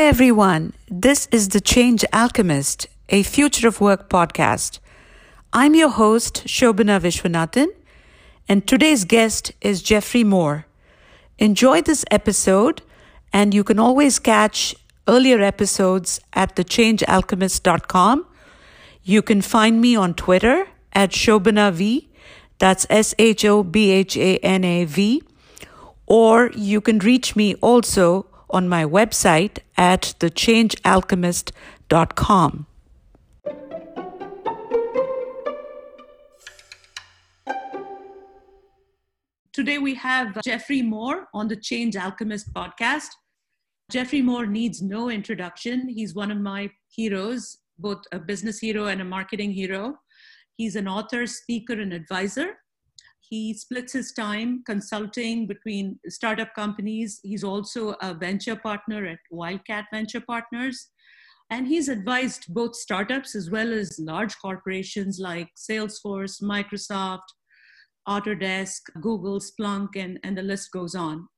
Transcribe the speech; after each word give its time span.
Hi, 0.00 0.06
everyone. 0.06 0.72
This 0.88 1.28
is 1.30 1.50
The 1.50 1.60
Change 1.60 2.06
Alchemist, 2.10 2.86
a 3.10 3.22
Future 3.22 3.68
of 3.68 3.82
Work 3.82 4.08
podcast. 4.08 4.78
I'm 5.52 5.74
your 5.74 5.90
host, 5.90 6.44
Shobhana 6.46 6.98
Viswanathan, 6.98 7.66
and 8.48 8.66
today's 8.66 9.04
guest 9.04 9.52
is 9.60 9.82
Geoffrey 9.82 10.24
Moore. 10.24 10.64
Enjoy 11.38 11.82
this 11.82 12.06
episode, 12.10 12.80
and 13.30 13.52
you 13.52 13.62
can 13.62 13.78
always 13.78 14.18
catch 14.18 14.74
earlier 15.06 15.42
episodes 15.42 16.18
at 16.32 16.56
thechangealchemist.com. 16.56 18.26
You 19.02 19.20
can 19.20 19.42
find 19.42 19.82
me 19.82 19.96
on 19.96 20.14
Twitter 20.14 20.66
at 20.94 21.10
Shobhana 21.10 21.74
V. 21.74 22.08
That's 22.58 22.86
S 22.88 23.14
H 23.18 23.44
O 23.44 23.62
B 23.62 23.90
H 23.90 24.16
A 24.16 24.38
N 24.38 24.64
A 24.64 24.86
V. 24.86 25.22
Or 26.06 26.50
you 26.56 26.80
can 26.80 27.00
reach 27.00 27.36
me 27.36 27.54
also 27.56 28.29
on 28.50 28.68
my 28.68 28.84
website 28.84 29.58
at 29.76 30.14
thechangealchemist.com. 30.20 32.66
Today 39.52 39.78
we 39.78 39.94
have 39.94 40.40
Geoffrey 40.42 40.80
Moore 40.80 41.26
on 41.34 41.48
the 41.48 41.56
Change 41.56 41.96
Alchemist 41.96 42.54
podcast. 42.54 43.08
Geoffrey 43.90 44.22
Moore 44.22 44.46
needs 44.46 44.80
no 44.80 45.10
introduction. 45.10 45.88
He's 45.88 46.14
one 46.14 46.30
of 46.30 46.38
my 46.38 46.70
heroes, 46.88 47.58
both 47.78 48.02
a 48.12 48.20
business 48.20 48.60
hero 48.60 48.86
and 48.86 49.00
a 49.00 49.04
marketing 49.04 49.52
hero. 49.52 49.96
He's 50.56 50.76
an 50.76 50.86
author, 50.86 51.26
speaker, 51.26 51.72
and 51.72 51.92
advisor. 51.92 52.58
He 53.30 53.54
splits 53.54 53.92
his 53.92 54.12
time 54.12 54.64
consulting 54.66 55.46
between 55.46 56.00
startup 56.08 56.52
companies. 56.52 57.20
He's 57.22 57.44
also 57.44 57.94
a 58.02 58.12
venture 58.12 58.56
partner 58.56 59.06
at 59.06 59.20
Wildcat 59.30 59.84
Venture 59.92 60.20
Partners. 60.20 60.88
And 61.48 61.68
he's 61.68 61.88
advised 61.88 62.52
both 62.52 62.74
startups 62.74 63.36
as 63.36 63.48
well 63.48 63.72
as 63.72 64.00
large 64.00 64.36
corporations 64.38 65.20
like 65.20 65.48
Salesforce, 65.56 66.42
Microsoft, 66.42 67.28
Autodesk, 68.08 68.80
Google, 69.00 69.38
Splunk, 69.40 69.90
and, 69.94 70.18
and 70.24 70.36
the 70.36 70.42
list 70.42 70.72
goes 70.72 70.96
on. 70.96 71.28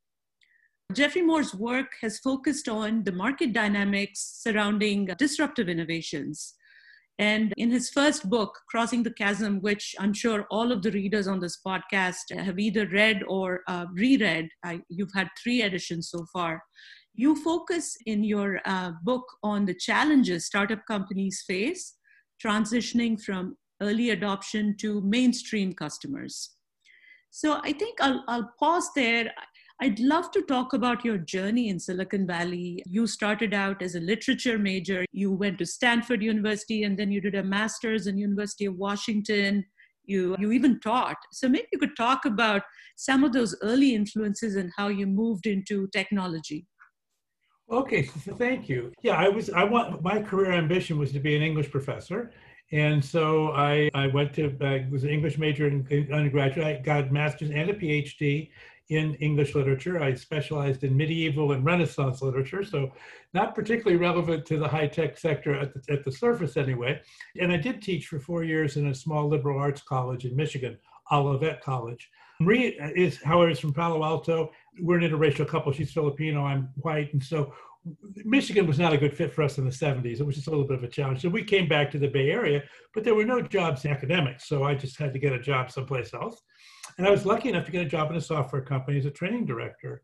Geoffrey 0.95 1.23
Moore's 1.23 1.55
work 1.55 1.93
has 2.01 2.19
focused 2.21 2.69
on 2.69 3.05
the 3.05 3.13
market 3.13 3.53
dynamics 3.53 4.39
surrounding 4.43 5.11
disruptive 5.19 5.69
innovations 5.69 6.55
and 7.23 7.53
in 7.57 7.71
his 7.71 7.89
first 7.89 8.29
book, 8.29 8.53
Crossing 8.69 9.05
the 9.05 9.13
Chasm, 9.13 9.61
which 9.61 9.95
I'm 10.01 10.13
sure 10.13 10.45
all 10.51 10.73
of 10.73 10.83
the 10.83 10.91
readers 10.91 11.29
on 11.29 11.39
this 11.39 11.59
podcast 11.65 12.25
have 12.37 12.59
either 12.59 12.85
read 12.89 13.23
or 13.29 13.61
uh, 13.69 13.87
reread, 13.93 14.49
I, 14.65 14.81
you've 14.89 15.15
had 15.15 15.29
three 15.41 15.63
editions 15.63 16.11
so 16.11 16.27
far. 16.33 16.61
You 17.15 17.37
focus 17.37 17.97
in 18.07 18.25
your 18.25 18.61
uh, 18.65 18.91
book 19.05 19.25
on 19.43 19.67
the 19.67 19.75
challenges 19.89 20.47
startup 20.47 20.83
companies 20.95 21.45
face 21.47 21.95
transitioning 22.45 23.21
from 23.27 23.57
early 23.81 24.11
adoption 24.11 24.77
to 24.79 25.01
mainstream 25.03 25.75
customers. 25.75 26.35
So 27.31 27.61
I 27.63 27.73
think 27.73 27.95
I'll, 28.01 28.25
I'll 28.27 28.51
pause 28.59 28.89
there. 28.97 29.31
I'd 29.81 29.99
love 29.99 30.31
to 30.33 30.43
talk 30.43 30.73
about 30.73 31.05
your 31.05 31.19
journey 31.19 31.69
in 31.69 31.79
Silicon 31.79 32.27
Valley. 32.27 32.83
You 32.87 33.07
started 33.07 33.53
out 33.53 33.83
as 33.83 33.95
a 33.95 34.01
literature 34.01 34.59
major. 34.59 35.05
You 35.13 35.33
went 35.33 35.59
to 35.59 35.67
Stanford 35.67 36.23
University 36.23 36.85
and 36.85 36.99
then 36.99 37.11
you 37.11 37.21
did 37.21 37.35
a 37.35 37.43
master's 37.43 38.07
in 38.07 38.17
University 38.17 38.67
of 38.67 38.77
Washington. 38.77 39.65
You, 40.05 40.37
you 40.39 40.53
even 40.53 40.81
taught. 40.81 41.17
So 41.33 41.49
maybe 41.49 41.67
you 41.73 41.79
could 41.79 41.97
talk 41.97 42.25
about 42.25 42.63
some 42.97 43.25
of 43.25 43.33
those 43.33 43.57
early 43.63 43.95
influences 43.95 44.57
and 44.57 44.71
how 44.77 44.89
you 44.89 45.07
moved 45.07 45.47
into 45.47 45.89
technology. 45.89 46.67
Okay, 47.71 48.03
thank 48.39 48.69
you. 48.69 48.93
Yeah, 49.03 49.17
I 49.17 49.29
was 49.29 49.49
I 49.51 49.65
want 49.65 50.03
my 50.03 50.21
career 50.21 50.53
ambition 50.53 50.99
was 50.99 51.13
to 51.13 51.21
be 51.21 51.37
an 51.37 51.43
English 51.43 51.71
professor. 51.71 52.33
And 52.73 53.05
so 53.05 53.53
I, 53.53 53.91
I 53.93 54.07
went 54.07 54.33
to, 54.35 54.57
I 54.63 54.87
was 54.91 55.05
an 55.05 55.11
English 55.11 55.37
major 55.37 55.67
in 55.67 56.09
undergraduate. 56.11 56.67
I 56.67 56.81
got 56.81 57.09
a 57.09 57.13
master's 57.13 57.51
and 57.51 57.69
a 57.69 57.75
PhD 57.75 58.49
in 58.89 59.15
English 59.17 59.55
literature. 59.55 60.03
I 60.03 60.15
specialized 60.15 60.85
in 60.85 60.97
medieval 60.97 61.53
and 61.53 61.65
Renaissance 61.65 62.23
literature, 62.23 62.65
so 62.65 62.93
not 63.33 63.55
particularly 63.55 63.97
relevant 63.97 64.45
to 64.47 64.59
the 64.59 64.69
high 64.69 64.87
tech 64.87 65.19
sector 65.19 65.55
at 65.55 65.73
the, 65.73 65.93
at 65.93 66.05
the 66.05 66.13
surface 66.13 66.57
anyway. 66.57 67.01
And 67.41 67.53
I 67.53 67.57
did 67.57 67.81
teach 67.81 68.07
for 68.07 68.19
four 68.19 68.45
years 68.45 68.77
in 68.77 68.89
a 68.89 68.95
small 68.95 69.29
liberal 69.29 69.59
arts 69.59 69.83
college 69.83 70.25
in 70.25 70.37
Michigan, 70.37 70.79
Olivet 71.11 71.63
College. 71.63 72.11
Marie 72.41 72.79
is, 72.97 73.23
however, 73.23 73.51
is 73.51 73.61
from 73.61 73.73
Palo 73.73 74.05
Alto. 74.05 74.51
We're 74.81 74.99
an 74.99 75.09
interracial 75.09 75.47
couple. 75.47 75.73
She's 75.73 75.93
Filipino, 75.93 76.45
I'm 76.45 76.71
white. 76.77 77.13
And 77.13 77.23
so 77.23 77.55
Michigan 78.25 78.67
was 78.67 78.79
not 78.79 78.93
a 78.93 78.99
good 78.99 79.17
fit 79.17 79.33
for 79.33 79.43
us 79.43 79.59
in 79.59 79.65
the 79.65 79.71
70s. 79.71 80.21
It 80.21 80.27
was 80.27 80.37
just 80.37 80.47
a 80.47 80.51
little 80.51 80.67
bit 80.67 80.79
of 80.79 80.85
a 80.85 80.89
challenge. 80.89 81.23
So 81.23 81.29
we 81.29 81.45
came 81.45 81.69
back 81.69 81.91
to 81.93 81.99
the 81.99 82.09
Bay 82.09 82.31
Area, 82.31 82.63
but 82.95 83.05
there 83.05 83.15
were 83.15 83.25
no 83.25 83.43
jobs 83.43 83.85
in 83.85 83.91
academics. 83.91 84.49
So 84.49 84.65
I 84.65 84.75
just 84.75 84.99
had 84.99 85.13
to 85.13 85.19
get 85.19 85.33
a 85.33 85.41
job 85.41 85.71
someplace 85.71 86.15
else. 86.15 86.43
And 86.99 87.07
I 87.07 87.11
was 87.11 87.27
lucky 87.27 87.49
enough 87.49 87.67
to 87.67 87.73
get 87.73 87.87
a 87.87 87.89
job 87.89 88.11
in 88.11 88.17
a 88.17 88.21
software 88.21 88.63
company 88.63 88.99
as 88.99 89.07
a 89.07 89.11
training 89.11 89.47
director. 89.47 90.03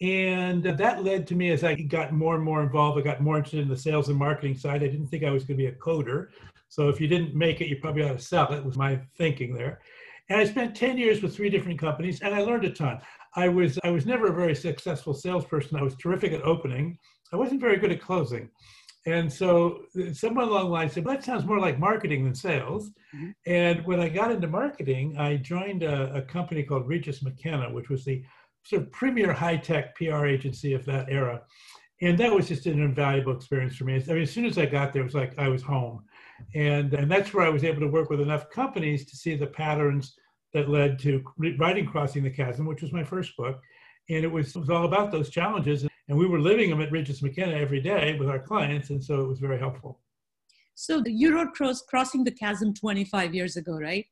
And 0.00 0.64
that 0.64 1.04
led 1.04 1.26
to 1.28 1.36
me 1.36 1.50
as 1.50 1.62
I 1.62 1.74
got 1.74 2.12
more 2.12 2.34
and 2.34 2.42
more 2.42 2.62
involved, 2.62 2.98
I 2.98 3.02
got 3.02 3.20
more 3.20 3.36
interested 3.36 3.60
in 3.60 3.68
the 3.68 3.76
sales 3.76 4.08
and 4.08 4.18
marketing 4.18 4.56
side. 4.56 4.82
I 4.82 4.88
didn't 4.88 5.06
think 5.06 5.22
I 5.22 5.30
was 5.30 5.44
going 5.44 5.58
to 5.58 5.62
be 5.62 5.68
a 5.68 5.72
coder. 5.72 6.28
So 6.68 6.88
if 6.88 7.00
you 7.00 7.06
didn't 7.06 7.34
make 7.34 7.60
it, 7.60 7.68
you 7.68 7.76
probably 7.76 8.02
ought 8.02 8.18
to 8.18 8.24
sell 8.24 8.52
it, 8.52 8.64
was 8.64 8.76
my 8.76 8.98
thinking 9.16 9.54
there. 9.54 9.80
And 10.28 10.40
I 10.40 10.44
spent 10.44 10.74
10 10.74 10.98
years 10.98 11.22
with 11.22 11.36
three 11.36 11.50
different 11.50 11.78
companies 11.78 12.20
and 12.22 12.34
I 12.34 12.40
learned 12.40 12.64
a 12.64 12.70
ton. 12.70 13.00
I 13.36 13.48
was 13.48 13.78
I 13.84 13.90
was 13.90 14.06
never 14.06 14.28
a 14.28 14.34
very 14.34 14.54
successful 14.54 15.14
salesperson. 15.14 15.78
I 15.78 15.82
was 15.82 15.96
terrific 15.96 16.32
at 16.32 16.42
opening. 16.42 16.98
I 17.32 17.36
wasn't 17.36 17.60
very 17.60 17.76
good 17.76 17.92
at 17.92 18.00
closing. 18.00 18.50
And 19.04 19.32
so 19.32 19.82
someone 20.12 20.48
along 20.48 20.66
the 20.66 20.70
line 20.70 20.88
said, 20.88 21.04
well, 21.04 21.16
that 21.16 21.24
sounds 21.24 21.44
more 21.44 21.58
like 21.58 21.78
marketing 21.78 22.24
than 22.24 22.34
sales. 22.34 22.90
Mm-hmm. 23.14 23.30
And 23.46 23.84
when 23.84 23.98
I 23.98 24.08
got 24.08 24.30
into 24.30 24.46
marketing, 24.46 25.16
I 25.18 25.36
joined 25.36 25.82
a, 25.82 26.14
a, 26.14 26.22
company 26.22 26.62
called 26.62 26.86
Regis 26.86 27.22
McKenna, 27.22 27.72
which 27.72 27.88
was 27.88 28.04
the 28.04 28.22
sort 28.62 28.82
of 28.82 28.92
premier 28.92 29.32
high-tech 29.32 29.96
PR 29.96 30.26
agency 30.26 30.72
of 30.74 30.84
that 30.84 31.06
era. 31.08 31.42
And 32.00 32.16
that 32.18 32.32
was 32.32 32.48
just 32.48 32.66
an 32.66 32.80
invaluable 32.80 33.34
experience 33.34 33.76
for 33.76 33.84
me. 33.84 33.94
I 33.94 34.12
mean, 34.12 34.22
as 34.22 34.30
soon 34.30 34.44
as 34.44 34.56
I 34.56 34.66
got 34.66 34.92
there, 34.92 35.02
it 35.02 35.06
was 35.06 35.14
like 35.14 35.36
I 35.36 35.48
was 35.48 35.62
home. 35.62 36.04
And, 36.54 36.94
and 36.94 37.10
that's 37.10 37.34
where 37.34 37.46
I 37.46 37.50
was 37.50 37.64
able 37.64 37.80
to 37.80 37.88
work 37.88 38.08
with 38.08 38.20
enough 38.20 38.50
companies 38.50 39.04
to 39.06 39.16
see 39.16 39.34
the 39.36 39.46
patterns 39.46 40.14
that 40.52 40.68
led 40.68 40.98
to 41.00 41.22
writing 41.58 41.86
Crossing 41.86 42.22
the 42.22 42.30
Chasm, 42.30 42.66
which 42.66 42.82
was 42.82 42.92
my 42.92 43.04
first 43.04 43.36
book. 43.36 43.60
And 44.10 44.24
it 44.24 44.30
was, 44.30 44.54
it 44.54 44.58
was 44.58 44.70
all 44.70 44.84
about 44.84 45.10
those 45.10 45.30
challenges. 45.30 45.86
And 46.12 46.18
we 46.18 46.26
were 46.26 46.40
living 46.40 46.68
them 46.68 46.82
at 46.82 46.92
Regis 46.92 47.22
McKenna 47.22 47.54
every 47.54 47.80
day 47.80 48.18
with 48.18 48.28
our 48.28 48.38
clients. 48.38 48.90
And 48.90 49.02
so 49.02 49.22
it 49.22 49.26
was 49.26 49.38
very 49.38 49.58
helpful. 49.58 49.98
So 50.74 51.02
you 51.06 51.34
wrote 51.34 51.54
Cross, 51.54 51.84
Crossing 51.88 52.22
the 52.22 52.30
Chasm 52.30 52.74
25 52.74 53.34
years 53.34 53.56
ago, 53.56 53.78
right? 53.78 54.04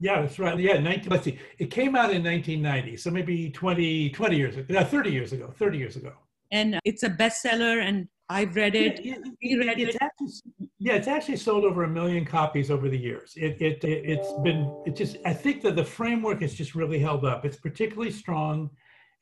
Yeah, 0.00 0.20
that's 0.20 0.40
right. 0.40 0.58
Yeah, 0.58 0.80
19, 0.80 1.08
let's 1.10 1.22
see. 1.22 1.38
It 1.60 1.70
came 1.70 1.94
out 1.94 2.12
in 2.12 2.24
1990. 2.24 2.96
So 2.96 3.12
maybe 3.12 3.50
20, 3.50 4.10
20 4.10 4.36
years 4.36 4.56
ago, 4.56 4.74
no, 4.74 4.84
30 4.84 5.12
years 5.12 5.32
ago, 5.32 5.54
30 5.56 5.78
years 5.78 5.94
ago. 5.94 6.12
And 6.50 6.80
it's 6.84 7.04
a 7.04 7.10
bestseller 7.10 7.80
and 7.80 8.08
I've 8.28 8.56
read 8.56 8.74
it. 8.74 9.04
Yeah, 9.04 9.14
it, 9.40 9.64
read 9.64 9.78
it's 9.78 9.94
it. 9.94 10.02
Actually, 10.02 10.70
yeah, 10.80 10.94
it's 10.94 11.06
actually 11.06 11.36
sold 11.36 11.62
over 11.62 11.84
a 11.84 11.88
million 11.88 12.24
copies 12.24 12.68
over 12.68 12.88
the 12.88 12.98
years. 12.98 13.34
It, 13.36 13.62
it, 13.62 13.84
it, 13.84 14.18
has 14.18 14.32
been, 14.42 14.68
it 14.86 14.96
just, 14.96 15.18
I 15.24 15.34
think 15.34 15.62
that 15.62 15.76
the 15.76 15.84
framework 15.84 16.42
has 16.42 16.52
just 16.52 16.74
really 16.74 16.98
held 16.98 17.24
up. 17.24 17.44
It's 17.44 17.58
particularly 17.58 18.10
strong 18.10 18.70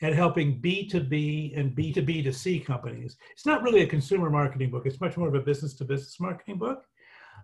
at 0.02 0.14
helping 0.14 0.60
B2B 0.60 1.58
and 1.58 1.76
B2B 1.76 2.24
to 2.24 2.32
C 2.32 2.58
companies. 2.58 3.16
It's 3.32 3.46
not 3.46 3.62
really 3.62 3.82
a 3.82 3.86
consumer 3.86 4.30
marketing 4.30 4.70
book. 4.70 4.86
It's 4.86 5.00
much 5.00 5.16
more 5.16 5.28
of 5.28 5.34
a 5.34 5.40
business 5.40 5.74
to 5.74 5.84
business 5.84 6.18
marketing 6.20 6.58
book. 6.58 6.84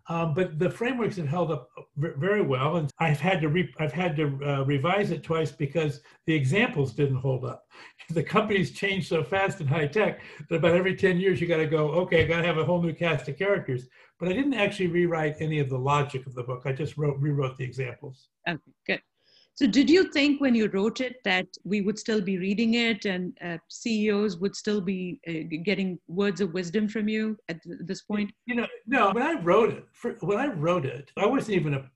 Um, 0.08 0.34
but 0.34 0.58
the 0.58 0.70
frameworks 0.70 1.16
have 1.16 1.26
held 1.26 1.50
up 1.50 1.68
very 1.96 2.40
well, 2.40 2.76
and 2.76 2.90
I've 3.00 3.18
had 3.18 3.40
to 3.40 3.48
re- 3.48 3.74
I've 3.80 3.92
had 3.92 4.14
to 4.16 4.38
uh, 4.44 4.64
revise 4.64 5.10
it 5.10 5.24
twice 5.24 5.50
because 5.50 6.00
the 6.26 6.34
examples 6.34 6.92
didn't 6.92 7.16
hold 7.16 7.44
up. 7.44 7.64
The 8.10 8.22
companies 8.22 8.70
change 8.70 9.08
so 9.08 9.24
fast 9.24 9.60
in 9.60 9.66
high 9.66 9.88
tech 9.88 10.20
that 10.48 10.56
about 10.56 10.76
every 10.76 10.94
ten 10.94 11.18
years 11.18 11.40
you 11.40 11.48
got 11.48 11.56
to 11.56 11.66
go, 11.66 11.88
okay, 11.88 12.22
I 12.22 12.26
got 12.28 12.42
to 12.42 12.46
have 12.46 12.58
a 12.58 12.64
whole 12.64 12.80
new 12.80 12.92
cast 12.92 13.28
of 13.28 13.36
characters. 13.36 13.88
But 14.20 14.28
I 14.28 14.32
didn't 14.32 14.54
actually 14.54 14.86
rewrite 14.86 15.40
any 15.40 15.58
of 15.58 15.68
the 15.68 15.78
logic 15.78 16.24
of 16.24 16.34
the 16.34 16.44
book. 16.44 16.62
I 16.66 16.72
just 16.72 16.96
wrote 16.96 17.18
rewrote 17.18 17.56
the 17.56 17.64
examples. 17.64 18.28
Okay, 18.48 18.60
good. 18.86 19.00
So, 19.56 19.66
did 19.66 19.88
you 19.88 20.12
think 20.12 20.38
when 20.42 20.54
you 20.54 20.68
wrote 20.68 21.00
it 21.00 21.16
that 21.24 21.46
we 21.64 21.80
would 21.80 21.98
still 21.98 22.20
be 22.20 22.36
reading 22.36 22.74
it 22.74 23.06
and 23.06 23.36
uh, 23.42 23.56
CEOs 23.68 24.36
would 24.36 24.54
still 24.54 24.82
be 24.82 25.18
uh, 25.26 25.56
getting 25.64 25.98
words 26.08 26.42
of 26.42 26.52
wisdom 26.52 26.88
from 26.88 27.08
you 27.08 27.38
at 27.48 27.58
this 27.64 28.02
point? 28.02 28.30
You 28.44 28.56
know, 28.56 28.66
no. 28.86 29.12
When 29.12 29.22
I 29.22 29.40
wrote 29.40 29.70
it, 29.70 29.86
for, 29.92 30.12
when 30.20 30.36
I 30.36 30.48
wrote 30.48 30.84
it, 30.84 31.10
I 31.16 31.24
wasn't 31.24 31.56
even 31.56 31.72
a 31.72 31.90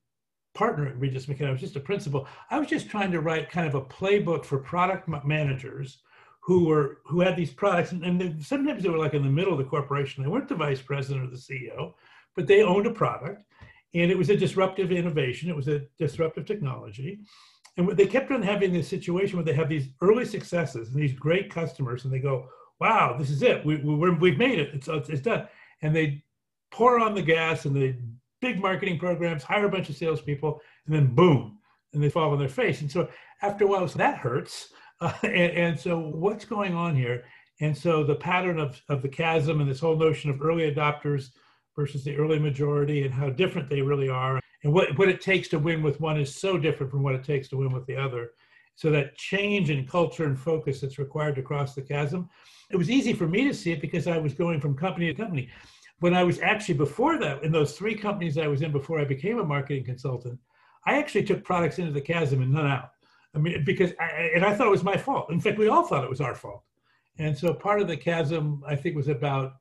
partner 0.55 0.87
at 0.87 0.99
Regis 0.99 1.29
McKenna. 1.29 1.51
I 1.51 1.53
was 1.53 1.61
just 1.61 1.77
a 1.77 1.81
principal. 1.81 2.27
I 2.51 2.59
was 2.59 2.67
just 2.67 2.89
trying 2.89 3.13
to 3.13 3.21
write 3.21 3.51
kind 3.51 3.69
of 3.69 3.75
a 3.75 3.83
playbook 3.83 4.47
for 4.47 4.57
product 4.59 5.07
managers 5.27 5.99
who 6.41 6.65
were 6.65 7.01
who 7.05 7.21
had 7.21 7.37
these 7.37 7.53
products, 7.53 7.93
and, 7.93 8.03
and 8.03 8.19
they, 8.19 8.43
sometimes 8.43 8.83
they 8.83 8.89
were 8.89 8.97
like 8.97 9.13
in 9.13 9.23
the 9.23 9.29
middle 9.29 9.53
of 9.53 9.59
the 9.59 9.65
corporation. 9.65 10.23
They 10.23 10.31
weren't 10.31 10.49
the 10.49 10.55
vice 10.55 10.81
president 10.81 11.27
or 11.27 11.31
the 11.31 11.37
CEO, 11.37 11.93
but 12.35 12.47
they 12.47 12.63
owned 12.63 12.87
a 12.87 12.91
product, 12.91 13.45
and 13.95 14.11
it 14.11 14.19
was 14.19 14.31
a 14.31 14.37
disruptive 14.37 14.93
innovation. 14.93 15.49
It 15.49 15.57
was 15.57 15.69
a 15.69 15.83
disruptive 15.99 16.47
technology 16.47 17.21
and 17.77 17.97
they 17.97 18.07
kept 18.07 18.31
on 18.31 18.43
having 18.43 18.73
this 18.73 18.89
situation 18.89 19.37
where 19.37 19.45
they 19.45 19.55
have 19.55 19.69
these 19.69 19.89
early 20.01 20.25
successes 20.25 20.89
and 20.89 21.01
these 21.01 21.13
great 21.13 21.51
customers, 21.51 22.05
and 22.05 22.13
they 22.13 22.19
go, 22.19 22.49
wow, 22.81 23.17
this 23.19 23.31
is 23.31 23.43
it. 23.43 23.65
We, 23.65 23.77
we, 23.77 24.11
we've 24.11 24.39
made 24.39 24.59
it. 24.59 24.71
It's, 24.75 24.89
it's 24.89 25.21
done. 25.21 25.49
And 25.83 25.95
they 25.95 26.23
pour 26.71 26.99
on 26.99 27.15
the 27.15 27.23
gas 27.23 27.65
and 27.65 27.75
the 27.75 27.97
big 28.41 28.61
marketing 28.61 28.99
programs, 28.99 29.43
hire 29.43 29.67
a 29.67 29.71
bunch 29.71 29.89
of 29.89 29.97
salespeople, 29.97 30.61
and 30.87 30.95
then 30.95 31.15
boom, 31.15 31.59
and 31.93 32.03
they 32.03 32.09
fall 32.09 32.33
on 32.33 32.39
their 32.39 32.49
face. 32.49 32.81
And 32.81 32.91
so 32.91 33.09
after 33.43 33.65
a 33.65 33.69
while, 33.69 33.87
so 33.89 33.99
that 33.99 34.19
hurts. 34.19 34.73
Uh, 35.03 35.15
and, 35.23 35.53
and, 35.53 35.81
so 35.81 35.99
what's 35.99 36.45
going 36.45 36.75
on 36.75 36.95
here? 36.95 37.25
And 37.63 37.75
so 37.75 38.05
the 38.05 38.17
pattern 38.17 38.61
of, 38.61 38.79
of 38.91 39.01
the 39.01 39.09
chasm 39.09 39.63
and 39.63 39.71
this 39.71 39.81
whole 39.81 39.97
notion 39.97 40.29
of 40.29 40.43
early 40.43 40.71
adopters 40.71 41.31
versus 41.77 42.05
the 42.05 42.17
early 42.17 42.39
majority 42.39 43.05
and 43.05 43.15
how 43.15 43.31
different 43.31 43.69
they 43.69 43.83
really 43.83 44.09
are 44.09 44.41
and 44.63 44.73
what, 44.73 44.97
what 44.99 45.09
it 45.09 45.21
takes 45.21 45.49
to 45.49 45.59
win 45.59 45.83
with 45.83 46.01
one 46.01 46.21
is 46.21 46.35
so 46.35 46.59
different 46.59 46.91
from 46.93 47.03
what 47.03 47.15
it 47.15 47.25
takes 47.25 47.49
to 47.49 47.57
win 47.57 47.73
with 47.73 47.87
the 47.87 47.97
other. 47.97 48.33
So 48.75 48.91
that 48.91 49.17
change 49.17 49.71
in 49.71 49.87
culture 49.87 50.25
and 50.25 50.39
focus 50.39 50.81
that's 50.81 50.99
required 50.99 51.37
to 51.37 51.43
cross 51.43 51.75
the 51.75 51.83
chasm. 51.83 52.29
It 52.71 52.77
was 52.77 52.91
easy 52.91 53.13
for 53.13 53.27
me 53.27 53.45
to 53.45 53.55
see 53.55 53.73
it 53.73 53.81
because 53.81 54.07
I 54.07 54.19
was 54.19 54.35
going 54.35 54.61
from 54.61 54.77
company 54.77 55.07
to 55.07 55.15
company. 55.15 55.49
When 56.01 56.15
I 56.15 56.25
was 56.25 56.41
actually 56.41 56.75
before 56.75 57.19
that, 57.19 57.43
in 57.43 57.53
those 57.53 57.77
three 57.77 57.95
companies 57.95 58.39
I 58.39 58.47
was 58.49 58.63
in 58.63 58.73
before 58.73 59.01
I 59.01 59.05
became 59.05 59.39
a 59.39 59.45
marketing 59.45 59.85
consultant, 59.85 60.39
I 60.87 60.99
actually 60.99 61.25
took 61.25 61.45
products 61.45 61.79
into 61.79 61.93
the 61.93 62.01
chasm 62.01 62.43
and 62.43 62.53
none 62.53 62.67
out. 62.67 62.91
I 63.35 63.39
mean, 63.39 63.63
because 63.65 63.93
I, 64.01 64.31
and 64.35 64.45
I 64.45 64.55
thought 64.55 64.67
it 64.67 64.71
was 64.71 64.83
my 64.83 64.97
fault. 64.97 65.31
In 65.31 65.41
fact, 65.41 65.59
we 65.59 65.69
all 65.69 65.85
thought 65.85 66.05
it 66.05 66.11
was 66.11 66.21
our 66.21 66.35
fault. 66.35 66.65
And 67.19 67.37
so 67.37 67.53
part 67.53 67.81
of 67.81 67.89
the 67.89 67.97
chasm, 67.97 68.63
I 68.67 68.77
think, 68.77 68.97
was 68.97 69.09
about 69.09 69.57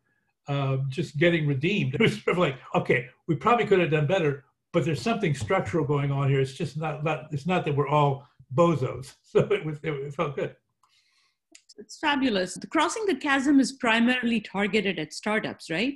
uh, 0.49 0.77
just 0.89 1.17
getting 1.17 1.47
redeemed. 1.47 1.93
It 1.99 2.01
was 2.01 2.21
sort 2.23 2.35
of 2.35 2.39
like, 2.39 2.57
okay, 2.75 3.07
we 3.27 3.35
probably 3.35 3.65
could 3.65 3.79
have 3.79 3.91
done 3.91 4.07
better, 4.07 4.43
but 4.73 4.83
there's 4.83 5.01
something 5.01 5.33
structural 5.35 5.85
going 5.85 6.11
on 6.11 6.27
here. 6.29 6.41
It's 6.41 6.53
just 6.53 6.75
not, 6.75 7.03
not 7.03 7.27
it's 7.31 7.45
not 7.45 7.63
that 7.65 7.75
we're 7.75 7.87
all 7.87 8.27
bozos. 8.53 9.15
So 9.23 9.39
it 9.41 9.63
was 9.63 9.77
it 9.83 10.13
felt 10.15 10.35
good. 10.35 10.55
It's 11.77 11.97
fabulous. 11.97 12.55
The 12.55 12.67
crossing 12.67 13.05
the 13.05 13.15
chasm 13.15 13.59
is 13.59 13.71
primarily 13.73 14.41
targeted 14.41 14.99
at 14.99 15.13
startups, 15.13 15.69
right? 15.69 15.93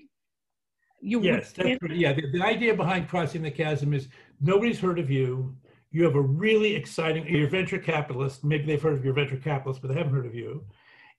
You 1.02 1.22
yes, 1.22 1.52
that's 1.52 1.82
right. 1.82 1.96
yeah. 1.96 2.14
The, 2.14 2.32
the 2.32 2.42
idea 2.42 2.74
behind 2.74 3.10
crossing 3.10 3.42
the 3.42 3.52
chasm 3.52 3.94
is 3.94 4.08
nobody's 4.40 4.80
heard 4.80 5.00
of 5.00 5.10
you. 5.10 5.58
You 5.92 6.04
have 6.04 6.16
a 6.16 6.22
really 6.22 6.76
exciting. 6.76 7.28
You're 7.28 7.50
venture 7.50 7.80
capitalist. 7.80 8.44
Maybe 8.44 8.66
they've 8.66 8.82
heard 8.82 8.94
of 8.94 9.04
your 9.04 9.14
venture 9.14 9.36
capitalist, 9.36 9.82
but 9.82 9.90
they 9.90 9.98
haven't 9.98 10.14
heard 10.14 10.28
of 10.28 10.36
you. 10.36 10.64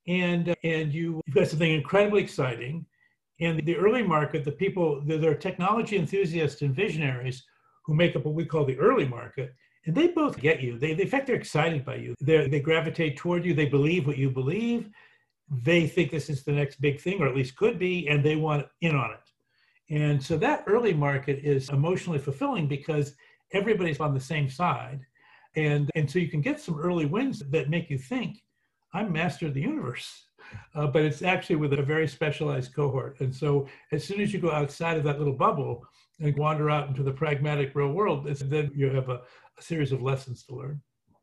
And 0.07 0.55
and 0.63 0.95
you, 0.95 1.21
you've 1.27 1.35
got 1.35 1.49
something 1.49 1.73
incredibly 1.73 2.23
exciting 2.23 2.87
and 3.41 3.65
the 3.67 3.77
early 3.77 4.03
market, 4.03 4.45
the 4.45 4.53
people, 4.53 5.03
there 5.05 5.31
are 5.31 5.35
technology 5.35 5.97
enthusiasts 5.97 6.63
and 6.63 6.75
visionaries 6.75 7.45
who 7.85 7.95
make 7.95 8.15
up 8.17 8.25
what 8.25 8.35
we 8.35 8.45
call 8.45 8.65
the 8.65 8.79
early 8.79 9.07
market, 9.07 9.55
and 9.87 9.95
they 9.95 10.09
both 10.09 10.41
get 10.41 10.63
you. 10.63 10.79
They, 10.79 10.93
in 10.93 11.09
fact, 11.09 11.27
they're 11.27 11.37
excited 11.37 11.85
by 11.85 11.97
you. 11.97 12.15
they 12.21 12.49
they 12.49 12.61
gravitate 12.61 13.17
toward 13.17 13.45
you. 13.45 13.53
They 13.53 13.67
believe 13.67 14.07
what 14.07 14.17
you 14.17 14.31
believe. 14.31 14.89
They 15.51 15.87
think 15.87 16.11
this 16.11 16.31
is 16.31 16.43
the 16.43 16.53
next 16.53 16.81
big 16.81 17.01
thing, 17.01 17.21
or 17.21 17.29
at 17.29 17.37
least 17.37 17.57
could 17.57 17.79
be, 17.79 18.09
and 18.09 18.25
they 18.25 18.37
want 18.37 18.67
in 18.81 18.95
on 18.97 19.11
it. 19.11 19.25
And 19.91 20.23
so 20.23 20.39
that 20.39 20.65
early 20.67 20.95
market 20.95 21.45
is 21.45 21.69
emotionally 21.69 22.19
fulfilling 22.19 22.67
because 22.67 23.15
everybody's 23.53 24.01
on 24.01 24.15
the 24.15 24.21
same 24.21 24.49
side. 24.49 25.01
And, 25.57 25.91
and 25.95 26.11
so 26.11 26.19
you 26.19 26.29
can 26.29 26.41
get 26.41 26.61
some 26.61 26.81
early 26.81 27.07
wins 27.07 27.41
that 27.51 27.69
make 27.69 27.91
you 27.91 27.99
think, 27.99 28.43
I'm 28.93 29.13
master 29.13 29.47
of 29.47 29.55
the 29.55 29.61
universe 29.61 30.25
uh, 30.75 30.87
but 30.87 31.03
it's 31.03 31.23
actually 31.23 31.57
with 31.57 31.73
a 31.73 31.83
very 31.83 32.09
specialized 32.09 32.75
cohort. 32.75 33.21
And 33.21 33.35
so 33.35 33.67
as 33.93 34.05
soon 34.05 34.21
as 34.21 34.33
you 34.33 34.41
go 34.41 34.51
outside 34.51 34.97
of 34.97 35.05
that 35.05 35.19
little 35.19 35.35
bubble 35.35 35.85
and 36.21 36.37
wander 36.37 36.71
out 36.71 36.89
into 36.89 37.03
the 37.03 37.13
pragmatic 37.13 37.75
real 37.75 37.93
world, 37.93 38.27
then 38.27 38.71
you 38.75 38.91
have 38.91 39.09
a, 39.09 39.21
a, 39.59 39.63
series 39.63 39.93
of 39.93 40.03
lessons 40.03 40.45
to 40.45 40.55
learn. 40.55 40.81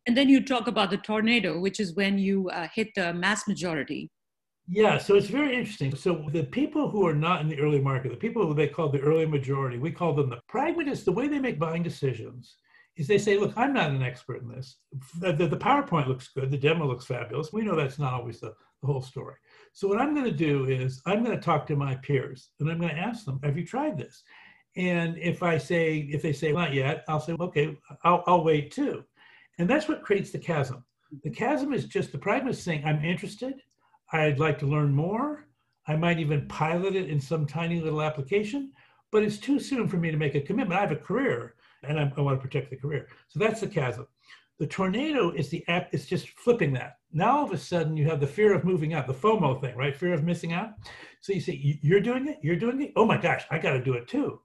And 0.08 0.18
then 0.18 0.30
you 0.30 0.44
talk 0.44 0.68
about 0.68 0.90
the 0.90 0.98
tornado, 0.98 1.60
which 1.60 1.80
is 1.80 1.96
when 1.96 2.18
you 2.18 2.50
uh, 2.50 2.68
hit 2.74 2.90
the 2.96 3.14
mass 3.14 3.48
majority. 3.48 4.10
Yeah, 4.68 4.98
so 4.98 5.16
it's 5.16 5.28
very 5.28 5.56
interesting. 5.56 5.94
So 5.96 6.28
the 6.32 6.44
people 6.44 6.90
who 6.90 7.06
are 7.06 7.14
not 7.14 7.42
in 7.42 7.50
the 7.50 7.60
early 7.60 7.80
market, 7.80 8.10
the 8.10 8.18
people 8.18 8.48
who 8.48 8.54
they 8.54 8.68
call 8.68 8.90
the 8.90 9.02
early 9.02 9.26
majority, 9.26 9.78
we 9.78 9.92
call 9.92 10.14
them 10.14 10.30
the 10.30 10.40
pragmatists. 10.48 11.06
The 11.06 11.12
way 11.12 11.28
they 11.28 11.40
make 11.40 11.60
buying 11.60 11.84
decisions 11.84 12.56
is 12.98 13.08
they 13.08 13.18
say, 13.18 13.38
look, 13.38 13.54
I'm 13.56 13.74
not 13.74 13.92
an 13.92 14.04
expert 14.04 14.42
in 14.42 14.50
this. 14.50 14.78
The, 15.20 15.34
the, 15.34 15.48
the, 15.48 15.58
PowerPoint 15.58 16.08
looks 16.08 16.30
good, 16.30 16.52
the 16.52 16.58
demo 16.58 16.86
looks 16.86 17.06
fabulous. 17.06 17.54
We 17.54 17.62
know 17.62 17.76
that's 17.76 18.00
not 18.00 18.14
always 18.14 18.40
the, 18.40 18.54
the 18.82 18.88
whole 18.88 19.02
story. 19.02 19.36
So 19.74 19.88
what 19.88 20.00
I'm 20.00 20.14
going 20.14 20.26
to 20.26 20.32
do 20.32 20.66
is 20.66 21.02
I'm 21.06 21.24
going 21.24 21.36
to 21.36 21.44
talk 21.44 21.66
to 21.68 21.76
my 21.76 21.96
peers 21.96 22.50
and 22.60 22.70
I'm 22.70 22.80
going 22.80 22.94
to 22.94 23.02
ask 23.02 23.26
them, 23.26 23.40
have 23.44 23.58
you 23.58 23.66
tried 23.66 23.98
this? 23.98 24.24
And 24.76 25.18
if 25.18 25.44
I 25.44 25.58
say, 25.58 26.10
if 26.12 26.22
they 26.22 26.34
say 26.34 26.52
not 26.52 26.74
yet, 26.74 27.04
I'll 27.08 27.20
say, 27.20 27.36
okay, 27.40 27.78
I'll, 28.04 28.24
I'll 28.28 28.44
wait 28.44 28.72
too. 28.72 29.04
And 29.58 29.70
that's 29.70 29.88
what 29.88 30.04
creates 30.04 30.32
the 30.32 30.40
chasm. 30.40 30.84
The 31.24 31.30
chasm 31.30 31.74
is 31.74 31.86
just 31.86 32.12
the 32.12 32.18
pragmatist 32.18 32.64
saying, 32.64 32.84
I'm 32.86 33.04
interested. 33.04 33.56
I'd 34.14 34.40
like 34.40 34.60
to 34.60 34.66
learn 34.66 34.94
more. 34.94 35.48
I 35.88 35.96
might 35.96 36.20
even 36.20 36.48
pilot 36.48 36.96
it 36.96 37.10
in 37.10 37.20
some 37.20 37.46
tiny 37.46 37.82
little 37.82 38.02
application, 38.02 38.72
but 39.12 39.24
it's 39.24 39.38
too 39.38 39.60
soon 39.60 39.88
for 39.88 39.98
me 39.98 40.12
to 40.12 40.18
make 40.18 40.36
a 40.36 40.42
commitment. 40.42 40.78
I 40.78 40.82
have 40.82 40.92
a 40.92 40.96
career 40.96 41.56
and 41.84 42.00
I, 42.00 42.12
I 42.16 42.22
want 42.22 42.40
to 42.40 42.42
protect 42.42 42.70
the 42.70 42.78
career. 42.78 43.08
So 43.28 43.40
that's 43.40 43.62
the 43.62 43.68
chasm. 43.68 44.08
The 44.60 44.68
tornado 44.68 45.32
is 45.32 45.50
the 45.50 45.68
app, 45.68 45.90
it's 45.92 46.06
just 46.06 46.30
flipping 46.30 46.72
that. 46.74 46.98
Now 47.12 47.38
all 47.38 47.46
of 47.46 47.52
a 47.52 47.58
sudden 47.58 47.98
you 47.98 48.08
have 48.08 48.20
the 48.20 48.28
fear 48.28 48.54
of 48.54 48.64
moving 48.64 48.94
out, 48.94 49.08
the 49.08 49.14
FOMO 49.14 49.60
thing, 49.60 49.76
right? 49.76 49.96
Fear 49.96 50.14
of 50.14 50.24
missing 50.24 50.54
out. 50.54 50.74
So 51.20 51.34
you 51.34 51.42
say, 51.42 51.80
You're 51.82 52.00
doing 52.00 52.28
it, 52.28 52.38
you're 52.42 52.56
doing 52.56 52.82
it. 52.82 52.94
Oh 52.96 53.06
my 53.06 53.18
gosh, 53.18 53.44
I 53.50 53.58
got 53.58 53.72
to 53.72 53.84
do 53.84 53.94
it 53.94 54.08
too. 54.08 54.40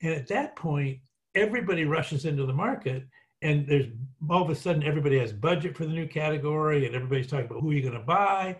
And 0.00 0.14
at 0.14 0.26
that 0.28 0.56
point, 0.56 1.00
everybody 1.34 1.84
rushes 1.84 2.24
into 2.24 2.46
the 2.46 2.52
market 2.52 3.06
and 3.42 3.66
there's 3.66 3.86
all 4.30 4.42
of 4.42 4.50
a 4.50 4.54
sudden 4.54 4.82
everybody 4.82 5.18
has 5.18 5.32
budget 5.32 5.76
for 5.76 5.84
the 5.84 5.92
new 5.92 6.06
category 6.06 6.86
and 6.86 6.94
everybody's 6.94 7.28
talking 7.28 7.46
about 7.46 7.60
who 7.60 7.70
are 7.70 7.74
you 7.74 7.82
going 7.82 7.94
to 7.94 8.00
buy 8.00 8.56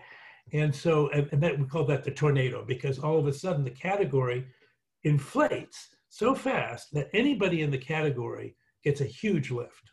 and 0.53 0.73
so 0.73 1.09
and, 1.09 1.27
and 1.31 1.43
that 1.43 1.57
we 1.57 1.65
call 1.65 1.83
that 1.85 2.03
the 2.03 2.11
tornado 2.11 2.63
because 2.65 2.99
all 2.99 3.17
of 3.17 3.27
a 3.27 3.33
sudden 3.33 3.63
the 3.63 3.69
category 3.69 4.45
inflates 5.03 5.89
so 6.09 6.35
fast 6.35 6.87
that 6.93 7.09
anybody 7.13 7.61
in 7.61 7.71
the 7.71 7.77
category 7.77 8.55
gets 8.83 9.01
a 9.01 9.05
huge 9.05 9.51
lift. 9.51 9.91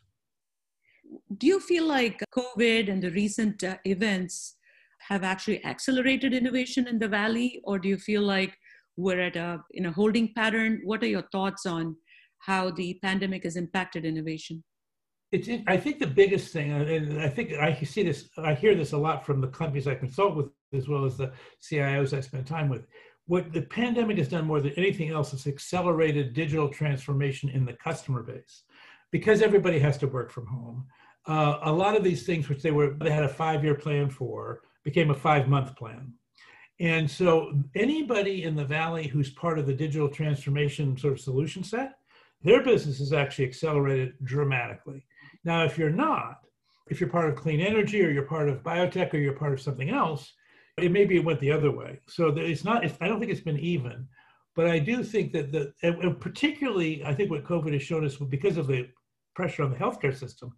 Do 1.37 1.47
you 1.47 1.59
feel 1.59 1.85
like 1.85 2.21
COVID 2.35 2.91
and 2.91 3.01
the 3.01 3.11
recent 3.11 3.63
uh, 3.63 3.77
events 3.85 4.55
have 5.07 5.23
actually 5.23 5.63
accelerated 5.63 6.33
innovation 6.33 6.87
in 6.87 6.99
the 6.99 7.07
valley, 7.07 7.61
or 7.63 7.79
do 7.79 7.87
you 7.87 7.97
feel 7.97 8.23
like 8.23 8.57
we're 8.97 9.21
at 9.21 9.35
a 9.35 9.59
in 9.71 9.85
a 9.85 9.91
holding 9.91 10.33
pattern? 10.33 10.81
What 10.83 11.03
are 11.03 11.07
your 11.07 11.27
thoughts 11.31 11.65
on 11.65 11.95
how 12.39 12.71
the 12.71 12.99
pandemic 13.01 13.43
has 13.43 13.55
impacted 13.55 14.05
innovation? 14.05 14.63
It's, 15.31 15.49
I 15.67 15.75
think 15.75 15.99
the 15.99 16.07
biggest 16.07 16.53
thing, 16.53 16.71
and 16.71 17.21
I 17.21 17.27
think 17.27 17.51
I 17.53 17.73
see 17.83 18.03
this, 18.03 18.29
I 18.37 18.53
hear 18.53 18.75
this 18.75 18.93
a 18.93 18.97
lot 18.97 19.25
from 19.25 19.41
the 19.41 19.49
companies 19.49 19.85
I 19.85 19.95
consult 19.95 20.37
with, 20.37 20.47
as 20.73 20.87
well 20.87 21.03
as 21.03 21.17
the 21.17 21.33
CIOs 21.61 22.15
I 22.15 22.21
spend 22.21 22.47
time 22.47 22.69
with, 22.69 22.87
what 23.27 23.53
the 23.53 23.61
pandemic 23.61 24.17
has 24.17 24.27
done 24.27 24.45
more 24.45 24.61
than 24.61 24.73
anything 24.73 25.09
else 25.09 25.33
is 25.33 25.47
accelerated 25.47 26.33
digital 26.33 26.69
transformation 26.69 27.49
in 27.49 27.65
the 27.65 27.73
customer 27.73 28.23
base. 28.23 28.63
Because 29.11 29.41
everybody 29.41 29.79
has 29.79 29.97
to 29.99 30.07
work 30.07 30.31
from 30.31 30.47
home 30.47 30.87
uh, 31.27 31.59
a 31.63 31.71
lot 31.71 31.95
of 31.95 32.03
these 32.03 32.25
things 32.25 32.47
which 32.47 32.61
they 32.61 32.71
were 32.71 32.93
they 33.01 33.11
had 33.11 33.23
a 33.23 33.29
five 33.29 33.63
year 33.63 33.75
plan 33.75 34.09
for 34.09 34.61
became 34.83 35.11
a 35.11 35.15
five 35.15 35.47
month 35.47 35.75
plan. 35.75 36.13
And 36.79 37.09
so 37.09 37.59
anybody 37.75 38.43
in 38.43 38.55
the 38.55 38.63
valley 38.63 39.07
who's 39.07 39.31
part 39.31 39.57
of 39.59 39.65
the 39.65 39.73
digital 39.73 40.07
transformation 40.09 40.97
sort 40.97 41.13
of 41.13 41.19
solution 41.19 41.63
set 41.63 41.95
their 42.43 42.63
business 42.63 42.99
is 42.99 43.13
actually 43.13 43.45
accelerated 43.45 44.13
dramatically. 44.23 45.05
Now 45.43 45.63
if 45.65 45.77
you're 45.77 45.89
not 45.89 46.39
if 46.89 47.01
you're 47.01 47.09
part 47.09 47.29
of 47.29 47.35
clean 47.35 47.59
energy 47.59 48.01
or 48.03 48.09
you're 48.09 48.23
part 48.23 48.47
of 48.47 48.63
biotech 48.63 49.13
or 49.13 49.17
you're 49.17 49.33
part 49.33 49.53
of 49.53 49.61
something 49.61 49.89
else 49.89 50.31
it 50.77 50.91
maybe 50.91 51.15
it 51.15 51.25
went 51.25 51.39
the 51.39 51.51
other 51.51 51.71
way. 51.71 51.99
So 52.07 52.27
it's 52.27 52.63
not. 52.63 52.83
It's, 52.85 52.97
I 53.01 53.07
don't 53.07 53.19
think 53.19 53.31
it's 53.31 53.41
been 53.41 53.59
even, 53.59 54.07
but 54.55 54.67
I 54.67 54.79
do 54.79 55.03
think 55.03 55.33
that 55.33 55.51
the 55.51 55.73
and 55.83 56.19
particularly 56.19 57.03
I 57.03 57.13
think 57.13 57.31
what 57.31 57.43
COVID 57.43 57.73
has 57.73 57.83
shown 57.83 58.05
us 58.05 58.15
because 58.15 58.57
of 58.57 58.67
the 58.67 58.87
pressure 59.35 59.63
on 59.63 59.71
the 59.71 59.77
healthcare 59.77 60.15
system, 60.15 60.53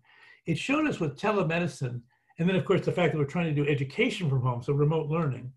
it 0.46 0.58
showed 0.58 0.88
us 0.88 1.00
with 1.00 1.18
telemedicine, 1.18 2.02
and 2.38 2.50
then 2.50 2.56
of 2.56 2.66
course 2.66 2.86
the 2.86 2.92
fact 2.92 3.14
that 3.14 3.20
we're 3.20 3.26
trying 3.26 3.54
to 3.54 3.64
do 3.64 3.70
education 3.70 4.30
from 4.30 4.42
home, 4.42 4.62
so 4.62 4.74
remote 4.74 5.08
learning, 5.08 5.52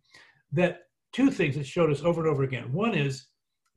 that 0.52 0.82
two 1.12 1.30
things 1.30 1.56
it 1.56 1.66
showed 1.66 1.90
us 1.90 2.02
over 2.02 2.20
and 2.20 2.30
over 2.30 2.44
again. 2.44 2.72
One 2.72 2.94
is 2.94 3.26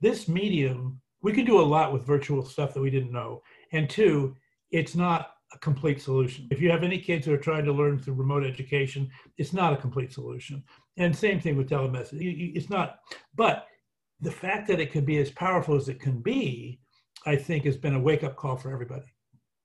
this 0.01 0.27
medium 0.27 1.01
we 1.21 1.33
can 1.33 1.45
do 1.45 1.59
a 1.59 1.61
lot 1.61 1.91
with 1.91 2.05
virtual 2.05 2.45
stuff 2.45 2.75
that 2.75 2.81
we 2.81 2.91
didn't 2.91 3.11
know, 3.11 3.41
and 3.71 3.89
two, 3.89 4.35
it's 4.69 4.95
not 4.95 5.31
a 5.55 5.59
complete 5.59 6.01
solution. 6.01 6.47
If 6.51 6.61
you 6.61 6.69
have 6.69 6.83
any 6.83 6.99
kids 6.99 7.25
who 7.25 7.33
are 7.33 7.37
trying 7.37 7.65
to 7.65 7.73
learn 7.73 7.99
through 7.99 8.15
remote 8.15 8.43
education, 8.45 9.09
it's 9.37 9.53
not 9.53 9.73
a 9.73 9.77
complete 9.77 10.11
solution. 10.11 10.63
And 10.97 11.15
same 11.15 11.39
thing 11.39 11.55
with 11.57 11.69
telemedicine. 11.69 12.19
It's 12.55 12.69
not, 12.69 12.99
but 13.35 13.65
the 14.21 14.31
fact 14.31 14.67
that 14.67 14.79
it 14.79 14.91
can 14.91 15.05
be 15.05 15.17
as 15.17 15.31
powerful 15.31 15.75
as 15.75 15.89
it 15.89 15.99
can 15.99 16.19
be, 16.21 16.79
I 17.25 17.35
think 17.35 17.65
has 17.65 17.77
been 17.77 17.95
a 17.95 17.99
wake 17.99 18.23
up 18.23 18.35
call 18.35 18.55
for 18.55 18.71
everybody. 18.71 19.05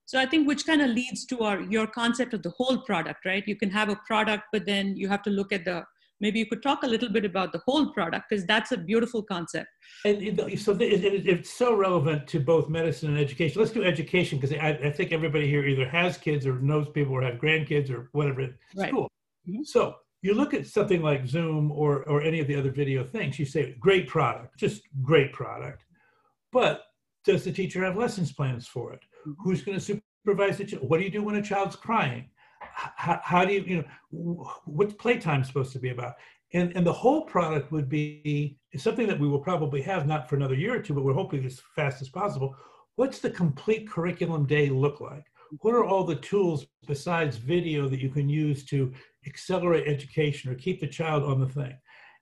So 0.07 0.19
I 0.19 0.27
think 0.27 0.49
which 0.49 0.67
kind 0.67 0.83
of 0.83 0.91
leads 0.91 1.25
to 1.27 1.41
our 1.41 1.61
your 1.61 1.87
concept 1.87 2.35
of 2.35 2.43
the 2.43 2.51
whole 2.51 2.79
product, 2.79 3.25
right? 3.25 3.47
You 3.47 3.55
can 3.55 3.71
have 3.71 3.89
a 3.89 4.01
product, 4.07 4.45
but 4.53 4.67
then 4.67 4.97
you 4.97 5.09
have 5.09 5.23
to 5.23 5.31
look 5.31 5.53
at 5.53 5.65
the 5.65 5.85
maybe 6.21 6.39
you 6.39 6.47
could 6.47 6.63
talk 6.63 6.83
a 6.83 6.87
little 6.87 7.09
bit 7.09 7.25
about 7.25 7.53
the 7.53 7.61
whole 7.67 7.93
product 7.93 8.27
because 8.29 8.45
that's 8.47 8.73
a 8.73 8.77
beautiful 8.77 9.23
concept 9.23 9.69
and 10.05 10.39
so 10.59 10.73
it, 10.73 10.83
it, 10.83 11.27
it's 11.27 11.51
so 11.51 11.75
relevant 11.75 12.27
to 12.27 12.41
both 12.41 12.69
medicine 12.69 13.11
and 13.11 13.19
education 13.19 13.61
let's 13.61 13.73
do 13.73 13.85
education 13.85 14.39
because 14.39 14.57
I, 14.57 14.79
I, 14.85 14.91
think 14.91 15.13
everybody 15.13 15.49
here 15.49 15.67
either 15.67 15.89
has 15.89 16.17
kids 16.17 16.47
or 16.47 16.59
knows 16.61 16.89
people 16.89 17.15
or 17.15 17.23
have 17.23 17.35
grandkids 17.35 17.91
or 17.91 18.09
whatever 18.13 18.43
at 18.43 18.51
right. 18.77 18.89
school 18.89 19.11
mm-hmm. 19.49 19.63
so 19.63 19.97
you 20.23 20.35
look 20.35 20.53
at 20.53 20.67
something 20.67 21.03
like 21.03 21.27
Zoom 21.27 21.73
or, 21.73 22.05
or 22.05 22.23
any 22.23 22.41
of 22.41 22.47
the 22.47 22.57
other 22.57 22.71
video 22.71 23.05
things, 23.05 23.39
you 23.39 23.47
say, 23.47 23.77
great 23.81 24.07
product, 24.07 24.59
just 24.59 24.83
great 25.03 25.33
product. 25.33 25.85
But 26.53 26.83
does 27.25 27.45
the 27.45 27.53
teacher 27.53 27.83
have 27.85 27.97
lessons 27.97 28.33
plans 28.33 28.67
for 28.67 28.93
it? 28.93 29.01
Mm-hmm. 29.27 29.43
Who's 29.43 29.63
going 29.63 29.79
to 29.79 30.01
supervise 30.25 30.59
the 30.59 30.65
child? 30.65 30.89
What 30.89 30.99
do 30.99 31.05
you 31.05 31.11
do 31.11 31.23
when 31.23 31.37
a 31.37 31.43
child's 31.43 31.77
crying? 31.77 32.29
How, 32.75 33.21
how 33.23 33.45
do 33.45 33.53
you, 33.53 33.61
you 33.63 33.77
know, 33.77 34.47
what's 34.65 34.95
playtime 34.95 35.45
supposed 35.45 35.73
to 35.73 35.79
be 35.79 35.91
about? 35.91 36.15
And, 36.53 36.77
and 36.77 36.85
the 36.87 36.93
whole 36.93 37.23
product 37.23 37.71
would 37.71 37.89
be 37.89 38.59
something 38.77 39.07
that 39.07 39.19
we 39.19 39.29
will 39.29 39.39
probably 39.39 39.83
have 39.83 40.07
not 40.07 40.29
for 40.29 40.37
another 40.37 40.55
year 40.55 40.75
or 40.75 40.81
two, 40.81 40.95
but 40.95 41.05
we're 41.05 41.13
hoping 41.13 41.45
as 41.45 41.61
fast 41.77 42.03
as 42.03 42.09
possible. 42.09 42.57
What's 42.97 43.21
the 43.21 43.31
complete 43.31 43.89
curriculum 43.89 44.47
day 44.47 44.69
look 44.69 45.01
like? 45.01 45.25
What 45.61 45.75
are 45.75 45.85
all 45.85 46.05
the 46.05 46.17
tools 46.17 46.67
besides 46.87 47.37
video 47.37 47.89
that 47.89 48.01
you 48.01 48.11
can 48.11 48.29
use 48.29 48.65
to 48.67 48.93
accelerate 49.27 49.87
education 49.87 50.51
or 50.51 50.55
keep 50.55 50.81
the 50.81 50.87
child 50.87 51.25
on 51.25 51.41
the 51.41 51.49
thing? 51.49 51.77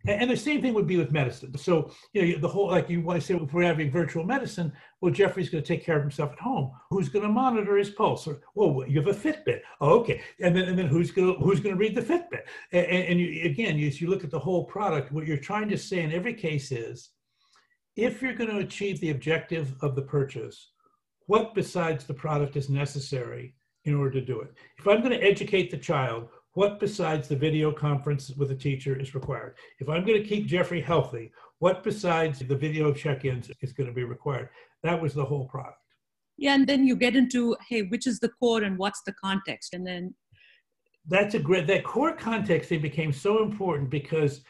And 0.07 0.31
the 0.31 0.37
same 0.37 0.63
thing 0.63 0.75
would 0.75 0.87
be 0.87 0.97
with 0.97 1.11
medicine. 1.11 1.57
So, 1.59 1.91
you 2.13 2.35
know, 2.35 2.39
the 2.39 2.49
whole, 2.49 2.69
like 2.69 2.89
you 2.89 3.03
want 3.03 3.21
to 3.21 3.27
say, 3.27 3.35
if 3.35 3.53
we're 3.53 3.65
having 3.65 3.91
virtual 3.91 4.25
medicine, 4.25 4.73
well, 5.01 5.13
Geoffrey's 5.13 5.51
going 5.51 5.63
to 5.63 5.69
take 5.69 5.85
care 5.85 5.97
of 5.97 6.03
himself 6.03 6.33
at 6.33 6.39
home. 6.39 6.71
Who's 6.91 7.09
going 7.09 7.25
to 7.25 7.29
monitor 7.33 7.77
his 7.77 7.91
pulse? 7.91 8.27
Or, 8.27 8.41
well, 8.55 8.85
you 8.89 9.03
have 9.03 9.09
a 9.09 9.19
Fitbit. 9.19 9.61
Oh, 9.81 9.99
okay. 10.01 10.23
And 10.41 10.57
then, 10.57 10.69
and 10.69 10.79
then 10.79 10.87
who's 10.87 11.11
going 11.11 11.35
to, 11.35 11.41
who's 11.41 11.61
going 11.61 11.75
to 11.75 11.79
read 11.79 11.97
the 11.97 12.01
Fitbit? 12.01 12.43
And, 12.73 12.87
and 12.87 13.21
you, 13.21 13.45
again, 13.45 13.79
as 13.81 14.01
you 14.01 14.09
look 14.09 14.25
at 14.25 14.31
the 14.31 14.39
whole 14.39 14.65
product, 14.65 15.13
what 15.13 15.27
you're 15.27 15.37
trying 15.37 15.69
to 15.69 15.77
say 15.77 16.01
in 16.01 16.13
every 16.13 16.35
case 16.35 16.71
is, 16.71 17.11
if 17.97 18.23
you're 18.23 18.35
going 18.35 18.51
to 18.51 18.59
achieve 18.59 19.01
the 19.01 19.11
objective 19.11 19.75
of 19.83 19.97
the 19.97 20.03
purchase, 20.03 20.71
what 21.27 21.55
besides 21.55 22.05
the 22.05 22.15
product 22.15 22.57
is 22.57 22.71
necessary 22.71 23.57
in 23.85 23.95
order 23.95 24.13
to 24.13 24.25
do 24.25 24.41
it? 24.41 24.55
If 24.79 24.87
I'm 24.87 25.01
going 25.01 25.11
to 25.19 25.23
educate 25.23 25.71
the 25.71 25.77
child, 25.77 26.29
what 26.59 26.81
besides 26.81 27.29
the 27.29 27.37
video 27.37 27.71
conference 27.71 28.33
with 28.37 28.51
a 28.51 28.55
teacher 28.57 28.99
is 28.99 29.15
required? 29.15 29.55
If 29.79 29.89
I'm 29.89 30.05
going 30.05 30.21
to 30.21 30.29
keep 30.29 30.49
Geoffrey 30.49 30.81
healthy, 30.81 31.31
what 31.61 31.85
besides 31.85 32.41
the 32.41 32.57
video 32.57 32.93
check-ins 32.93 33.49
is 33.63 33.73
going 33.73 33.87
to 33.87 33.95
be 33.95 34.03
required? 34.03 34.49
That 34.83 35.01
was 35.01 35.15
the 35.15 35.25
whole 35.25 35.47
product. 35.47 35.79
Yeah, 36.37 36.57
and 36.57 36.67
then 36.67 36.85
you 36.85 36.97
get 36.97 37.15
into, 37.15 37.57
hey, 37.69 37.83
which 37.83 38.09
is 38.09 38.19
the 38.19 38.31
core 38.41 38.65
and 38.65 38.77
what's 38.77 39.03
the 39.07 39.13
context? 39.13 39.73
And 39.73 39.87
then 39.87 40.17
that's 41.07 41.37
a 41.37 41.39
great 41.39 41.69
that 41.69 41.85
core 41.85 42.17
context 42.17 42.71
thing 42.71 42.83
became 42.83 43.13
so 43.13 43.41
important 43.45 43.89
because 43.89 44.41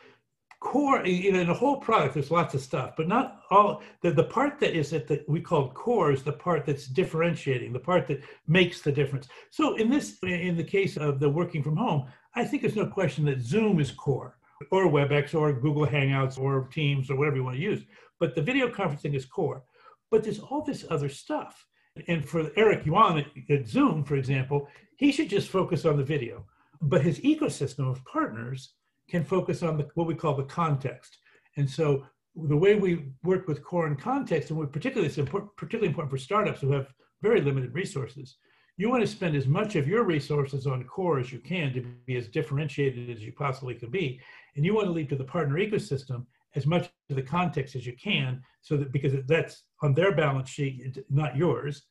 core 0.60 1.06
you 1.06 1.30
know 1.30 1.40
in 1.40 1.46
the 1.46 1.54
whole 1.54 1.76
product 1.76 2.14
there's 2.14 2.32
lots 2.32 2.52
of 2.52 2.60
stuff 2.60 2.94
but 2.96 3.06
not 3.06 3.42
all 3.50 3.80
the, 4.02 4.10
the 4.10 4.24
part 4.24 4.58
that 4.58 4.76
is 4.76 4.92
at 4.92 5.06
the 5.06 5.24
we 5.28 5.40
call 5.40 5.70
core 5.70 6.10
is 6.10 6.24
the 6.24 6.32
part 6.32 6.66
that's 6.66 6.86
differentiating 6.86 7.72
the 7.72 7.78
part 7.78 8.08
that 8.08 8.20
makes 8.48 8.80
the 8.80 8.90
difference. 8.90 9.28
So 9.50 9.76
in 9.76 9.88
this 9.88 10.18
in 10.22 10.56
the 10.56 10.64
case 10.64 10.96
of 10.96 11.20
the 11.20 11.28
working 11.28 11.62
from 11.62 11.76
home 11.76 12.06
i 12.34 12.44
think 12.44 12.62
there's 12.62 12.76
no 12.76 12.86
question 12.86 13.24
that 13.26 13.40
zoom 13.40 13.78
is 13.78 13.92
core 13.92 14.36
or 14.72 14.86
webex 14.86 15.34
or 15.34 15.52
google 15.52 15.86
hangouts 15.86 16.38
or 16.38 16.66
teams 16.72 17.08
or 17.08 17.16
whatever 17.16 17.36
you 17.36 17.44
want 17.44 17.56
to 17.56 17.62
use 17.62 17.84
but 18.18 18.34
the 18.34 18.42
video 18.42 18.68
conferencing 18.68 19.14
is 19.14 19.24
core. 19.24 19.62
But 20.10 20.24
there's 20.24 20.40
all 20.40 20.62
this 20.62 20.84
other 20.90 21.08
stuff. 21.08 21.66
And 22.06 22.28
for 22.28 22.50
eric 22.56 22.86
yuan 22.86 23.24
at 23.50 23.66
zoom 23.66 24.04
for 24.04 24.16
example 24.16 24.68
he 24.96 25.10
should 25.10 25.28
just 25.28 25.48
focus 25.48 25.84
on 25.84 25.96
the 25.96 26.04
video 26.04 26.46
but 26.80 27.02
his 27.02 27.18
ecosystem 27.20 27.90
of 27.90 28.04
partners 28.04 28.74
can 29.08 29.24
focus 29.24 29.62
on 29.62 29.76
the, 29.76 29.88
what 29.94 30.06
we 30.06 30.14
call 30.14 30.34
the 30.34 30.44
context. 30.44 31.18
And 31.56 31.68
so 31.68 32.06
the 32.36 32.56
way 32.56 32.76
we 32.76 33.06
work 33.24 33.48
with 33.48 33.64
core 33.64 33.86
and 33.86 34.00
context, 34.00 34.50
and 34.50 34.72
particularly 34.72 35.08
it's 35.08 35.18
important, 35.18 35.56
particularly 35.56 35.88
important 35.88 36.10
for 36.10 36.18
startups 36.18 36.60
who 36.60 36.72
have 36.72 36.92
very 37.22 37.40
limited 37.40 37.74
resources. 37.74 38.36
You 38.76 38.88
want 38.88 39.02
to 39.02 39.08
spend 39.08 39.34
as 39.34 39.48
much 39.48 39.74
of 39.74 39.88
your 39.88 40.04
resources 40.04 40.66
on 40.66 40.84
core 40.84 41.18
as 41.18 41.32
you 41.32 41.40
can 41.40 41.72
to 41.72 41.80
be 42.06 42.16
as 42.16 42.28
differentiated 42.28 43.10
as 43.10 43.24
you 43.24 43.32
possibly 43.32 43.74
can 43.74 43.90
be, 43.90 44.20
and 44.54 44.64
you 44.64 44.74
want 44.74 44.86
to 44.86 44.92
leave 44.92 45.08
to 45.08 45.16
the 45.16 45.24
partner 45.24 45.56
ecosystem 45.56 46.26
as 46.54 46.64
much 46.64 46.88
of 47.10 47.16
the 47.16 47.22
context 47.22 47.74
as 47.74 47.86
you 47.86 47.94
can, 47.96 48.40
so 48.60 48.76
that 48.76 48.92
because 48.92 49.12
that's 49.26 49.64
on 49.82 49.94
their 49.94 50.14
balance 50.14 50.48
sheet, 50.48 50.96
not 51.10 51.36
yours. 51.36 51.82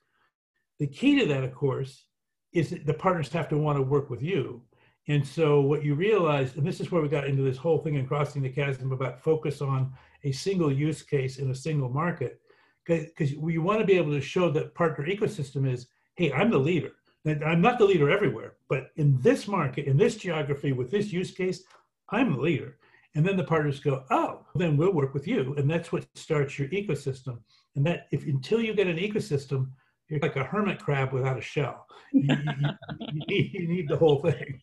The 0.80 0.88
key 0.88 1.20
to 1.20 1.26
that, 1.26 1.44
of 1.44 1.54
course, 1.54 2.06
is 2.54 2.70
that 2.70 2.86
the 2.86 2.94
partners 2.94 3.30
have 3.30 3.50
to 3.50 3.58
want 3.58 3.78
to 3.78 3.82
work 3.82 4.10
with 4.10 4.22
you 4.22 4.62
and 5.08 5.26
so 5.26 5.62
what 5.62 5.84
you 5.84 5.96
realize, 5.96 6.56
and 6.56 6.66
this 6.66 6.80
is 6.80 6.92
where 6.92 7.02
we 7.02 7.08
got 7.08 7.28
into 7.28 7.44
this 7.44 7.58
whole 7.58 7.80
thing 7.80 7.96
in 7.96 8.08
crossing 8.08 8.42
the 8.42 8.50
chasm 8.50 8.92
about 8.92 9.22
focus 9.22 9.62
on 9.62 9.94
a 10.24 10.32
single 10.32 10.72
use 10.72 11.02
case 11.02 11.38
in 11.38 11.52
a 11.52 11.56
single 11.56 11.90
market, 11.90 12.42
because 12.86 13.34
we 13.36 13.58
want 13.58 13.80
to 13.80 13.86
be 13.86 13.98
able 13.98 14.12
to 14.12 14.22
show 14.22 14.50
that 14.52 14.76
partner 14.76 15.06
ecosystem 15.06 15.72
is, 15.72 15.88
hey, 16.16 16.32
I'm 16.32 16.52
the 16.52 16.58
leader. 16.58 16.92
I'm 17.26 17.62
not 17.62 17.78
the 17.78 17.86
leader 17.86 18.10
everywhere, 18.10 18.54
but 18.70 18.92
in 18.96 19.20
this 19.22 19.48
market, 19.48 19.86
in 19.86 19.98
this 19.98 20.16
geography, 20.16 20.72
with 20.72 20.90
this 20.90 21.12
use 21.12 21.32
case, 21.32 21.64
I'm 22.10 22.34
the 22.34 22.40
leader. 22.40 22.78
And 23.16 23.26
then 23.26 23.36
the 23.36 23.44
partners 23.44 23.80
go, 23.80 24.06
oh, 24.12 24.46
then 24.56 24.78
we'll 24.78 24.94
work 24.94 25.14
with 25.14 25.28
you. 25.28 25.54
And 25.58 25.70
that's 25.70 25.92
what 25.92 26.06
starts 26.16 26.58
your 26.58 26.70
ecosystem. 26.70 27.40
And 27.76 27.86
that 27.86 28.08
if 28.12 28.26
until 28.26 28.62
you 28.62 28.74
get 28.74 28.88
an 28.88 28.98
ecosystem, 28.98 29.72
you're 30.10 30.20
like 30.20 30.36
a 30.36 30.44
hermit 30.44 30.80
crab 30.80 31.12
without 31.12 31.38
a 31.38 31.42
shell. 31.42 31.86
You, 32.14 32.36
you, 32.36 32.70
you, 33.12 33.22
need, 33.28 33.52
you 33.54 33.68
need 33.68 33.88
the 33.90 33.98
whole 33.98 34.20
thing. 34.20 34.60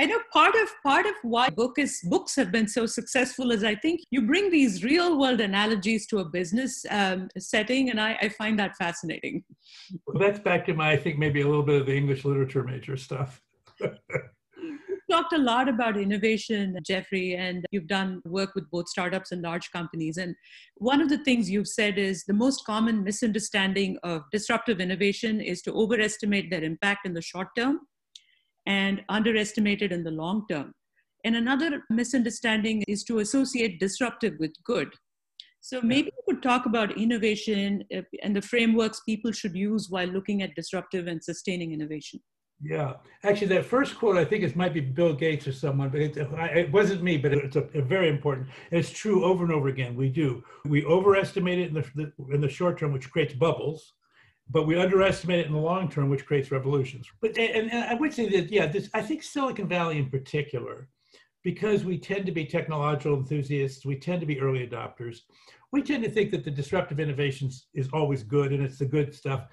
I 0.00 0.06
know 0.06 0.20
part 0.32 0.54
of 0.54 0.68
part 0.84 1.06
of 1.06 1.14
why 1.22 1.50
book 1.50 1.78
is 1.78 2.00
books 2.04 2.36
have 2.36 2.52
been 2.52 2.68
so 2.68 2.86
successful 2.86 3.50
is 3.50 3.64
I 3.64 3.74
think 3.74 4.00
you 4.10 4.22
bring 4.22 4.48
these 4.48 4.84
real 4.84 5.18
world 5.18 5.40
analogies 5.40 6.06
to 6.08 6.18
a 6.18 6.24
business 6.24 6.86
um, 6.90 7.28
setting, 7.36 7.90
and 7.90 8.00
I, 8.00 8.16
I, 8.22 8.28
find 8.28 8.56
that 8.60 8.76
fascinating. 8.76 9.42
Well, 10.06 10.18
that's 10.20 10.38
back 10.38 10.66
to 10.66 10.74
my 10.74 10.92
I 10.92 10.96
think 10.96 11.18
maybe 11.18 11.40
a 11.40 11.48
little 11.48 11.64
bit 11.64 11.80
of 11.80 11.86
the 11.86 11.96
English 11.96 12.24
literature 12.24 12.62
major 12.62 12.96
stuff. 12.96 13.42
talked 15.10 15.32
a 15.32 15.38
lot 15.38 15.68
about 15.68 15.96
innovation, 15.96 16.78
Geoffrey, 16.84 17.34
and 17.34 17.64
you've 17.70 17.86
done 17.86 18.22
work 18.24 18.54
with 18.54 18.70
both 18.70 18.88
startups 18.88 19.32
and 19.32 19.42
large 19.42 19.70
companies. 19.70 20.16
And 20.16 20.34
one 20.76 21.00
of 21.00 21.08
the 21.08 21.18
things 21.18 21.50
you've 21.50 21.68
said 21.68 21.98
is 21.98 22.24
the 22.24 22.32
most 22.34 22.64
common 22.64 23.04
misunderstanding 23.04 23.98
of 24.02 24.22
disruptive 24.32 24.80
innovation 24.80 25.40
is 25.40 25.62
to 25.62 25.72
overestimate 25.72 26.50
their 26.50 26.62
impact 26.62 27.06
in 27.06 27.14
the 27.14 27.22
short 27.22 27.48
term 27.56 27.80
and 28.66 29.02
underestimate 29.08 29.82
it 29.82 29.92
in 29.92 30.04
the 30.04 30.10
long 30.10 30.44
term. 30.48 30.72
And 31.24 31.36
another 31.36 31.82
misunderstanding 31.90 32.84
is 32.86 33.02
to 33.04 33.18
associate 33.18 33.80
disruptive 33.80 34.34
with 34.38 34.52
good. 34.64 34.92
So 35.60 35.80
maybe 35.82 36.12
you 36.16 36.34
could 36.34 36.42
talk 36.42 36.66
about 36.66 36.96
innovation 36.96 37.84
uh, 37.94 38.02
and 38.22 38.34
the 38.34 38.42
frameworks 38.42 39.00
people 39.04 39.32
should 39.32 39.56
use 39.56 39.88
while 39.90 40.06
looking 40.06 40.42
at 40.42 40.54
disruptive 40.54 41.08
and 41.08 41.22
sustaining 41.22 41.72
innovation. 41.72 42.20
Yeah, 42.60 42.94
actually, 43.22 43.46
that 43.48 43.64
first 43.64 43.96
quote 43.96 44.16
I 44.16 44.24
think 44.24 44.42
it 44.42 44.56
might 44.56 44.74
be 44.74 44.80
Bill 44.80 45.14
Gates 45.14 45.46
or 45.46 45.52
someone, 45.52 45.90
but 45.90 46.00
it, 46.00 46.16
it 46.16 46.72
wasn't 46.72 47.04
me. 47.04 47.16
But 47.16 47.32
it's 47.32 47.54
a, 47.54 47.62
a 47.74 47.82
very 47.82 48.08
important. 48.08 48.48
it's 48.72 48.90
true 48.90 49.24
over 49.24 49.44
and 49.44 49.52
over 49.52 49.68
again. 49.68 49.94
We 49.94 50.08
do 50.08 50.42
we 50.64 50.84
overestimate 50.84 51.60
it 51.60 51.68
in 51.68 51.74
the, 51.74 52.12
in 52.34 52.40
the 52.40 52.48
short 52.48 52.78
term, 52.78 52.92
which 52.92 53.10
creates 53.10 53.34
bubbles, 53.34 53.92
but 54.50 54.66
we 54.66 54.76
underestimate 54.76 55.38
it 55.38 55.46
in 55.46 55.52
the 55.52 55.58
long 55.58 55.88
term, 55.88 56.10
which 56.10 56.26
creates 56.26 56.50
revolutions. 56.50 57.06
But 57.20 57.38
and, 57.38 57.70
and 57.70 57.84
I 57.84 57.94
would 57.94 58.12
say 58.12 58.28
that 58.30 58.50
yeah, 58.50 58.66
this 58.66 58.90
I 58.92 59.02
think 59.02 59.22
Silicon 59.22 59.68
Valley 59.68 59.98
in 59.98 60.10
particular, 60.10 60.88
because 61.44 61.84
we 61.84 61.96
tend 61.96 62.26
to 62.26 62.32
be 62.32 62.44
technological 62.44 63.16
enthusiasts, 63.16 63.86
we 63.86 63.96
tend 63.96 64.20
to 64.20 64.26
be 64.26 64.40
early 64.40 64.66
adopters. 64.66 65.18
We 65.70 65.82
tend 65.82 66.02
to 66.04 66.10
think 66.10 66.30
that 66.30 66.44
the 66.44 66.50
disruptive 66.50 66.98
innovations 66.98 67.66
is 67.74 67.90
always 67.92 68.22
good 68.22 68.52
and 68.52 68.64
it's 68.64 68.78
the 68.78 68.86
good 68.86 69.14
stuff 69.14 69.44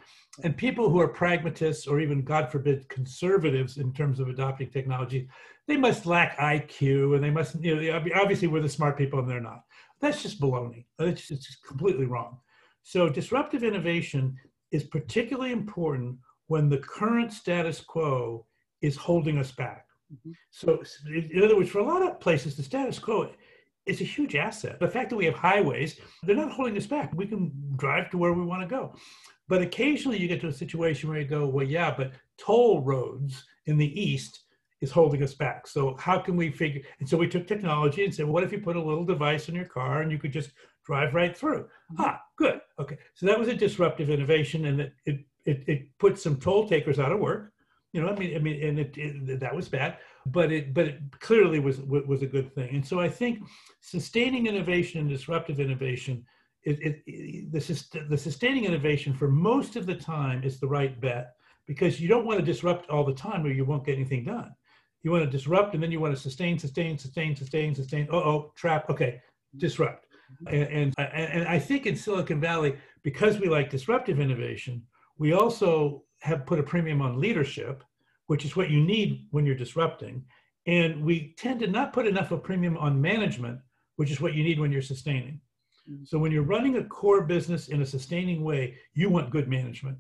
and 0.44 0.58
people 0.58 0.90
who 0.90 1.00
are 1.00 1.08
pragmatists 1.08 1.88
or 1.88 2.00
even 2.00 2.24
god 2.24 2.52
forbid 2.52 2.88
conservatives 2.90 3.78
in 3.78 3.94
terms 3.94 4.20
of 4.20 4.28
adopting 4.28 4.70
technology 4.70 5.28
they 5.68 5.78
must 5.78 6.06
lack 6.06 6.38
iq 6.38 7.16
and 7.16 7.24
they 7.24 7.30
must 7.30 7.56
you 7.64 7.76
know 7.76 8.04
obviously 8.16 8.48
we're 8.48 8.62
the 8.62 8.70
smart 8.70 8.98
people 8.98 9.20
and 9.20 9.30
they're 9.30 9.42
not. 9.42 9.64
That's 10.02 10.22
just 10.22 10.42
baloney. 10.42 10.86
It's 11.00 11.28
just 11.28 11.64
completely 11.66 12.06
wrong. 12.06 12.38
So 12.84 13.10
disruptive 13.10 13.64
innovation 13.64 14.36
is 14.72 14.84
particularly 14.84 15.52
important 15.52 16.18
when 16.48 16.70
the 16.70 16.78
current 16.78 17.34
status 17.34 17.82
quo 17.82 18.46
is 18.82 18.96
holding 18.96 19.38
us 19.38 19.52
back. 19.52 19.84
Mm-hmm. 20.14 20.34
so 20.52 20.84
in 21.08 21.42
other 21.44 21.58
words 21.58 21.72
for 21.72 21.80
a 21.80 21.84
lot 21.84 22.04
of 22.04 22.20
places 22.20 22.56
the 22.56 22.62
status 22.62 23.00
quo 23.00 23.32
is 23.88 24.02
a 24.02 24.04
huge 24.04 24.36
asset. 24.36 24.80
The 24.80 24.88
fact 24.88 25.10
that 25.10 25.16
we 25.16 25.26
have 25.26 25.34
highways 25.34 26.00
they're 26.22 26.36
not 26.36 26.52
holding 26.52 26.78
us 26.78 26.86
back. 26.86 27.12
We 27.16 27.26
can 27.26 27.52
drive 27.76 28.12
to 28.12 28.20
where 28.20 28.34
we 28.34 28.46
want 28.46 28.62
to 28.62 28.68
go 28.68 28.94
but 29.48 29.62
occasionally 29.62 30.20
you 30.20 30.28
get 30.28 30.42
to 30.42 30.48
a 30.48 30.54
situation 30.54 31.10
where 31.10 31.20
you 31.20 31.28
go, 31.28 31.48
well, 31.48 31.66
yeah, 31.66 31.94
but 31.96 32.14
toll 32.38 32.82
roads 32.82 33.46
in 33.66 33.78
the 33.78 34.00
East 34.00 34.42
is 34.82 34.92
holding 34.92 35.24
us 35.24 35.34
back. 35.34 35.68
So 35.68 35.96
how 35.98 36.20
can 36.20 36.36
we 36.36 36.52
figure? 36.52 36.82
And 37.00 37.08
so 37.08 37.18
we 37.18 37.28
took 37.28 37.48
technology 37.48 38.04
and 38.04 38.14
said, 38.14 38.26
what 38.26 38.44
if 38.44 38.52
you 38.52 38.60
put 38.60 38.76
a 38.76 38.82
little 38.82 39.06
device 39.06 39.50
in 39.50 39.56
your 39.56 39.66
car 39.66 40.02
and 40.02 40.12
you 40.12 40.18
could 40.18 40.34
just 40.34 40.52
drive 40.86 41.14
right 41.14 41.36
through? 41.36 41.64
Mm-hmm. 41.64 42.02
Ah, 42.02 42.22
good. 42.38 42.62
Okay. 42.80 42.98
So 43.14 43.26
that 43.26 43.40
was 43.40 43.48
a 43.48 43.54
disruptive 43.56 44.10
innovation 44.10 44.66
and 44.66 44.82
it, 44.82 44.94
it, 45.06 45.20
it, 45.46 45.64
it 45.68 45.98
put 46.00 46.20
some 46.20 46.38
toll 46.38 46.68
takers 46.68 47.00
out 47.00 47.12
of 47.12 47.20
work. 47.20 47.52
You 47.94 48.02
know, 48.02 48.10
I 48.10 48.16
mean, 48.20 48.36
I 48.36 48.40
mean, 48.40 48.62
and 48.62 48.80
it, 48.80 48.98
it, 48.98 49.40
that 49.40 49.56
was 49.56 49.70
bad, 49.70 50.00
but 50.26 50.52
it, 50.52 50.74
but 50.74 50.86
it 50.88 51.00
clearly 51.22 51.60
was 51.60 51.80
was 51.80 52.24
a 52.24 52.28
good 52.28 52.54
thing. 52.54 52.76
And 52.76 52.86
so 52.86 53.00
I 53.00 53.08
think 53.08 53.40
sustaining 53.80 54.48
innovation 54.48 55.00
and 55.00 55.10
disruptive 55.10 55.62
innovation 55.62 56.26
it, 56.66 56.80
it, 57.06 57.52
the, 57.52 58.06
the 58.10 58.18
sustaining 58.18 58.66
innovation 58.66 59.14
for 59.14 59.28
most 59.28 59.76
of 59.76 59.86
the 59.86 59.96
time 59.96 60.44
is 60.44 60.60
the 60.60 60.68
right 60.68 61.00
bet 61.00 61.36
because 61.68 62.00
you 62.00 62.08
don't 62.08 62.26
want 62.26 62.40
to 62.40 62.46
disrupt 62.46 62.90
all 62.90 63.04
the 63.04 63.14
time 63.14 63.46
or 63.46 63.52
you 63.52 63.66
won't 63.66 63.86
get 63.86 63.96
anything 63.96 64.26
done. 64.26 64.54
You 65.04 65.12
want 65.12 65.24
to 65.24 65.30
disrupt 65.30 65.76
and 65.76 65.84
then 65.84 65.92
you 65.92 66.00
want 66.00 66.16
to 66.16 66.22
sustain, 66.22 66.58
sustain, 66.58 66.98
sustain, 66.98 67.36
sustain, 67.36 67.76
sustain. 67.76 68.08
Uh 68.12 68.18
oh, 68.18 68.52
trap. 68.56 68.90
Okay, 68.90 69.22
disrupt. 69.58 70.08
And, 70.48 70.64
and, 70.64 70.94
and 70.98 71.48
I 71.48 71.60
think 71.60 71.86
in 71.86 71.96
Silicon 71.96 72.42
Valley, 72.42 72.76
because 73.04 73.40
we 73.40 73.48
like 73.48 73.70
disruptive 73.70 74.20
innovation, 74.20 74.82
we 75.20 75.34
also 75.34 76.04
have 76.22 76.48
put 76.48 76.60
a 76.60 76.64
premium 76.64 77.02
on 77.02 77.20
leadership, 77.20 77.84
which 78.26 78.44
is 78.44 78.56
what 78.56 78.72
you 78.72 78.82
need 78.82 79.28
when 79.30 79.46
you're 79.46 79.56
disrupting. 79.56 80.26
And 80.66 81.06
we 81.06 81.36
tend 81.38 81.60
to 81.60 81.68
not 81.68 81.94
put 81.94 82.08
enough 82.08 82.32
of 82.32 82.40
a 82.40 82.42
premium 82.42 82.76
on 82.78 83.00
management, 83.00 83.60
which 83.98 84.12
is 84.12 84.20
what 84.20 84.34
you 84.34 84.44
need 84.44 84.60
when 84.60 84.72
you're 84.72 84.82
sustaining. 84.82 85.40
So 86.04 86.18
when 86.18 86.32
you're 86.32 86.44
running 86.44 86.78
a 86.78 86.84
core 86.84 87.22
business 87.24 87.68
in 87.68 87.82
a 87.82 87.86
sustaining 87.86 88.44
way, 88.44 88.76
you 88.94 89.10
want 89.10 89.30
good 89.30 89.48
management. 89.48 89.98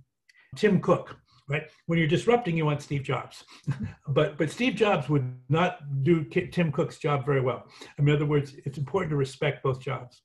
Tim 0.55 0.79
Cook, 0.79 1.17
right? 1.47 1.63
When 1.85 1.99
you're 1.99 2.07
disrupting, 2.07 2.57
you 2.57 2.65
want 2.65 2.81
Steve 2.81 3.03
Jobs, 3.03 3.43
but 4.07 4.37
but 4.37 4.49
Steve 4.49 4.75
Jobs 4.75 5.09
would 5.09 5.31
not 5.49 5.79
do 6.03 6.23
Tim 6.23 6.71
Cook's 6.71 6.97
job 6.97 7.25
very 7.25 7.41
well. 7.41 7.65
In 7.97 8.09
other 8.09 8.25
words, 8.25 8.53
it's 8.65 8.77
important 8.77 9.11
to 9.11 9.17
respect 9.17 9.63
both 9.63 9.79
jobs. 9.79 10.21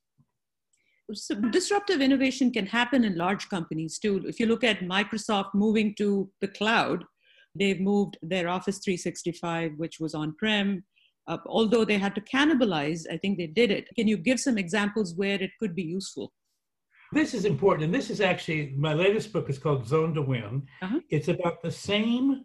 So 1.12 1.34
disruptive 1.34 2.00
innovation 2.00 2.52
can 2.52 2.66
happen 2.66 3.04
in 3.04 3.16
large 3.16 3.48
companies 3.48 3.98
too. 3.98 4.22
If 4.26 4.38
you 4.38 4.46
look 4.46 4.62
at 4.62 4.80
Microsoft 4.80 5.54
moving 5.54 5.94
to 5.96 6.30
the 6.40 6.48
cloud, 6.48 7.04
they've 7.58 7.80
moved 7.80 8.16
their 8.22 8.48
Office 8.48 8.78
365, 8.78 9.72
which 9.76 9.98
was 9.98 10.14
on-prem. 10.14 10.84
Uh, 11.30 11.38
although 11.46 11.84
they 11.84 11.96
had 11.96 12.14
to 12.16 12.20
cannibalize, 12.22 13.02
I 13.08 13.16
think 13.16 13.38
they 13.38 13.46
did 13.46 13.70
it. 13.70 13.88
Can 13.94 14.08
you 14.08 14.16
give 14.16 14.40
some 14.40 14.58
examples 14.58 15.14
where 15.14 15.40
it 15.40 15.52
could 15.60 15.76
be 15.76 15.84
useful? 15.84 16.32
This 17.12 17.34
is 17.34 17.44
important, 17.44 17.84
and 17.84 17.94
this 17.94 18.10
is 18.10 18.20
actually 18.20 18.74
my 18.76 18.94
latest 18.94 19.32
book 19.32 19.48
is 19.48 19.58
called 19.58 19.86
Zone 19.86 20.12
to 20.14 20.22
Win. 20.22 20.66
Uh-huh. 20.82 21.00
It's 21.08 21.28
about 21.28 21.62
the 21.62 21.70
same 21.70 22.44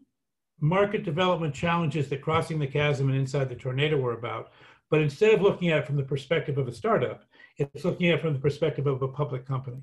market 0.60 1.04
development 1.04 1.56
challenges 1.56 2.10
that 2.10 2.22
Crossing 2.22 2.60
the 2.60 2.68
Chasm 2.68 3.10
and 3.10 3.18
Inside 3.18 3.50
the 3.50 3.56
Tornado 3.56 3.98
were 3.98 4.13
about, 4.13 4.51
but 4.92 5.01
instead 5.01 5.34
of 5.34 5.42
looking 5.42 5.70
at 5.70 5.80
it 5.80 5.88
from 5.88 5.98
the 5.98 6.04
perspective 6.04 6.60
of 6.60 6.68
a 6.68 6.72
startup, 6.72 7.24
it's 7.58 7.86
looking 7.86 8.10
at 8.10 8.20
it 8.20 8.22
from 8.22 8.34
the 8.34 8.39
perspective 8.39 8.86
of 8.86 9.01
a 9.01 9.08
public 9.08 9.48
company. 9.48 9.82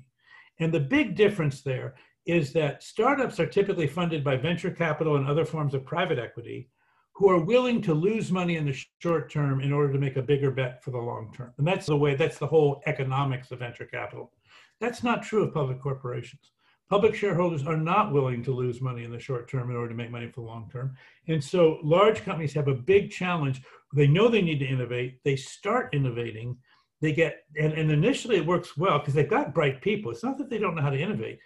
And 0.61 0.73
the 0.73 0.79
big 0.79 1.15
difference 1.15 1.61
there 1.61 1.95
is 2.25 2.53
that 2.53 2.83
startups 2.83 3.37
are 3.41 3.47
typically 3.47 3.87
funded 3.87 4.23
by 4.23 4.37
venture 4.37 4.71
capital 4.71 5.17
and 5.17 5.27
other 5.27 5.43
forms 5.43 5.73
of 5.73 5.83
private 5.83 6.19
equity 6.19 6.69
who 7.15 7.29
are 7.29 7.43
willing 7.43 7.81
to 7.81 7.93
lose 7.93 8.31
money 8.31 8.57
in 8.57 8.65
the 8.65 8.77
short 8.99 9.31
term 9.31 9.61
in 9.61 9.71
order 9.71 9.93
to 9.93 9.99
make 9.99 10.17
a 10.17 10.21
bigger 10.21 10.49
bet 10.49 10.83
for 10.83 10.91
the 10.91 10.97
long 10.97 11.31
term. 11.35 11.53
And 11.57 11.67
that's 11.67 11.85
the 11.85 11.97
way, 11.97 12.15
that's 12.15 12.39
the 12.39 12.47
whole 12.47 12.81
economics 12.87 13.51
of 13.51 13.59
venture 13.59 13.85
capital. 13.85 14.31
That's 14.79 15.03
not 15.03 15.23
true 15.23 15.43
of 15.43 15.53
public 15.53 15.79
corporations. 15.79 16.51
Public 16.89 17.15
shareholders 17.15 17.65
are 17.65 17.77
not 17.77 18.11
willing 18.11 18.43
to 18.43 18.51
lose 18.51 18.81
money 18.81 19.03
in 19.03 19.11
the 19.11 19.19
short 19.19 19.49
term 19.49 19.69
in 19.69 19.75
order 19.75 19.89
to 19.89 19.95
make 19.95 20.11
money 20.11 20.27
for 20.27 20.41
the 20.41 20.47
long 20.47 20.69
term. 20.71 20.95
And 21.27 21.43
so 21.43 21.79
large 21.83 22.23
companies 22.23 22.53
have 22.53 22.67
a 22.67 22.73
big 22.73 23.11
challenge. 23.11 23.61
They 23.95 24.07
know 24.07 24.27
they 24.27 24.41
need 24.41 24.59
to 24.59 24.67
innovate, 24.67 25.23
they 25.23 25.35
start 25.35 25.93
innovating, 25.93 26.57
they 26.99 27.13
get, 27.13 27.43
and, 27.59 27.73
and 27.73 27.91
initially 27.91 28.37
it 28.37 28.45
works 28.45 28.75
well 28.75 28.99
because 28.99 29.13
they've 29.13 29.29
got 29.29 29.53
bright 29.53 29.81
people. 29.81 30.11
It's 30.11 30.23
not 30.23 30.37
that 30.39 30.49
they 30.49 30.57
don't 30.57 30.75
know 30.75 30.81
how 30.81 30.89
to 30.89 30.99
innovate, 30.99 31.39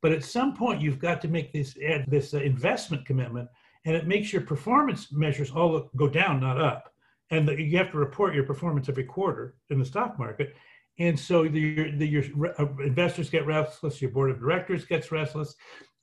but 0.00 0.12
at 0.12 0.24
some 0.24 0.54
point 0.54 0.80
you've 0.80 0.98
got 0.98 1.20
to 1.22 1.28
make 1.28 1.52
this, 1.52 1.76
this 2.06 2.34
uh, 2.34 2.38
investment 2.38 3.04
commitment 3.04 3.48
and 3.84 3.96
it 3.96 4.06
makes 4.06 4.32
your 4.32 4.42
performance 4.42 5.12
measures 5.12 5.50
all 5.50 5.90
go 5.96 6.08
down, 6.08 6.40
not 6.40 6.60
up. 6.60 6.92
And 7.30 7.46
the, 7.46 7.60
you 7.60 7.76
have 7.78 7.90
to 7.92 7.98
report 7.98 8.34
your 8.34 8.44
performance 8.44 8.88
every 8.88 9.04
quarter 9.04 9.54
in 9.70 9.78
the 9.78 9.84
stock 9.84 10.18
market. 10.18 10.54
And 10.98 11.18
so 11.18 11.46
the, 11.46 11.92
the, 11.92 12.06
your 12.06 12.24
uh, 12.58 12.66
investors 12.82 13.30
get 13.30 13.46
restless, 13.46 14.02
your 14.02 14.10
board 14.10 14.30
of 14.30 14.40
directors 14.40 14.84
gets 14.84 15.12
restless. 15.12 15.54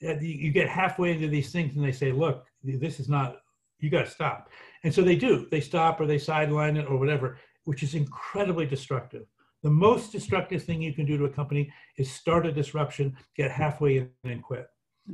Uh, 0.06 0.20
you 0.20 0.52
get 0.52 0.70
halfway 0.70 1.12
into 1.12 1.28
these 1.28 1.52
things 1.52 1.76
and 1.76 1.84
they 1.84 1.92
say, 1.92 2.12
look, 2.12 2.46
this 2.64 3.00
is 3.00 3.10
not, 3.10 3.38
you 3.80 3.90
got 3.90 4.06
to 4.06 4.12
stop. 4.12 4.50
And 4.84 4.94
so 4.94 5.02
they 5.02 5.16
do. 5.16 5.48
They 5.52 5.62
stop 5.62 6.00
or 6.00 6.06
they 6.06 6.18
sideline 6.18 6.78
it 6.78 6.88
or 6.88 6.98
whatever, 6.98 7.40
which 7.66 7.84
is 7.84 7.96
incredibly 7.96 8.66
destructive. 8.66 9.26
The 9.64 9.72
most 9.72 10.12
destructive 10.12 10.64
thing 10.64 10.82
you 10.82 10.94
can 10.94 11.06
do 11.06 11.18
to 11.18 11.26
a 11.26 11.30
company 11.30 11.74
is 11.98 12.12
start 12.12 12.46
a 12.46 12.52
disruption, 12.52 13.18
get 13.36 13.52
halfway 13.52 13.98
in 13.98 14.10
and 14.24 14.44
quit. 14.44 14.68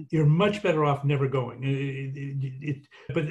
You're 0.10 0.25
much 0.25 0.63
better 0.63 0.86
off 0.86 1.04
never 1.04 1.27
going. 1.27 1.63
It, 1.63 2.17
it, 2.17 2.54
it, 2.62 2.88
but 3.13 3.25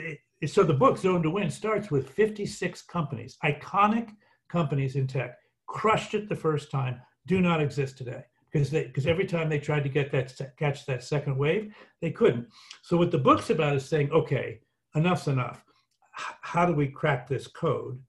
so 0.51 0.63
the 0.63 0.75
book 0.75 0.99
Zone 0.99 1.23
to 1.23 1.31
Win 1.31 1.51
starts 1.51 1.91
with 1.91 2.11
56 2.11 2.83
companies, 2.83 3.39
iconic 3.45 4.11
companies 4.49 4.97
in 4.97 5.07
tech 5.07 5.37
crushed 5.71 6.15
it 6.15 6.29
the 6.29 6.35
first 6.35 6.71
time, 6.71 7.01
do 7.27 7.41
not 7.41 7.63
exist 7.63 7.97
today 7.97 8.25
because 8.53 8.71
because 8.71 9.07
every 9.07 9.25
time 9.25 9.49
they 9.49 9.59
tried 9.59 9.85
to 9.85 9.89
get 9.89 10.11
that 10.11 10.33
catch 10.59 10.85
that 10.87 11.05
second 11.05 11.37
wave, 11.39 11.73
they 12.01 12.11
couldn't. 12.11 12.49
So 12.83 12.97
what 12.97 13.11
the 13.11 13.19
book's 13.19 13.51
about 13.51 13.77
is 13.77 13.87
saying, 13.87 14.11
okay, 14.11 14.61
enough's 14.97 15.29
enough. 15.29 15.65
how 16.13 16.67
do 16.67 16.75
we 16.75 16.89
crack 16.89 17.29
this 17.29 17.47
code? 17.47 18.03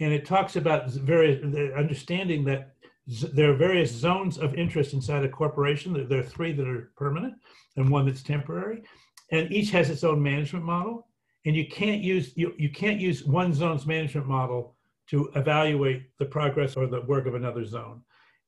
And 0.00 0.12
it 0.12 0.24
talks 0.24 0.54
about 0.54 0.90
various 0.92 1.42
understanding 1.76 2.44
that 2.44 2.74
there 3.08 3.50
are 3.50 3.56
various 3.56 3.90
zones 3.90 4.36
of 4.36 4.54
interest 4.54 4.92
inside 4.92 5.24
a 5.24 5.28
corporation. 5.28 6.06
There 6.08 6.20
are 6.20 6.22
three 6.22 6.52
that 6.52 6.68
are 6.68 6.92
permanent 6.96 7.34
and 7.76 7.88
one 7.88 8.04
that's 8.04 8.22
temporary, 8.22 8.82
and 9.32 9.50
each 9.50 9.70
has 9.70 9.88
its 9.88 10.04
own 10.04 10.22
management 10.22 10.64
model. 10.64 11.06
And 11.46 11.56
you 11.56 11.66
can't 11.66 12.02
use 12.02 12.36
you, 12.36 12.52
you 12.58 12.68
can't 12.68 13.00
use 13.00 13.24
one 13.24 13.54
zone's 13.54 13.86
management 13.86 14.26
model 14.26 14.76
to 15.08 15.30
evaluate 15.36 16.02
the 16.18 16.26
progress 16.26 16.76
or 16.76 16.86
the 16.86 17.00
work 17.02 17.26
of 17.26 17.34
another 17.34 17.64
zone. 17.64 18.02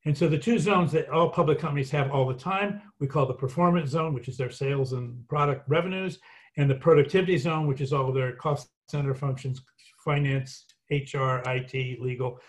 And 0.04 0.16
so 0.16 0.28
the 0.28 0.38
two 0.38 0.58
zones 0.58 0.92
that 0.92 1.08
all 1.08 1.30
public 1.30 1.58
companies 1.58 1.90
have 1.90 2.10
all 2.10 2.26
the 2.26 2.34
time, 2.34 2.82
we 2.98 3.06
call 3.06 3.26
the 3.26 3.34
performance 3.34 3.90
zone, 3.90 4.12
which 4.12 4.28
is 4.28 4.36
their 4.36 4.50
sales 4.50 4.92
and 4.92 5.26
product 5.28 5.68
revenues, 5.68 6.18
and 6.58 6.68
the 6.68 6.74
productivity 6.74 7.38
zone, 7.38 7.66
which 7.66 7.80
is 7.80 7.92
all 7.92 8.12
their 8.12 8.34
cost 8.36 8.68
center 8.88 9.14
functions, 9.14 9.62
finance, 10.04 10.66
HR, 10.90 11.40
IT, 11.46 12.00
legal. 12.00 12.40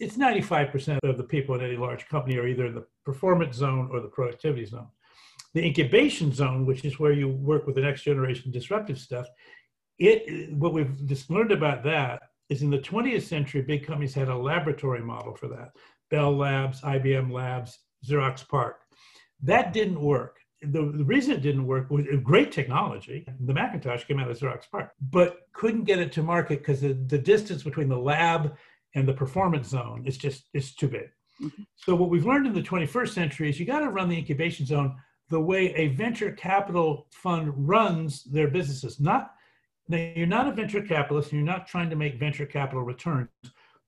It's 0.00 0.16
95% 0.16 0.98
of 1.02 1.18
the 1.18 1.24
people 1.24 1.54
in 1.54 1.60
any 1.60 1.76
large 1.76 2.08
company 2.08 2.38
are 2.38 2.48
either 2.48 2.66
in 2.66 2.74
the 2.74 2.86
performance 3.04 3.56
zone 3.56 3.90
or 3.92 4.00
the 4.00 4.08
productivity 4.08 4.64
zone. 4.64 4.88
The 5.52 5.62
incubation 5.62 6.32
zone, 6.32 6.64
which 6.64 6.86
is 6.86 6.98
where 6.98 7.12
you 7.12 7.28
work 7.28 7.66
with 7.66 7.74
the 7.74 7.82
next 7.82 8.02
generation 8.02 8.50
disruptive 8.50 8.98
stuff, 8.98 9.26
it 9.98 10.54
what 10.54 10.72
we've 10.72 11.06
just 11.06 11.30
learned 11.30 11.52
about 11.52 11.84
that 11.84 12.22
is 12.48 12.62
in 12.62 12.70
the 12.70 12.78
20th 12.78 13.22
century, 13.22 13.60
big 13.60 13.86
companies 13.86 14.14
had 14.14 14.28
a 14.28 14.36
laboratory 14.36 15.02
model 15.02 15.34
for 15.36 15.48
that. 15.48 15.72
Bell 16.10 16.34
Labs, 16.34 16.80
IBM 16.80 17.30
Labs, 17.30 17.78
Xerox 18.06 18.46
PARC. 18.48 18.76
That 19.42 19.74
didn't 19.74 20.00
work. 20.00 20.38
The, 20.62 20.92
the 20.94 21.04
reason 21.04 21.32
it 21.32 21.42
didn't 21.42 21.66
work 21.66 21.90
was 21.90 22.06
great 22.22 22.52
technology. 22.52 23.26
The 23.40 23.54
Macintosh 23.54 24.04
came 24.04 24.18
out 24.18 24.30
of 24.30 24.38
Xerox 24.38 24.64
PARC, 24.70 24.92
but 25.10 25.40
couldn't 25.52 25.84
get 25.84 25.98
it 25.98 26.10
to 26.12 26.22
market 26.22 26.60
because 26.60 26.80
the, 26.80 26.94
the 26.94 27.18
distance 27.18 27.62
between 27.62 27.88
the 27.88 27.98
lab 27.98 28.56
and 28.94 29.06
the 29.06 29.14
performance 29.14 29.68
zone 29.68 30.04
is 30.06 30.16
just 30.16 30.48
it's 30.54 30.74
too 30.74 30.88
big. 30.88 31.08
Mm-hmm. 31.42 31.62
So 31.76 31.94
what 31.94 32.10
we've 32.10 32.26
learned 32.26 32.46
in 32.46 32.52
the 32.52 32.62
21st 32.62 33.10
century 33.10 33.48
is 33.48 33.58
you 33.58 33.66
got 33.66 33.80
to 33.80 33.88
run 33.88 34.08
the 34.08 34.16
incubation 34.16 34.66
zone 34.66 34.96
the 35.30 35.40
way 35.40 35.72
a 35.74 35.88
venture 35.88 36.32
capital 36.32 37.06
fund 37.12 37.52
runs 37.56 38.24
their 38.24 38.48
businesses, 38.48 39.00
not 39.00 39.30
now, 39.90 40.12
you're 40.14 40.26
not 40.26 40.46
a 40.46 40.52
venture 40.52 40.82
capitalist 40.82 41.32
and 41.32 41.40
you're 41.40 41.52
not 41.52 41.66
trying 41.66 41.90
to 41.90 41.96
make 41.96 42.18
venture 42.18 42.46
capital 42.46 42.84
returns, 42.84 43.28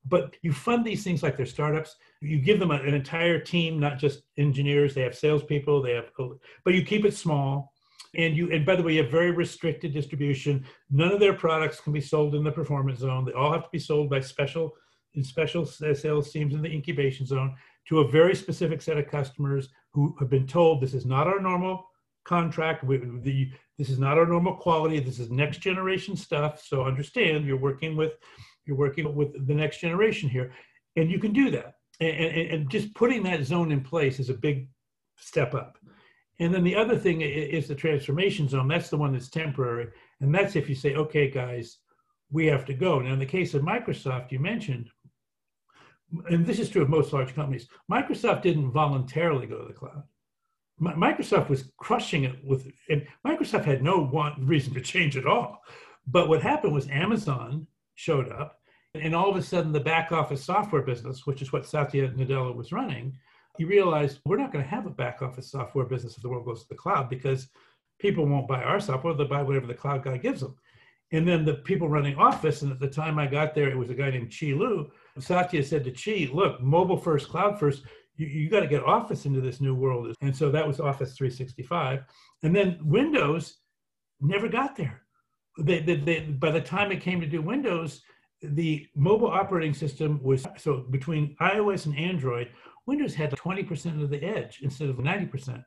but 0.05 0.35
you 0.43 0.53
fund 0.53 0.85
these 0.85 1.05
things 1.05 1.23
like 1.23 1.37
they're 1.37 1.47
startups. 1.47 1.95
You 2.21 2.39
give 2.41 2.59
them 2.59 2.73
an 2.73 2.93
entire 2.93 3.39
team, 3.39 3.79
not 3.79 3.99
just 3.99 4.23
engineers. 4.37 4.95
They 4.95 5.03
have 5.03 5.15
salespeople. 5.15 5.81
They 5.81 5.93
have, 5.93 6.11
but 6.65 6.75
you 6.75 6.85
keep 6.85 7.05
it 7.05 7.15
small. 7.15 7.73
And 8.17 8.37
you, 8.37 8.53
and 8.53 8.67
by 8.67 8.77
the 8.77 8.83
way, 8.83 8.95
you 8.95 9.03
have 9.03 9.13
very 9.13 9.31
restricted 9.31 9.95
distribution. 9.95 10.67
None 10.91 11.13
of 11.13 11.21
their 11.21 11.33
products 11.33 11.81
can 11.81 11.93
be 11.93 12.01
sold 12.01 12.35
in 12.35 12.43
the 12.43 12.53
performance 12.53 12.99
zone. 12.99 13.25
They 13.25 13.33
all 13.33 13.53
have 13.53 13.63
to 13.63 13.71
be 13.73 13.79
sold 13.79 14.11
by 14.11 14.21
special, 14.21 14.75
in 15.15 15.23
special 15.25 15.67
sales 15.67 16.31
teams 16.31 16.55
in 16.55 16.63
the 16.63 16.73
incubation 16.73 17.27
zone 17.27 17.55
to 17.89 18.01
a 18.01 18.09
very 18.09 18.35
specific 18.35 18.81
set 18.81 18.99
of 18.99 19.09
customers 19.09 19.69
who 19.93 20.15
have 20.19 20.31
been 20.31 20.47
told 20.47 20.81
this 20.81 20.95
is 20.95 21.07
not 21.07 21.27
our 21.27 21.41
normal 21.41 21.87
contract. 22.25 22.85
We, 22.85 22.99
the, 22.99 23.51
this 23.79 23.91
is 23.91 23.99
not 23.99 24.19
our 24.19 24.27
normal 24.27 24.55
quality. 24.55 25.01
This 25.01 25.19
is 25.19 25.31
next 25.31 25.59
generation 25.59 26.17
stuff. 26.17 26.63
So 26.65 26.85
understand 26.85 27.45
you're 27.45 27.57
working 27.57 27.97
with 27.97 28.13
you're 28.65 28.77
working 28.77 29.15
with 29.17 29.47
the 29.47 29.55
next 29.55 29.81
generation 29.81 30.29
here, 30.29 30.53
and 30.95 31.11
you 31.11 31.19
can 31.19 31.33
do 31.33 31.51
that. 31.51 31.75
And, 32.01 32.17
and, 32.17 32.51
and 32.51 32.71
just 32.71 32.95
putting 32.95 33.25
that 33.25 33.45
zone 33.45 33.73
in 33.73 33.81
place 33.81 34.21
is 34.21 34.31
a 34.31 34.35
big 34.35 34.69
step 35.17 35.53
up. 35.53 35.79
And 36.39 36.55
then 36.55 36.63
the 36.63 36.77
other 36.77 36.97
thing 36.97 37.23
is 37.23 37.67
the 37.67 37.75
transformation 37.75 38.49
zone. 38.49 38.69
That's 38.69 38.89
the 38.89 38.97
one 38.97 39.13
that's 39.13 39.29
temporary, 39.29 39.89
and 40.21 40.33
that's 40.33 40.55
if 40.55 40.69
you 40.69 40.77
say, 40.77 40.95
okay, 40.95 41.29
guys, 41.29 41.79
we 42.31 42.47
have 42.47 42.65
to 42.67 42.75
go. 42.75 43.01
Now, 43.01 43.13
in 43.15 43.19
the 43.19 43.27
case 43.27 43.53
of 43.55 43.63
Microsoft, 43.63 44.31
you 44.31 44.39
mentioned, 44.39 44.89
and 46.29 46.47
this 46.47 46.59
is 46.59 46.69
true 46.69 46.83
of 46.83 46.89
most 46.89 47.13
large 47.13 47.35
companies, 47.35 47.69
Microsoft 47.91 48.43
didn't 48.43 48.71
voluntarily 48.71 49.47
go 49.47 49.59
to 49.59 49.69
the 49.69 49.73
cloud. 49.73 50.03
Microsoft 50.81 51.49
was 51.49 51.71
crushing 51.77 52.25
it 52.25 52.37
with, 52.45 52.71
and 52.91 53.07
Microsoft 53.27 53.65
had 53.65 53.83
no 53.83 53.99
one 53.99 54.35
reason 54.47 54.75
to 54.75 54.81
change 54.81 55.17
at 55.17 55.27
all. 55.27 55.63
But 56.07 56.29
what 56.29 56.43
happened 56.43 56.75
was 56.75 56.89
Amazon 56.89 57.67
showed 57.95 58.31
up, 58.31 58.61
and 58.95 59.15
all 59.15 59.31
of 59.31 59.37
a 59.37 59.43
sudden, 59.43 59.73
the 59.73 59.81
back 59.81 60.13
office 60.13 60.45
software 60.45 60.83
business, 60.83 61.27
which 61.27 61.41
is 61.41 61.53
what 61.53 61.67
Satya 61.67 62.09
Nadella 62.09 62.55
was 62.55 62.73
running, 62.73 63.17
he 63.57 63.65
realized 63.65 64.21
we're 64.25 64.39
not 64.39 64.53
going 64.53 64.65
to 64.65 64.71
have 64.71 64.87
a 64.87 64.91
back 64.91 65.23
office 65.23 65.51
software 65.51 65.85
business 65.85 66.17
if 66.17 66.23
the 66.23 66.29
world 66.29 66.47
goes 66.47 66.63
to 66.63 66.69
the 66.69 66.75
cloud 66.75 67.09
because 67.09 67.49
people 67.99 68.27
won't 68.27 68.49
buy 68.49 68.63
our 68.63 68.81
software; 68.81 69.15
they'll 69.15 69.29
buy 69.29 69.43
whatever 69.43 69.67
the 69.67 69.75
cloud 69.75 70.03
guy 70.03 70.17
gives 70.17 70.41
them. 70.41 70.57
And 71.13 71.29
then 71.29 71.45
the 71.45 71.55
people 71.55 71.89
running 71.89 72.17
Office, 72.17 72.63
and 72.63 72.73
at 72.73 72.81
the 72.81 72.89
time 72.89 73.19
I 73.19 73.27
got 73.27 73.55
there, 73.55 73.69
it 73.69 73.77
was 73.77 73.91
a 73.91 73.95
guy 73.95 74.11
named 74.11 74.31
Qi 74.31 74.57
Lu. 74.59 74.91
Satya 75.19 75.63
said 75.63 75.85
to 75.85 75.93
Qi, 75.93 76.33
look, 76.33 76.61
mobile 76.63 76.97
first, 76.97 77.29
cloud 77.29 77.59
first, 77.59 77.83
you, 78.17 78.27
you 78.27 78.49
got 78.49 78.61
to 78.61 78.67
get 78.67 78.83
Office 78.83 79.27
into 79.27 79.41
this 79.41 79.61
new 79.61 79.75
world. 79.75 80.15
And 80.23 80.35
so 80.35 80.51
that 80.51 80.67
was 80.67 80.81
Office 80.81 81.15
365. 81.17 82.05
And 82.43 82.57
then 82.57 82.79
Windows 82.83 83.59
never 84.21 84.49
got 84.49 84.75
there. 84.75 85.03
They, 85.59 85.81
they, 85.81 85.97
they, 85.97 86.21
by 86.21 86.51
the 86.51 86.61
time 86.61 86.91
it 86.91 87.03
came 87.03 87.21
to 87.21 87.27
do 87.27 87.43
Windows, 87.43 88.01
the 88.43 88.87
mobile 88.97 89.29
operating 89.29 89.75
system 89.75 90.19
was 90.23 90.47
so 90.57 90.87
between 90.91 91.37
iOS 91.41 91.87
and 91.87 91.97
Android, 91.97 92.51
Windows 92.87 93.15
had 93.15 93.31
20% 93.31 94.03
of 94.03 94.11
the 94.11 94.23
edge 94.25 94.61
instead 94.63 94.89
of 94.89 94.97
90%. 94.97 95.63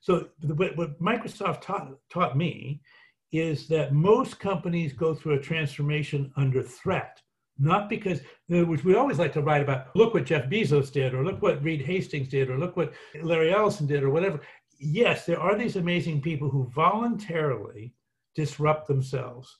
So 0.00 0.28
what, 0.42 0.76
what 0.76 1.00
Microsoft 1.00 1.62
taught, 1.62 1.92
taught 2.10 2.36
me 2.36 2.82
is 3.32 3.68
that 3.68 3.92
most 3.92 4.38
companies 4.40 4.92
go 4.92 5.14
through 5.14 5.34
a 5.34 5.40
transformation 5.40 6.32
under 6.36 6.62
threat, 6.62 7.20
not 7.58 7.88
because, 7.88 8.20
which 8.48 8.84
we 8.84 8.94
always 8.94 9.18
like 9.18 9.32
to 9.34 9.42
write 9.42 9.62
about, 9.62 9.94
look 9.94 10.14
what 10.14 10.24
Jeff 10.24 10.48
Bezos 10.48 10.90
did, 10.90 11.14
or 11.14 11.24
look 11.24 11.40
what 11.42 11.62
Reed 11.62 11.82
Hastings 11.82 12.28
did, 12.28 12.50
or 12.50 12.58
look 12.58 12.76
what 12.76 12.92
Larry 13.22 13.52
Ellison 13.52 13.86
did, 13.86 14.02
or 14.02 14.10
whatever. 14.10 14.40
Yes, 14.78 15.26
there 15.26 15.40
are 15.40 15.56
these 15.56 15.76
amazing 15.76 16.22
people 16.22 16.48
who 16.48 16.70
voluntarily 16.74 17.94
disrupt 18.34 18.88
themselves, 18.88 19.58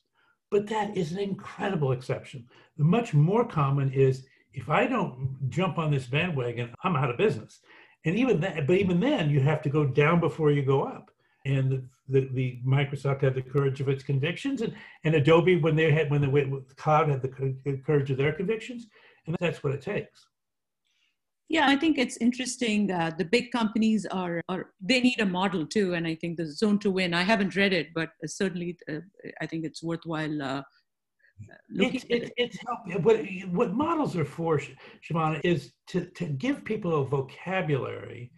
but 0.49 0.67
that 0.67 0.97
is 0.97 1.11
an 1.11 1.19
incredible 1.19 1.91
exception. 1.91 2.47
The 2.77 2.83
much 2.83 3.13
more 3.13 3.45
common 3.45 3.93
is 3.93 4.25
if 4.53 4.69
I 4.69 4.87
don't 4.87 5.37
jump 5.49 5.77
on 5.77 5.91
this 5.91 6.07
bandwagon, 6.07 6.73
I'm 6.83 6.95
out 6.95 7.09
of 7.09 7.17
business. 7.17 7.59
And 8.03 8.17
even 8.17 8.41
that, 8.41 8.65
but 8.67 8.77
even 8.77 8.99
then, 8.99 9.29
you 9.29 9.39
have 9.41 9.61
to 9.61 9.69
go 9.69 9.85
down 9.85 10.19
before 10.19 10.51
you 10.51 10.63
go 10.63 10.81
up. 10.83 11.11
And 11.45 11.71
the, 11.71 11.83
the, 12.11 12.29
the 12.33 12.59
Microsoft 12.65 13.21
had 13.21 13.35
the 13.35 13.41
courage 13.41 13.81
of 13.81 13.89
its 13.89 14.03
convictions, 14.03 14.61
and, 14.61 14.73
and 15.03 15.15
Adobe, 15.15 15.57
when 15.57 15.75
they 15.75 15.91
had 15.91 16.09
when 16.11 16.21
the, 16.21 16.27
the 16.27 16.75
cloud 16.75 17.09
had 17.09 17.21
the 17.21 17.81
courage 17.85 18.11
of 18.11 18.17
their 18.17 18.33
convictions, 18.33 18.87
and 19.27 19.35
that's 19.39 19.63
what 19.63 19.73
it 19.73 19.81
takes. 19.81 20.25
Yeah, 21.49 21.67
I 21.67 21.75
think 21.75 21.97
it's 21.97 22.17
interesting. 22.17 22.87
that 22.87 23.17
the 23.17 23.25
big 23.25 23.51
companies 23.51 24.05
are, 24.05 24.41
are 24.47 24.71
they 24.79 25.01
need 25.01 25.19
a 25.19 25.25
model 25.25 25.65
too, 25.65 25.95
and 25.95 26.07
I 26.07 26.15
think 26.15 26.37
the 26.37 26.45
Zone 26.45 26.79
to 26.79 26.91
Win. 26.91 27.13
I 27.13 27.23
haven't 27.23 27.55
read 27.55 27.73
it, 27.73 27.87
but 27.93 28.11
certainly 28.25 28.77
uh, 28.89 28.99
I 29.41 29.45
think 29.47 29.65
it's 29.65 29.83
worthwhile 29.83 30.41
uh, 30.41 30.63
it's, 31.69 32.05
it's, 32.09 32.31
it's 32.37 32.57
help, 32.65 33.03
what, 33.03 33.19
what 33.51 33.73
models 33.73 34.15
are 34.15 34.25
for, 34.25 34.59
Shivana, 35.07 35.41
is 35.43 35.73
to, 35.87 36.05
to 36.05 36.25
give 36.25 36.63
people 36.63 37.01
a 37.01 37.05
vocabulary 37.05 38.31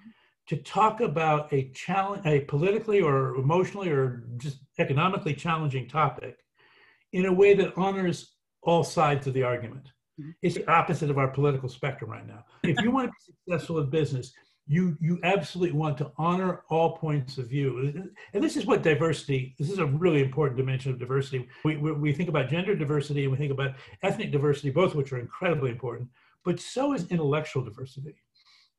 to 0.47 0.57
talk 0.57 1.01
about 1.01 1.51
a 1.53 1.69
challenge, 1.69 2.25
a 2.25 2.41
politically 2.41 3.01
or 3.01 3.35
emotionally 3.35 3.89
or 3.89 4.23
just 4.37 4.59
economically 4.79 5.33
challenging 5.33 5.87
topic 5.87 6.37
in 7.13 7.25
a 7.25 7.33
way 7.33 7.53
that 7.53 7.73
honors 7.77 8.33
all 8.61 8.83
sides 8.83 9.27
of 9.27 9.33
the 9.33 9.43
argument. 9.43 9.91
Mm-hmm. 10.19 10.31
It's 10.41 10.55
the 10.55 10.69
opposite 10.69 11.09
of 11.09 11.17
our 11.17 11.27
political 11.27 11.69
spectrum 11.69 12.11
right 12.11 12.27
now. 12.27 12.45
If 12.63 12.81
you 12.81 12.91
want 12.91 13.07
to 13.07 13.11
be 13.11 13.33
successful 13.47 13.79
in 13.79 13.89
business, 13.89 14.33
you 14.67 14.97
you 15.01 15.19
absolutely 15.23 15.77
want 15.77 15.97
to 15.97 16.11
honor 16.17 16.63
all 16.69 16.97
points 16.97 17.37
of 17.37 17.49
view 17.49 18.09
and 18.33 18.43
this 18.43 18.55
is 18.55 18.65
what 18.65 18.81
diversity 18.81 19.53
this 19.59 19.69
is 19.69 19.79
a 19.79 19.85
really 19.85 20.21
important 20.21 20.55
dimension 20.55 20.89
of 20.89 20.97
diversity 20.97 21.47
we, 21.65 21.75
we, 21.75 21.91
we, 21.91 22.13
think 22.13 22.29
about 22.29 22.49
gender 22.49 22.73
diversity 22.73 23.23
and 23.23 23.31
we 23.31 23.37
think 23.37 23.51
about 23.51 23.73
ethnic 24.03 24.31
diversity 24.31 24.69
both 24.69 24.91
of 24.91 24.95
which 24.95 25.11
are 25.11 25.19
incredibly 25.19 25.69
important 25.69 26.07
but 26.45 26.59
so 26.59 26.93
is 26.93 27.07
intellectual 27.07 27.61
diversity 27.61 28.15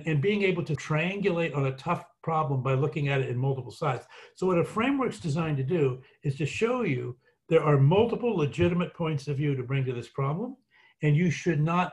and 0.06 0.20
being 0.20 0.42
able 0.42 0.64
to 0.64 0.74
triangulate 0.74 1.56
on 1.56 1.66
a 1.66 1.76
tough 1.76 2.04
problem 2.22 2.62
by 2.62 2.74
looking 2.74 3.08
at 3.08 3.20
it 3.20 3.28
in 3.28 3.36
multiple 3.36 3.70
sides 3.70 4.06
so 4.34 4.46
what 4.46 4.58
a 4.58 4.64
framework's 4.64 5.20
designed 5.20 5.56
to 5.56 5.62
do 5.62 6.00
is 6.22 6.36
to 6.36 6.46
show 6.46 6.82
you 6.82 7.16
there 7.48 7.62
are 7.62 7.78
multiple 7.78 8.36
legitimate 8.36 8.94
points 8.94 9.28
of 9.28 9.36
view 9.36 9.54
to 9.54 9.62
bring 9.62 9.84
to 9.84 9.92
this 9.92 10.08
problem 10.08 10.56
and 11.02 11.16
you 11.16 11.30
should 11.30 11.60
not 11.60 11.92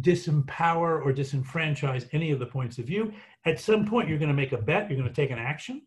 disempower 0.00 1.04
or 1.04 1.12
disenfranchise 1.12 2.08
any 2.12 2.30
of 2.30 2.38
the 2.38 2.46
points 2.46 2.78
of 2.78 2.86
view. 2.86 3.12
At 3.44 3.60
some 3.60 3.86
point, 3.86 4.08
you're 4.08 4.18
going 4.18 4.28
to 4.28 4.34
make 4.34 4.52
a 4.52 4.58
bet, 4.58 4.88
you're 4.88 4.98
going 4.98 5.12
to 5.12 5.14
take 5.14 5.30
an 5.30 5.38
action, 5.38 5.82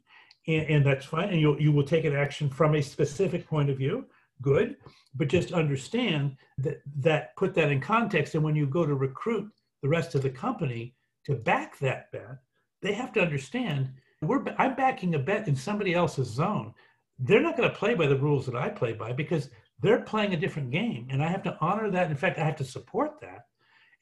and, 0.48 0.70
and 0.70 0.86
that's 0.86 1.06
fine. 1.06 1.30
And 1.30 1.40
you'll, 1.40 1.60
you 1.60 1.72
will 1.72 1.84
take 1.84 2.06
an 2.06 2.16
action 2.16 2.50
from 2.50 2.76
a 2.76 2.82
specific 2.82 3.48
point 3.48 3.70
of 3.70 3.78
view. 3.78 4.06
Good. 4.42 4.76
But 5.16 5.30
just 5.30 5.54
understand 5.54 6.36
that, 6.60 6.82
that 6.98 7.36
put 7.36 7.56
that 7.56 7.72
in 7.72 7.80
context. 7.80 8.36
And 8.36 8.44
when 8.44 8.56
you 8.56 8.68
go 8.68 8.86
to 8.86 8.94
recruit 8.94 9.50
the 9.82 9.90
rest 9.90 10.14
of 10.14 10.22
the 10.22 10.30
company 10.30 10.94
to 11.26 11.36
back 11.36 11.80
that 11.80 12.12
bet, 12.12 12.38
they 12.82 12.94
have 12.94 13.14
to 13.14 13.22
understand 13.22 13.92
we're, 14.22 14.44
I'm 14.58 14.76
backing 14.76 15.16
a 15.16 15.20
bet 15.20 15.48
in 15.48 15.56
somebody 15.56 15.94
else's 15.94 16.28
zone. 16.28 16.74
They're 17.20 17.42
not 17.42 17.58
going 17.58 17.70
to 17.70 17.76
play 17.76 17.94
by 17.96 18.08
the 18.08 18.18
rules 18.18 18.46
that 18.46 18.56
I 18.56 18.70
play 18.70 18.94
by 18.94 19.14
because 19.14 19.50
they're 19.82 20.02
playing 20.02 20.34
a 20.34 20.40
different 20.40 20.72
game. 20.72 21.08
And 21.10 21.24
I 21.24 21.28
have 21.28 21.44
to 21.44 21.58
honor 21.62 21.92
that. 21.92 22.10
In 22.10 22.18
fact, 22.18 22.40
I 22.40 22.46
have 22.46 22.56
to 22.58 22.64
support 22.64 23.20
that 23.22 23.48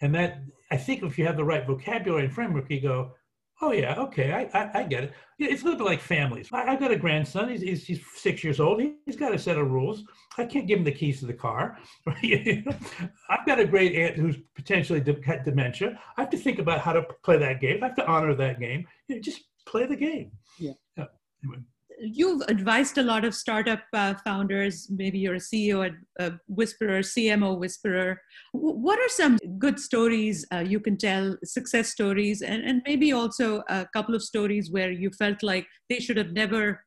and 0.02 0.14
that 0.16 0.42
I 0.72 0.78
think 0.78 1.04
if 1.04 1.18
you 1.18 1.26
have 1.26 1.38
the 1.38 1.44
right 1.44 1.66
vocabulary 1.66 2.26
and 2.26 2.34
framework, 2.34 2.70
you 2.70 2.82
go, 2.82 3.12
oh 3.62 3.72
yeah, 3.72 3.96
okay, 3.98 4.32
I, 4.32 4.60
I, 4.60 4.80
I 4.80 4.84
get 4.84 5.06
it. 5.06 5.14
It's 5.40 5.62
a 5.62 5.66
little 5.66 5.80
bit 5.80 5.86
like 5.86 6.02
families. 6.02 6.50
I, 6.52 6.72
have 6.72 6.80
got 6.80 6.92
a 6.92 6.96
grandson. 6.96 7.50
He's, 7.50 7.62
he's, 7.62 7.86
he's, 7.86 8.02
six 8.16 8.44
years 8.44 8.60
old. 8.60 8.82
He, 8.82 8.94
has 9.08 9.16
got 9.16 9.34
a 9.34 9.40
set 9.40 9.58
of 9.58 9.72
rules. 9.72 10.04
I 10.38 10.46
can't 10.46 10.68
give 10.68 10.80
him 10.80 10.86
the 10.86 10.92
keys 10.92 11.20
to 11.20 11.26
the 11.26 11.34
car. 11.34 11.78
I've 12.08 13.46
got 13.46 13.60
a 13.60 13.66
great 13.66 13.96
aunt 13.96 14.16
who's 14.16 14.38
potentially 14.56 15.04
had 15.26 15.44
dementia. 15.44 16.00
I 16.18 16.22
have 16.22 16.30
to 16.32 16.38
think 16.38 16.60
about 16.60 16.80
how 16.80 16.94
to 16.94 17.04
play 17.24 17.38
that 17.38 17.60
game. 17.60 17.84
I 17.84 17.88
have 17.88 17.96
to 17.98 18.08
honor 18.08 18.34
that 18.36 18.60
game. 18.60 18.86
You 19.08 19.16
know, 19.16 19.22
just 19.22 19.42
play 19.66 19.86
the 19.86 19.96
game. 19.96 20.32
Yeah. 20.60 20.74
yeah. 20.98 21.06
Anyway 21.44 21.64
you've 22.00 22.42
advised 22.48 22.98
a 22.98 23.04
lot 23.04 23.26
of 23.26 23.34
startup 23.34 23.82
uh, 23.94 24.14
founders. 24.24 24.88
Maybe 24.90 25.20
you're 25.20 25.36
a 25.36 25.40
CEO 25.40 25.86
at 25.86 25.94
uh, 26.20 26.38
Whisperer, 26.48 27.00
CMO 27.00 27.58
Whisperer. 27.58 28.22
W- 28.54 28.76
what 28.76 29.00
are 29.00 29.10
some 29.10 29.38
good 29.58 29.80
stories 29.80 30.46
uh, 30.54 30.60
you 30.60 30.80
can 30.80 30.98
tell, 30.98 31.38
success 31.44 31.90
stories, 31.90 32.42
and, 32.42 32.64
and 32.64 32.82
maybe 32.86 33.12
also 33.12 33.64
a 33.70 33.88
couple 33.94 34.16
of 34.16 34.24
stories 34.24 34.72
where 34.72 34.92
you 34.92 35.10
felt 35.12 35.44
like 35.44 35.68
they 35.90 36.00
should 36.00 36.18
have 36.18 36.34
never 36.34 36.84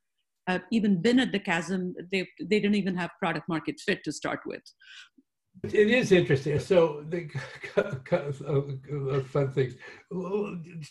uh, 0.49 0.59
even 0.71 1.01
been 1.01 1.21
at 1.21 1.33
the 1.33 1.41
chasm? 1.41 1.95
They, 2.11 2.29
they 2.41 2.61
didn't 2.61 2.77
even 2.77 2.97
have 2.97 3.11
product 3.19 3.49
market 3.49 3.81
fit 3.81 4.05
to 4.05 4.13
start 4.13 4.41
with. 4.47 4.63
It 5.65 5.91
is 5.91 6.13
interesting. 6.13 6.59
So 6.59 7.05
the 7.09 7.29
fun 9.31 9.53
things, 9.53 9.75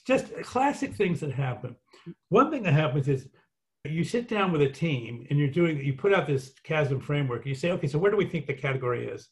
just 0.06 0.34
classic 0.44 0.96
things 0.96 1.20
that 1.20 1.32
happen. 1.32 1.76
One 2.30 2.52
thing 2.52 2.64
that 2.64 2.74
happens 2.74 3.08
is 3.08 3.28
you 3.92 4.04
sit 4.04 4.28
down 4.28 4.52
with 4.52 4.62
a 4.62 4.70
team 4.70 5.26
and 5.30 5.40
you're 5.40 5.50
doing 5.50 5.78
you 5.84 5.94
put 5.94 6.14
out 6.14 6.28
this 6.28 6.54
chasm 6.64 7.00
framework 7.00 7.42
and 7.42 7.50
you 7.50 7.56
say 7.56 7.72
okay 7.72 7.88
so 7.88 7.98
where 7.98 8.12
do 8.12 8.18
we 8.18 8.26
think 8.26 8.48
the 8.48 8.54
category 8.54 9.08
is? 9.08 9.30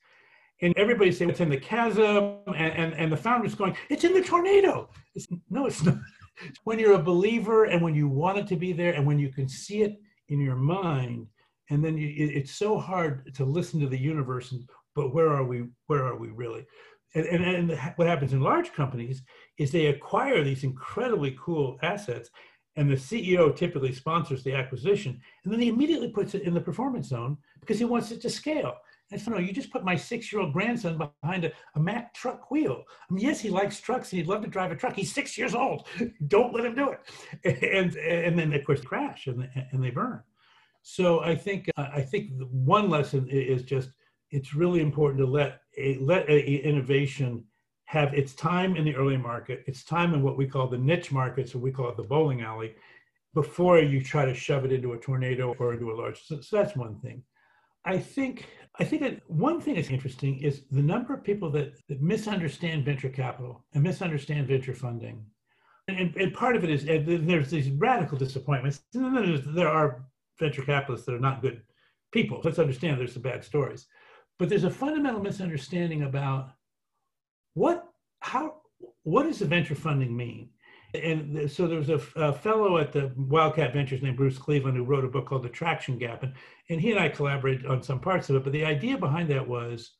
And 0.61 0.73
everybody 0.77 1.11
say 1.11 1.25
it's 1.25 1.39
in 1.39 1.49
the 1.49 1.57
chasm 1.57 2.37
and, 2.47 2.73
and, 2.73 2.93
and 2.93 3.11
the 3.11 3.17
founder's 3.17 3.55
going 3.55 3.75
it's 3.89 4.03
in 4.03 4.13
the 4.13 4.21
tornado. 4.21 4.89
It's, 5.15 5.27
no 5.49 5.65
it's 5.65 5.83
not. 5.83 5.97
When 6.63 6.79
you're 6.79 6.95
a 6.95 7.03
believer 7.03 7.65
and 7.65 7.79
when 7.79 7.93
you 7.93 8.07
want 8.07 8.39
it 8.39 8.47
to 8.47 8.55
be 8.55 8.73
there 8.73 8.93
and 8.93 9.05
when 9.05 9.19
you 9.19 9.29
can 9.29 9.47
see 9.47 9.83
it 9.83 9.99
in 10.29 10.39
your 10.39 10.55
mind 10.55 11.27
and 11.69 11.85
then 11.85 11.95
you, 11.95 12.07
it, 12.07 12.35
it's 12.35 12.55
so 12.55 12.79
hard 12.79 13.33
to 13.35 13.45
listen 13.45 13.79
to 13.81 13.87
the 13.87 13.99
universe 13.99 14.51
and 14.51 14.67
but 14.95 15.13
where 15.13 15.29
are 15.29 15.43
we 15.43 15.65
where 15.87 16.05
are 16.05 16.17
we 16.17 16.29
really? 16.29 16.65
And, 17.15 17.25
and, 17.25 17.71
and 17.71 17.93
what 17.95 18.07
happens 18.07 18.33
in 18.33 18.41
large 18.41 18.73
companies 18.73 19.21
is 19.59 19.71
they 19.71 19.87
acquire 19.87 20.43
these 20.43 20.63
incredibly 20.63 21.37
cool 21.39 21.77
assets 21.83 22.29
and 22.75 22.89
the 22.89 22.95
CEO 22.95 23.55
typically 23.55 23.93
sponsors 23.93 24.43
the 24.43 24.53
acquisition, 24.53 25.21
and 25.43 25.53
then 25.53 25.59
he 25.59 25.69
immediately 25.69 26.09
puts 26.09 26.33
it 26.33 26.43
in 26.43 26.53
the 26.53 26.61
performance 26.61 27.07
zone 27.07 27.37
because 27.59 27.79
he 27.79 27.85
wants 27.85 28.11
it 28.11 28.21
to 28.21 28.29
scale. 28.29 28.75
And 29.11 29.21
so, 29.21 29.31
no, 29.31 29.37
you 29.37 29.53
just 29.53 29.71
put 29.71 29.83
my 29.83 29.95
six-year-old 29.95 30.53
grandson 30.53 30.97
behind 30.97 31.45
a, 31.45 31.51
a 31.75 31.79
Mack 31.79 32.15
truck 32.15 32.49
wheel. 32.49 32.83
I 33.09 33.13
mean, 33.13 33.23
yes, 33.23 33.39
he 33.39 33.49
likes 33.49 33.79
trucks 33.79 34.11
and 34.11 34.17
he'd 34.17 34.27
love 34.27 34.41
to 34.41 34.47
drive 34.47 34.71
a 34.71 34.75
truck. 34.75 34.95
He's 34.95 35.13
six 35.13 35.37
years 35.37 35.53
old. 35.53 35.87
Don't 36.27 36.53
let 36.53 36.65
him 36.65 36.75
do 36.75 36.89
it. 36.89 36.99
And 37.73 37.95
and 37.95 38.37
then 38.37 38.53
of 38.53 38.65
course 38.65 38.81
crash 38.81 39.27
and 39.27 39.47
and 39.71 39.83
they 39.83 39.91
burn. 39.91 40.23
So 40.81 41.21
I 41.21 41.35
think 41.35 41.69
uh, 41.77 41.89
I 41.93 42.01
think 42.01 42.31
one 42.51 42.89
lesson 42.89 43.27
is 43.29 43.63
just 43.63 43.89
it's 44.31 44.55
really 44.55 44.81
important 44.81 45.19
to 45.19 45.27
let 45.27 45.61
a 45.77 45.97
let 45.99 46.27
a 46.29 46.39
innovation 46.39 47.45
have 47.93 48.11
its 48.15 48.33
time 48.33 48.75
in 48.75 48.83
the 48.83 48.95
early 48.95 49.17
market, 49.17 49.63
its 49.67 49.83
time 49.83 50.15
in 50.15 50.23
what 50.23 50.35
we 50.35 50.47
call 50.47 50.67
the 50.67 50.77
niche 50.77 51.11
market, 51.11 51.47
so 51.47 51.59
we 51.59 51.71
call 51.71 51.89
it 51.89 51.95
the 51.95 52.09
bowling 52.13 52.41
alley, 52.41 52.73
before 53.35 53.77
you 53.77 54.03
try 54.03 54.25
to 54.25 54.33
shove 54.33 54.65
it 54.65 54.71
into 54.71 54.93
a 54.93 54.97
tornado 54.97 55.55
or 55.59 55.73
into 55.73 55.91
a 55.91 55.95
large. 56.01 56.19
So, 56.25 56.41
so 56.41 56.57
that's 56.57 56.75
one 56.75 56.95
thing. 57.01 57.21
I 57.85 57.99
think 57.99 58.47
I 58.79 58.83
think 58.83 59.03
that 59.03 59.21
one 59.27 59.61
thing 59.61 59.75
that's 59.75 59.91
interesting 59.91 60.39
is 60.39 60.63
the 60.71 60.81
number 60.81 61.13
of 61.13 61.23
people 61.23 61.51
that, 61.51 61.73
that 61.87 62.01
misunderstand 62.01 62.83
venture 62.83 63.09
capital 63.09 63.63
and 63.75 63.83
misunderstand 63.83 64.47
venture 64.47 64.73
funding. 64.73 65.23
And, 65.87 66.15
and 66.15 66.33
part 66.33 66.55
of 66.55 66.63
it 66.63 66.71
is 66.71 66.85
there's 66.85 67.51
these 67.51 67.69
radical 67.69 68.17
disappointments. 68.17 68.81
There 68.93 69.69
are 69.79 70.05
venture 70.39 70.63
capitalists 70.63 71.05
that 71.05 71.13
are 71.13 71.19
not 71.29 71.43
good 71.43 71.61
people. 72.11 72.41
Let's 72.43 72.57
understand 72.57 72.99
there's 72.99 73.13
some 73.13 73.21
bad 73.21 73.43
stories. 73.43 73.85
But 74.39 74.49
there's 74.49 74.63
a 74.63 74.71
fundamental 74.71 75.21
misunderstanding 75.21 76.03
about 76.03 76.49
what 77.53 77.85
how 78.19 78.55
what 79.03 79.23
does 79.23 79.39
the 79.39 79.45
venture 79.45 79.75
funding 79.75 80.15
mean 80.15 80.49
And 80.93 81.49
so 81.51 81.67
there 81.67 81.79
was 81.79 81.89
a, 81.89 82.01
a, 82.15 82.33
fellow 82.33 82.77
at 82.77 82.91
the 82.91 83.11
Wildcat 83.17 83.73
Ventures 83.73 84.03
named 84.03 84.17
Bruce 84.17 84.37
Cleveland 84.37 84.77
who 84.77 84.83
wrote 84.83 85.03
a 85.03 85.07
book 85.07 85.25
called 85.25 85.43
The 85.43 85.49
Traction 85.49 85.97
Gap. 85.97 86.21
And, 86.21 86.33
and 86.69 86.79
he 86.79 86.91
and 86.91 86.99
I 86.99 87.09
collaborated 87.09 87.65
on 87.65 87.81
some 87.81 87.99
parts 87.99 88.29
of 88.29 88.35
it. 88.35 88.43
But 88.43 88.53
the 88.53 88.63
idea 88.63 88.97
behind 88.97 89.29
that 89.31 89.47
was 89.47 89.93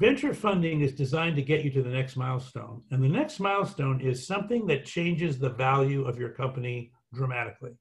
venture 0.00 0.32
funding 0.32 0.80
is 0.80 0.94
designed 0.94 1.36
to 1.36 1.42
get 1.42 1.64
you 1.64 1.70
to 1.72 1.82
the 1.82 1.90
next 1.90 2.16
milestone. 2.16 2.82
And 2.90 3.02
the 3.02 3.08
next 3.08 3.40
milestone 3.40 4.00
is 4.00 4.26
something 4.26 4.66
that 4.68 4.86
changes 4.86 5.38
the 5.38 5.50
value 5.50 6.04
of 6.06 6.18
your 6.18 6.30
company 6.30 6.90
dramatically. 7.12 7.72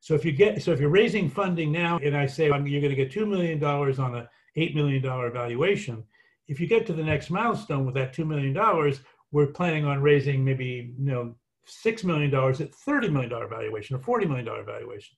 So 0.00 0.14
if 0.14 0.24
you 0.24 0.32
get 0.32 0.60
so 0.62 0.72
if 0.72 0.80
you're 0.80 0.90
raising 0.90 1.30
funding 1.30 1.70
now 1.70 1.98
and 1.98 2.16
I 2.16 2.26
say 2.26 2.46
you're 2.46 2.80
going 2.80 2.88
to 2.88 2.96
get 2.96 3.12
2 3.12 3.24
million 3.26 3.60
dollars 3.60 3.98
on 4.00 4.16
a 4.16 4.28
8 4.56 4.74
million 4.74 5.00
dollar 5.00 5.30
valuation, 5.30 6.02
if 6.48 6.60
you 6.60 6.66
get 6.66 6.86
to 6.86 6.92
the 6.92 7.02
next 7.02 7.30
milestone 7.30 7.84
with 7.84 7.94
that 7.94 8.12
2 8.12 8.24
million 8.24 8.52
dollars, 8.52 9.00
we're 9.30 9.46
planning 9.46 9.84
on 9.84 10.02
raising 10.02 10.44
maybe 10.44 10.94
you 10.98 11.12
know 11.12 11.34
6 11.66 12.04
million 12.04 12.30
dollars 12.30 12.60
at 12.60 12.74
30 12.74 13.08
million 13.08 13.30
dollar 13.30 13.48
valuation 13.48 13.96
or 13.96 14.00
40 14.00 14.26
million 14.26 14.44
dollar 14.44 14.64
valuation. 14.64 15.16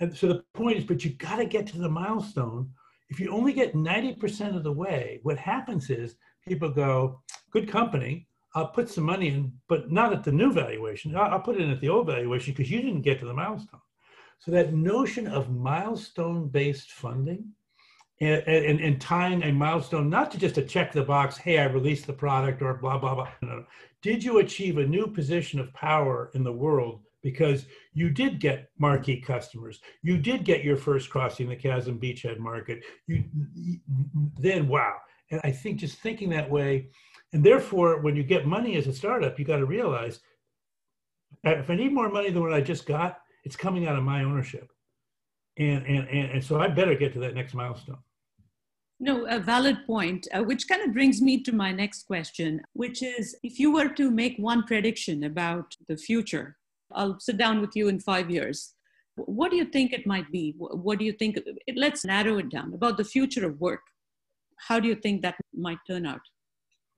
And 0.00 0.14
so 0.14 0.28
the 0.28 0.44
point 0.54 0.78
is 0.78 0.84
but 0.84 1.04
you 1.04 1.10
got 1.14 1.36
to 1.36 1.46
get 1.46 1.66
to 1.68 1.78
the 1.78 1.88
milestone 1.88 2.70
if 3.08 3.20
you 3.20 3.30
only 3.30 3.52
get 3.52 3.74
90% 3.74 4.56
of 4.56 4.64
the 4.64 4.72
way, 4.72 5.20
what 5.22 5.38
happens 5.38 5.90
is 5.90 6.16
people 6.46 6.68
go, 6.68 7.20
good 7.50 7.68
company, 7.68 8.26
I'll 8.54 8.68
put 8.68 8.88
some 8.88 9.04
money 9.04 9.28
in, 9.28 9.52
but 9.68 9.92
not 9.92 10.12
at 10.12 10.24
the 10.24 10.32
new 10.32 10.52
valuation. 10.52 11.14
I'll, 11.14 11.40
put 11.40 11.56
it 11.56 11.62
in 11.62 11.70
at 11.70 11.80
the 11.80 11.88
old 11.88 12.06
valuation 12.06 12.52
because 12.52 12.70
you 12.70 12.80
didn't 12.80 13.02
get 13.02 13.20
to 13.20 13.26
the 13.26 13.34
milestone. 13.34 13.80
So 14.38 14.50
that 14.50 14.72
notion 14.72 15.26
of 15.26 15.50
milestone-based 15.50 16.92
funding 16.92 17.52
and, 18.20 18.42
and, 18.46 18.80
and, 18.80 19.00
tying 19.00 19.42
a 19.42 19.52
milestone, 19.52 20.08
not 20.08 20.30
to 20.30 20.38
just 20.38 20.54
to 20.54 20.62
check 20.62 20.90
the 20.90 21.02
box, 21.02 21.36
hey, 21.36 21.58
I 21.58 21.64
released 21.64 22.06
the 22.06 22.14
product 22.14 22.62
or 22.62 22.72
blah, 22.74 22.96
blah, 22.96 23.14
blah. 23.14 23.28
No, 23.42 23.48
no. 23.48 23.64
Did 24.00 24.24
you 24.24 24.38
achieve 24.38 24.78
a 24.78 24.86
new 24.86 25.06
position 25.06 25.60
of 25.60 25.72
power 25.74 26.30
in 26.32 26.42
the 26.42 26.52
world 26.52 27.02
because 27.26 27.66
you 27.92 28.08
did 28.08 28.38
get 28.38 28.70
marquee 28.78 29.20
customers. 29.20 29.80
You 30.00 30.16
did 30.16 30.44
get 30.44 30.62
your 30.62 30.76
first 30.76 31.10
crossing 31.10 31.48
the 31.48 31.56
chasm 31.56 31.98
beachhead 31.98 32.38
market. 32.38 32.84
You 33.08 33.24
then 34.38 34.68
wow. 34.68 34.94
And 35.32 35.40
I 35.42 35.50
think 35.50 35.80
just 35.80 35.98
thinking 35.98 36.30
that 36.30 36.48
way, 36.48 36.86
and 37.32 37.42
therefore 37.42 38.00
when 38.00 38.14
you 38.14 38.22
get 38.22 38.46
money 38.46 38.76
as 38.76 38.86
a 38.86 38.92
startup, 38.92 39.40
you 39.40 39.44
got 39.44 39.56
to 39.56 39.66
realize 39.66 40.20
if 41.42 41.68
I 41.68 41.74
need 41.74 41.92
more 41.92 42.08
money 42.08 42.30
than 42.30 42.44
what 42.44 42.54
I 42.54 42.60
just 42.60 42.86
got, 42.86 43.18
it's 43.42 43.56
coming 43.56 43.88
out 43.88 43.96
of 43.96 44.04
my 44.04 44.22
ownership. 44.22 44.70
And 45.58 45.84
and 45.84 46.08
and, 46.08 46.30
and 46.30 46.44
so 46.44 46.60
I 46.60 46.68
better 46.68 46.94
get 46.94 47.12
to 47.14 47.18
that 47.18 47.34
next 47.34 47.54
milestone. 47.54 47.98
No, 48.98 49.26
a 49.26 49.38
valid 49.38 49.86
point, 49.86 50.26
uh, 50.32 50.42
which 50.42 50.68
kind 50.68 50.82
of 50.82 50.94
brings 50.94 51.20
me 51.20 51.42
to 51.42 51.52
my 51.52 51.70
next 51.70 52.06
question, 52.06 52.62
which 52.72 53.02
is 53.02 53.36
if 53.42 53.58
you 53.58 53.72
were 53.72 53.88
to 53.90 54.10
make 54.10 54.36
one 54.38 54.62
prediction 54.62 55.24
about 55.24 55.74
the 55.86 55.96
future 55.96 56.56
I'll 56.92 57.18
sit 57.20 57.36
down 57.36 57.60
with 57.60 57.74
you 57.74 57.88
in 57.88 58.00
five 58.00 58.30
years. 58.30 58.74
What 59.16 59.50
do 59.50 59.56
you 59.56 59.64
think 59.64 59.92
it 59.92 60.06
might 60.06 60.30
be? 60.30 60.54
What 60.58 60.98
do 60.98 61.04
you 61.04 61.12
think? 61.12 61.38
Let's 61.74 62.04
narrow 62.04 62.38
it 62.38 62.50
down 62.50 62.74
about 62.74 62.96
the 62.96 63.04
future 63.04 63.46
of 63.46 63.60
work. 63.60 63.80
How 64.58 64.78
do 64.78 64.88
you 64.88 64.94
think 64.94 65.22
that 65.22 65.36
might 65.54 65.78
turn 65.86 66.06
out? 66.06 66.20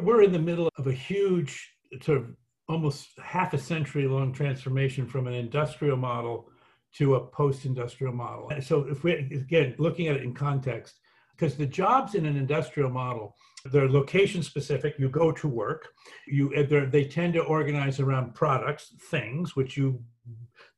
We're 0.00 0.22
in 0.22 0.32
the 0.32 0.38
middle 0.38 0.68
of 0.76 0.87
a 0.87 0.92
huge, 0.92 1.72
sort 2.02 2.18
of 2.18 2.26
almost 2.68 3.08
half 3.22 3.54
a 3.54 3.58
century 3.58 4.06
long 4.06 4.32
transformation 4.32 5.06
from 5.06 5.26
an 5.26 5.34
industrial 5.34 5.96
model 5.96 6.50
to 6.96 7.14
a 7.16 7.26
post 7.26 7.64
industrial 7.64 8.12
model. 8.12 8.50
So, 8.61 8.87
if 8.88 9.04
we, 9.04 9.12
again, 9.12 9.74
looking 9.78 10.08
at 10.08 10.16
it 10.16 10.22
in 10.22 10.34
context, 10.34 10.96
because 11.38 11.57
the 11.57 11.66
jobs 11.66 12.14
in 12.14 12.27
an 12.27 12.37
industrial 12.37 12.90
model 12.90 13.37
they're 13.66 13.88
location 13.88 14.42
specific 14.42 14.94
you 14.98 15.09
go 15.09 15.31
to 15.31 15.48
work 15.48 15.88
you 16.27 16.53
eh, 16.55 16.87
they 16.90 17.05
tend 17.05 17.33
to 17.35 17.40
organize 17.40 18.01
around 18.01 18.35
products 18.35 18.94
things 19.11 19.55
which 19.57 19.77
you 19.77 20.03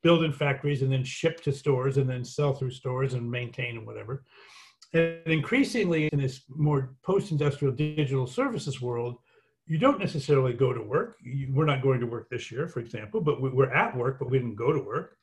build 0.03 0.25
in 0.25 0.33
factories 0.33 0.83
and 0.83 0.93
then 0.93 1.05
ship 1.05 1.43
to 1.43 1.53
stores 1.53 1.99
and 1.99 2.09
then 2.09 2.25
sell 2.25 2.55
through 2.55 2.71
stores 2.71 3.15
and 3.15 3.31
maintain 3.31 3.77
and 3.77 3.87
whatever. 3.87 4.25
And 4.93 5.21
increasingly 5.27 6.09
in 6.13 6.21
this 6.21 6.43
more 6.49 6.95
post-industrial 7.05 7.75
digital 7.75 8.27
services 8.27 8.81
world 8.81 9.19
you 9.67 9.79
don't 9.79 10.01
necessarily 10.01 10.53
go 10.53 10.73
to 10.73 10.83
work. 10.83 11.17
You, 11.23 11.53
we're 11.53 11.65
not 11.65 11.81
going 11.81 12.01
to 12.01 12.07
work 12.07 12.29
this 12.29 12.51
year 12.51 12.67
for 12.67 12.81
example 12.81 13.21
but 13.21 13.41
we, 13.41 13.51
we're 13.51 13.73
at 13.73 13.97
work 13.97 14.19
but 14.19 14.31
we 14.31 14.39
didn't 14.39 14.57
go 14.57 14.73
to 14.73 14.81
work 14.81 15.17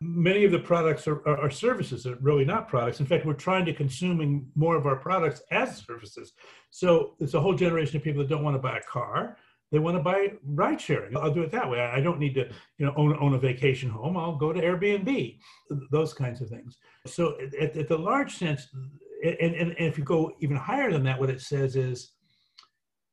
many 0.00 0.44
of 0.44 0.52
the 0.52 0.58
products 0.58 1.06
are, 1.06 1.26
are, 1.28 1.38
are, 1.42 1.50
services 1.50 2.06
are 2.06 2.16
really 2.20 2.44
not 2.44 2.68
products. 2.68 3.00
In 3.00 3.06
fact 3.06 3.26
we're 3.26 3.34
trying 3.34 3.64
to 3.66 3.72
consuming 3.72 4.46
more 4.54 4.76
of 4.76 4.86
our 4.86 4.96
products 4.96 5.42
as 5.50 5.78
services. 5.78 6.32
So 6.70 7.14
it's 7.20 7.34
a 7.34 7.40
whole 7.40 7.54
generation 7.54 7.96
of 7.96 8.02
people 8.02 8.22
that 8.22 8.28
don't 8.28 8.44
want 8.44 8.54
to 8.56 8.62
buy 8.62 8.78
a 8.78 8.82
car. 8.82 9.36
They 9.72 9.78
want 9.78 9.96
to 9.96 10.02
buy 10.02 10.34
ride 10.46 10.80
sharing 10.80 11.16
i'll 11.16 11.34
do 11.34 11.42
it 11.42 11.50
that 11.50 11.68
way. 11.68 11.80
I 11.80 12.00
don't 12.00 12.20
need 12.20 12.34
to 12.34 12.48
you 12.78 12.86
know 12.86 12.94
own, 12.96 13.16
own 13.18 13.34
a 13.34 13.38
vacation 13.38 13.90
home. 13.90 14.16
I'll 14.16 14.36
go 14.36 14.52
to 14.52 14.60
airbnb. 14.60 15.38
Those 15.90 16.12
kinds 16.12 16.40
of 16.40 16.48
things. 16.48 16.76
So 17.06 17.36
at, 17.60 17.76
at 17.76 17.88
the 17.88 17.98
large 17.98 18.36
sense 18.36 18.68
and, 19.24 19.54
and, 19.54 19.70
and 19.70 19.88
if 19.88 19.98
you 19.98 20.04
go 20.04 20.32
even 20.40 20.56
higher 20.56 20.92
than 20.92 21.02
that 21.04 21.18
what 21.18 21.30
it 21.30 21.40
says 21.40 21.76
is 21.76 22.12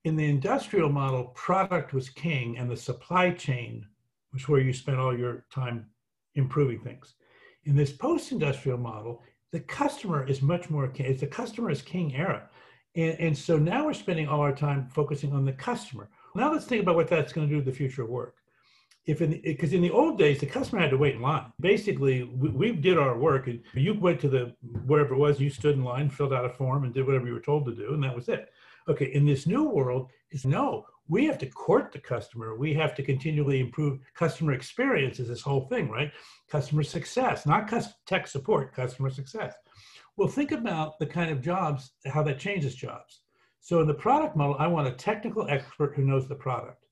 in 0.03 0.15
the 0.15 0.27
industrial 0.27 0.89
model 0.89 1.25
product 1.35 1.93
was 1.93 2.09
king 2.09 2.57
and 2.57 2.69
the 2.69 2.77
supply 2.77 3.31
chain 3.31 3.85
was 4.33 4.47
where 4.47 4.61
you 4.61 4.73
spent 4.73 4.99
all 4.99 5.17
your 5.17 5.45
time 5.53 5.87
improving 6.35 6.79
things. 6.79 7.15
In 7.65 7.75
this 7.75 7.91
post-industrial 7.91 8.77
model, 8.77 9.21
the 9.51 9.59
customer 9.59 10.25
is 10.27 10.41
much 10.41 10.69
more 10.69 10.87
king. 10.87 11.05
It's 11.07 11.21
the 11.21 11.27
customer 11.27 11.69
is 11.69 11.81
king 11.81 12.15
era. 12.15 12.49
And, 12.95 13.19
and 13.19 13.37
so 13.37 13.57
now 13.57 13.85
we're 13.85 13.93
spending 13.93 14.27
all 14.27 14.39
our 14.39 14.55
time 14.55 14.87
focusing 14.93 15.33
on 15.33 15.45
the 15.45 15.53
customer. 15.53 16.09
Now 16.35 16.51
let's 16.51 16.65
think 16.65 16.83
about 16.83 16.95
what 16.95 17.09
that's 17.09 17.33
going 17.33 17.47
to 17.49 17.53
do 17.53 17.59
to 17.59 17.69
the 17.69 17.75
future 17.75 18.03
of 18.03 18.09
work. 18.09 18.35
If 19.05 19.21
in 19.21 19.41
because 19.43 19.73
in 19.73 19.81
the 19.81 19.89
old 19.89 20.19
days 20.19 20.39
the 20.39 20.45
customer 20.45 20.79
had 20.79 20.91
to 20.91 20.97
wait 20.97 21.15
in 21.15 21.21
line. 21.21 21.51
Basically, 21.59 22.23
we, 22.23 22.49
we, 22.49 22.71
did 22.71 22.99
our 22.99 23.17
work, 23.17 23.47
and 23.47 23.59
you 23.73 23.95
went 23.95 24.19
to 24.21 24.29
the 24.29 24.55
wherever 24.85 25.15
it 25.15 25.17
was, 25.17 25.39
you 25.39 25.49
stood 25.49 25.75
in 25.75 25.83
line, 25.83 26.07
filled 26.07 26.33
out 26.33 26.45
a 26.45 26.49
form, 26.49 26.83
and 26.83 26.93
did 26.93 27.07
whatever 27.07 27.25
you 27.25 27.33
were 27.33 27.39
told 27.39 27.65
to 27.65 27.75
do, 27.75 27.95
and 27.95 28.03
that 28.03 28.15
was 28.15 28.29
it. 28.29 28.51
Okay, 28.87 29.11
in 29.13 29.25
this 29.25 29.47
new 29.47 29.63
world, 29.63 30.11
it's 30.29 30.45
no, 30.45 30.85
we 31.11 31.25
have 31.25 31.37
to 31.37 31.45
court 31.45 31.91
the 31.91 31.99
customer. 31.99 32.55
We 32.55 32.73
have 32.75 32.95
to 32.95 33.03
continually 33.03 33.59
improve 33.59 33.99
customer 34.15 34.53
experience 34.53 35.19
is 35.19 35.27
this 35.27 35.41
whole 35.41 35.67
thing, 35.67 35.89
right? 35.89 36.09
Customer 36.49 36.83
success, 36.83 37.45
not 37.45 37.69
tech 38.07 38.27
support, 38.27 38.73
customer 38.73 39.09
success. 39.09 39.53
Well, 40.15 40.29
think 40.29 40.53
about 40.53 40.99
the 40.99 41.05
kind 41.05 41.29
of 41.29 41.41
jobs, 41.41 41.91
how 42.05 42.23
that 42.23 42.39
changes 42.39 42.75
jobs. 42.75 43.23
So 43.59 43.81
in 43.81 43.87
the 43.87 43.93
product 43.93 44.37
model, 44.37 44.55
I 44.57 44.67
want 44.67 44.87
a 44.87 44.93
technical 44.93 45.49
expert 45.49 45.93
who 45.95 46.05
knows 46.05 46.29
the 46.29 46.35
product. 46.35 46.85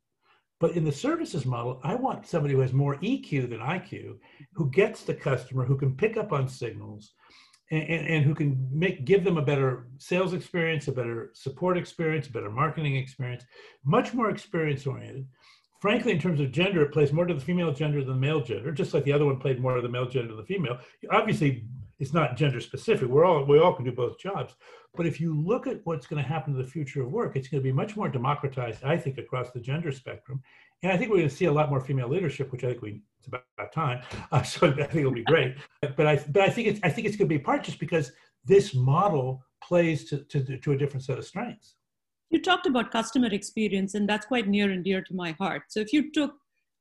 But 0.59 0.75
in 0.75 0.83
the 0.83 0.91
services 0.91 1.45
model, 1.45 1.79
I 1.85 1.95
want 1.95 2.27
somebody 2.27 2.55
who 2.55 2.59
has 2.59 2.73
more 2.73 2.97
EQ 2.97 3.49
than 3.49 3.59
IQ, 3.59 4.17
who 4.51 4.69
gets 4.69 5.03
the 5.03 5.13
customer, 5.13 5.63
who 5.63 5.77
can 5.77 5.95
pick 5.95 6.17
up 6.17 6.33
on 6.33 6.49
signals, 6.49 7.13
and, 7.71 7.83
and, 7.83 8.07
and, 8.07 8.25
who 8.25 8.33
can 8.33 8.67
make 8.71 9.05
give 9.05 9.23
them 9.23 9.37
a 9.37 9.41
better 9.41 9.87
sales 9.97 10.33
experience, 10.33 10.87
a 10.87 10.91
better 10.91 11.31
support 11.33 11.77
experience, 11.77 12.27
a 12.27 12.31
better 12.31 12.49
marketing 12.49 12.95
experience, 12.95 13.43
much 13.83 14.13
more 14.13 14.29
experience 14.29 14.87
oriented. 14.87 15.27
Frankly, 15.79 16.11
in 16.11 16.19
terms 16.19 16.41
of 16.41 16.51
gender, 16.51 16.81
it 16.81 16.91
plays 16.91 17.13
more 17.13 17.25
to 17.25 17.33
the 17.33 17.39
female 17.39 17.71
gender 17.71 17.99
than 17.99 18.15
the 18.15 18.19
male 18.19 18.41
gender, 18.41 18.71
just 18.71 18.93
like 18.93 19.05
the 19.05 19.13
other 19.13 19.25
one 19.25 19.39
played 19.39 19.61
more 19.61 19.75
to 19.75 19.81
the 19.81 19.87
male 19.87 20.09
gender 20.09 20.29
than 20.29 20.37
the 20.37 20.43
female. 20.43 20.77
Obviously, 21.11 21.63
it's 21.99 22.13
not 22.13 22.35
gender 22.35 22.59
specific. 22.59 23.07
We're 23.07 23.25
all 23.25 23.45
we 23.45 23.59
all 23.59 23.73
can 23.73 23.85
do 23.85 23.91
both 23.91 24.19
jobs. 24.19 24.55
But 24.95 25.05
if 25.05 25.21
you 25.21 25.39
look 25.39 25.67
at 25.67 25.81
what's 25.83 26.07
going 26.07 26.21
to 26.21 26.27
happen 26.27 26.53
to 26.53 26.61
the 26.61 26.67
future 26.67 27.03
of 27.03 27.11
work, 27.11 27.35
it's 27.35 27.47
going 27.47 27.61
to 27.61 27.67
be 27.67 27.71
much 27.71 27.95
more 27.95 28.09
democratized, 28.09 28.83
I 28.83 28.97
think, 28.97 29.17
across 29.17 29.51
the 29.51 29.59
gender 29.59 29.91
spectrum. 29.91 30.41
And 30.81 30.91
I 30.91 30.97
think 30.97 31.09
we're 31.09 31.17
going 31.17 31.29
to 31.29 31.35
see 31.35 31.45
a 31.45 31.51
lot 31.51 31.69
more 31.69 31.81
female 31.81 32.07
leadership, 32.07 32.51
which 32.51 32.63
I 32.63 32.67
think 32.67 32.81
we 32.81 33.01
it's 33.17 33.27
about 33.27 33.43
time. 33.73 34.01
Uh, 34.31 34.43
so 34.43 34.67
I 34.67 34.73
think 34.73 34.95
it'll 34.95 35.11
be 35.11 35.23
great. 35.23 35.55
But 35.81 36.05
I 36.05 36.15
but 36.29 36.43
I 36.43 36.49
think 36.49 36.67
it's 36.67 36.79
I 36.83 36.89
think 36.89 37.07
it's 37.07 37.17
going 37.17 37.27
to 37.27 37.35
be 37.35 37.39
part 37.39 37.63
just 37.63 37.79
because 37.79 38.11
this 38.45 38.75
model 38.75 39.43
plays 39.61 40.05
to, 40.09 40.19
to, 40.25 40.57
to 40.57 40.71
a 40.71 40.77
different 40.77 41.03
set 41.03 41.17
of 41.17 41.25
strengths. 41.25 41.75
You 42.29 42.41
talked 42.41 42.67
about 42.67 42.91
customer 42.91 43.27
experience, 43.27 43.95
and 43.95 44.07
that's 44.07 44.27
quite 44.27 44.47
near 44.47 44.69
and 44.71 44.83
dear 44.83 45.01
to 45.01 45.15
my 45.15 45.31
heart. 45.31 45.63
So 45.69 45.79
if 45.79 45.91
you 45.91 46.11
took 46.11 46.35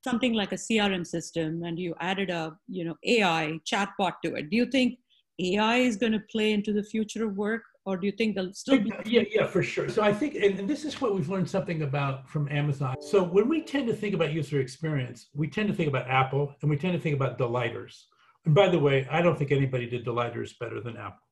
something 0.05 0.35
like 0.35 0.53
a 0.53 0.57
CRM 0.57 1.07
system 1.07 1.63
and 1.65 1.79
you 1.79 1.95
added 2.01 2.31
a 2.31 2.57
you 2.69 2.85
know 2.85 2.97
AI 3.05 3.59
chatbot 3.71 4.15
to 4.25 4.35
it, 4.35 4.51
do 4.51 4.57
you 4.57 4.67
think 4.67 4.99
AI 5.39 5.79
is 5.79 5.97
going 5.97 6.13
to 6.13 6.21
play 6.31 6.53
into 6.53 6.73
the 6.73 6.83
future 6.83 7.25
of 7.25 7.37
work? 7.37 7.63
Or 7.89 7.97
do 7.97 8.07
you 8.07 8.13
think 8.13 8.35
they'll 8.35 8.53
still 8.53 8.79
be- 8.79 8.93
yeah 9.07 9.23
yeah 9.31 9.47
for 9.47 9.63
sure. 9.63 9.89
So 9.89 10.03
i 10.03 10.13
think 10.13 10.35
and, 10.35 10.59
and, 10.61 10.69
this 10.69 10.85
is 10.85 11.01
what 11.01 11.15
we've 11.15 11.31
learned 11.31 11.49
something 11.49 11.83
about 11.83 12.29
from 12.29 12.47
amazon. 12.51 12.97
So 13.01 13.23
when 13.23 13.49
we 13.49 13.63
tend 13.63 13.87
to 13.89 13.95
think 13.95 14.15
about 14.15 14.33
user 14.33 14.61
experience 14.61 15.29
we 15.35 15.49
tend 15.49 15.69
to 15.69 15.75
think 15.75 15.89
about 15.89 16.07
apple 16.09 16.55
and 16.61 16.71
we 16.71 16.77
tend 16.77 16.93
to 16.93 17.01
think 17.01 17.17
about 17.17 17.39
delighters. 17.39 18.09
And 18.45 18.55
by 18.55 18.69
the 18.69 18.79
way 18.79 19.07
i 19.11 19.23
don't 19.23 19.39
think 19.39 19.53
anybody 19.53 19.89
did 19.89 20.05
delighters 20.05 20.55
better 20.61 20.81
than 20.81 20.97
apple. 20.97 21.25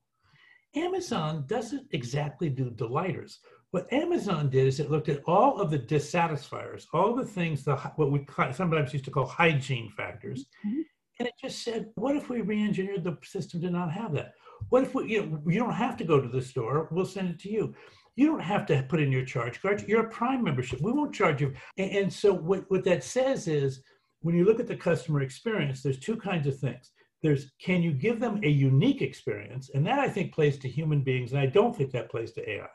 Amazon 0.75 1.45
doesn't 1.47 1.87
exactly 1.93 2.49
do 2.49 2.71
delighters. 2.71 3.39
What 3.73 3.93
amazon 3.93 4.49
did 4.49 4.67
is 4.67 4.81
it 4.81 4.91
looked 4.91 5.11
at 5.11 5.23
all 5.27 5.61
of 5.61 5.71
the 5.71 5.79
dissatisfiers 5.79 6.87
all 6.95 7.15
the 7.15 7.31
things 7.39 7.65
the 7.65 7.77
what 7.97 8.11
we 8.11 8.27
sometimes 8.53 8.95
used 8.95 9.05
to 9.05 9.11
call 9.11 9.27
hygiene 9.27 9.91
factors. 9.95 10.47
Mm-hmm. 10.67 10.81
and 11.19 11.29
it 11.29 11.35
just 11.47 11.63
said 11.63 11.81
what 11.97 12.17
if 12.17 12.31
we 12.31 12.41
re-engineered 12.41 13.05
the 13.05 13.19
system 13.23 13.61
to 13.61 13.71
not 13.71 13.93
have 13.93 14.13
that 14.15 14.33
what 14.69 14.83
if 14.83 14.95
we, 14.95 15.13
you, 15.13 15.27
know, 15.27 15.43
you 15.47 15.59
don't 15.59 15.73
have 15.75 15.97
to 15.99 16.05
go 16.05 16.21
to 16.21 16.29
the 16.29 16.43
store? 16.43 16.89
We'll 16.91 17.05
send 17.05 17.31
it 17.31 17.39
to 17.41 17.51
you. 17.51 17.75
You 18.17 18.27
don't 18.27 18.41
have 18.41 18.67
to 18.67 18.83
put 18.89 19.01
in 19.01 19.13
your 19.13 19.25
charge 19.25 19.61
card. 19.61 19.85
You're 19.87 20.07
a 20.07 20.11
Prime 20.11 20.43
membership. 20.43 20.81
We 20.81 20.93
won't 20.93 21.15
charge 21.15 21.41
you. 21.41 21.53
And, 21.77 21.91
and 21.91 22.13
so 22.13 22.33
what, 22.33 22.65
what 22.69 22.85
that 22.85 23.05
says 23.05 23.47
is 23.47 23.83
when 24.21 24.35
you 24.35 24.45
look 24.45 24.59
at 24.59 24.67
the 24.67 24.77
customer 24.77 25.21
experience, 25.21 25.83
there's 25.83 25.99
two 25.99 26.17
kinds 26.17 26.47
of 26.47 26.59
things. 26.59 26.93
There's 27.23 27.53
can 27.61 27.83
you 27.83 27.93
give 27.93 28.21
them 28.21 28.41
a 28.43 28.49
unique 28.49 29.03
experience? 29.03 29.71
And 29.75 29.87
that 29.87 29.99
I 29.99 30.09
think 30.09 30.35
plays 30.35 30.59
to 30.59 30.69
human 30.69 31.03
beings, 31.03 31.33
and 31.33 31.41
I 31.41 31.47
don't 31.47 31.77
think 31.77 31.91
that 31.93 32.11
plays 32.11 32.33
to 32.33 32.51
AI. 32.51 32.69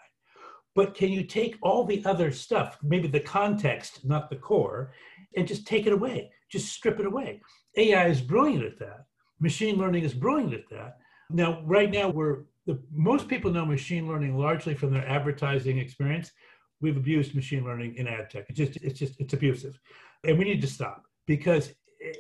But 0.74 0.96
can 0.96 1.10
you 1.12 1.24
take 1.24 1.58
all 1.62 1.84
the 1.84 2.04
other 2.06 2.32
stuff, 2.32 2.78
maybe 2.82 3.08
the 3.08 3.20
context, 3.20 4.06
not 4.06 4.30
the 4.30 4.38
core, 4.38 4.94
and 5.36 5.48
just 5.48 5.68
take 5.68 5.86
it 5.86 5.94
away? 5.94 6.32
Just 6.50 6.72
strip 6.72 7.00
it 7.00 7.06
away. 7.06 7.42
AI 7.78 8.08
is 8.08 8.22
brilliant 8.22 8.66
at 8.66 8.80
that. 8.80 9.06
Machine 9.40 9.78
learning 9.78 10.04
is 10.04 10.14
brilliant 10.14 10.54
at 10.54 10.70
that. 10.70 10.98
Now, 11.34 11.62
right 11.64 11.90
now, 11.90 12.10
we're 12.10 12.44
the 12.66 12.80
most 12.92 13.28
people 13.28 13.52
know 13.52 13.66
machine 13.66 14.08
learning 14.08 14.38
largely 14.38 14.74
from 14.74 14.94
their 14.94 15.08
advertising 15.08 15.78
experience. 15.80 16.32
We've 16.80 16.98
abused 16.98 17.36
machine 17.36 17.64
learning 17.64 17.96
in 17.96 18.08
ad 18.08 18.30
tech. 18.30 18.46
It's 18.50 18.58
just, 18.58 18.76
it's 18.78 19.00
just, 19.00 19.20
it's 19.20 19.34
abusive, 19.34 19.80
and 20.24 20.38
we 20.38 20.46
need 20.46 20.62
to 20.62 20.68
stop 20.68 21.04
because 21.28 21.74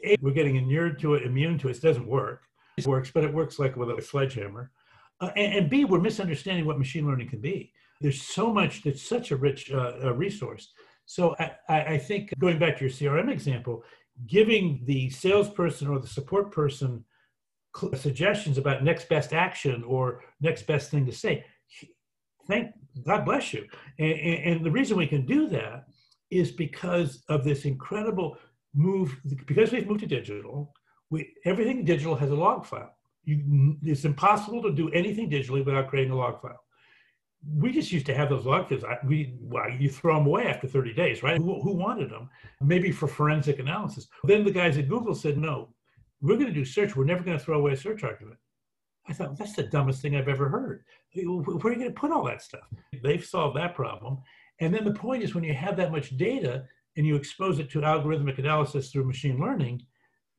a, 0.03 0.15
we're 0.21 0.31
getting 0.31 0.55
inured 0.55 0.99
to 0.99 1.15
it, 1.15 1.23
immune 1.23 1.57
to 1.59 1.69
it. 1.69 1.77
It 1.77 1.81
doesn't 1.81 2.07
work. 2.07 2.43
It 2.77 2.87
works, 2.87 3.11
but 3.11 3.23
it 3.23 3.33
works 3.33 3.59
like 3.59 3.75
with 3.75 3.89
a 3.89 4.01
sledgehammer. 4.01 4.71
Uh, 5.19 5.29
and, 5.35 5.53
and, 5.53 5.69
B, 5.69 5.85
we're 5.85 5.99
misunderstanding 5.99 6.65
what 6.65 6.79
machine 6.79 7.05
learning 7.05 7.29
can 7.29 7.41
be. 7.41 7.73
There's 7.99 8.21
so 8.21 8.51
much. 8.51 8.85
It's 8.85 9.07
such 9.07 9.31
a 9.31 9.35
rich 9.35 9.71
uh, 9.71 10.13
resource. 10.15 10.73
So 11.05 11.35
I, 11.39 11.51
I 11.69 11.97
think 11.97 12.31
going 12.39 12.57
back 12.57 12.77
to 12.77 12.85
your 12.85 12.91
CRM 12.91 13.29
example, 13.29 13.83
giving 14.27 14.81
the 14.85 15.09
salesperson 15.09 15.87
or 15.87 15.99
the 15.99 16.07
support 16.07 16.51
person 16.51 17.03
suggestions 17.95 18.57
about 18.57 18.83
next 18.83 19.07
best 19.09 19.33
action 19.33 19.83
or 19.83 20.23
next 20.41 20.67
best 20.67 20.91
thing 20.91 21.05
to 21.05 21.11
say, 21.11 21.45
thank 22.47 22.71
God 23.03 23.25
bless 23.25 23.53
you. 23.53 23.65
And, 23.99 24.11
and, 24.11 24.65
the 24.65 24.71
reason 24.71 24.97
we 24.97 25.07
can 25.07 25.25
do 25.25 25.47
that 25.49 25.85
is 26.29 26.51
because 26.51 27.23
of 27.29 27.43
this 27.43 27.65
incredible 27.65 28.37
move, 28.73 29.17
because 29.45 29.71
we've 29.71 29.87
moved 29.87 30.01
to 30.01 30.07
digital, 30.07 30.73
we, 31.09 31.33
everything 31.45 31.85
digital 31.85 32.15
has 32.15 32.31
a 32.31 32.35
log 32.35 32.65
file. 32.65 32.93
You, 33.23 33.77
it's 33.83 34.05
impossible 34.05 34.61
to 34.63 34.71
do 34.71 34.89
anything 34.89 35.29
digitally 35.29 35.63
without 35.63 35.89
creating 35.89 36.11
a 36.11 36.17
log 36.17 36.41
file. 36.41 36.59
We 37.57 37.71
just 37.71 37.91
used 37.91 38.05
to 38.07 38.15
have 38.15 38.29
those 38.29 38.45
log 38.45 38.69
files. 38.69 38.83
We, 39.05 39.35
well, 39.39 39.69
you 39.69 39.89
throw 39.89 40.15
them 40.15 40.27
away 40.27 40.47
after 40.47 40.67
30 40.67 40.93
days, 40.93 41.23
right? 41.23 41.37
Who, 41.37 41.61
who 41.61 41.73
wanted 41.73 42.09
them? 42.09 42.29
Maybe 42.61 42.91
for 42.91 43.07
forensic 43.07 43.59
analysis. 43.59 44.07
Then 44.23 44.43
the 44.43 44.51
guys 44.51 44.77
at 44.77 44.89
Google 44.89 45.15
said, 45.15 45.37
no, 45.37 45.69
we're 46.21 46.35
going 46.35 46.47
to 46.47 46.53
do 46.53 46.65
search. 46.65 46.95
We're 46.95 47.05
never 47.05 47.23
going 47.23 47.37
to 47.37 47.43
throw 47.43 47.59
away 47.59 47.73
a 47.73 47.77
search 47.77 48.03
argument. 48.03 48.37
I 49.07 49.13
thought, 49.13 49.37
that's 49.37 49.55
the 49.55 49.63
dumbest 49.63 50.01
thing 50.01 50.15
I've 50.15 50.27
ever 50.27 50.47
heard. 50.47 50.83
Where 51.15 51.25
are 51.25 51.71
you 51.71 51.79
going 51.79 51.93
to 51.93 51.99
put 51.99 52.11
all 52.11 52.23
that 52.25 52.41
stuff? 52.41 52.67
They've 53.03 53.25
solved 53.25 53.57
that 53.57 53.75
problem. 53.75 54.19
And 54.59 54.73
then 54.73 54.85
the 54.85 54.93
point 54.93 55.23
is 55.23 55.33
when 55.33 55.43
you 55.43 55.53
have 55.53 55.75
that 55.77 55.91
much 55.91 56.15
data 56.17 56.65
and 56.95 57.05
you 57.05 57.15
expose 57.15 57.57
it 57.59 57.69
to 57.71 57.81
algorithmic 57.81 58.37
analysis 58.37 58.91
through 58.91 59.05
machine 59.05 59.39
learning, 59.39 59.81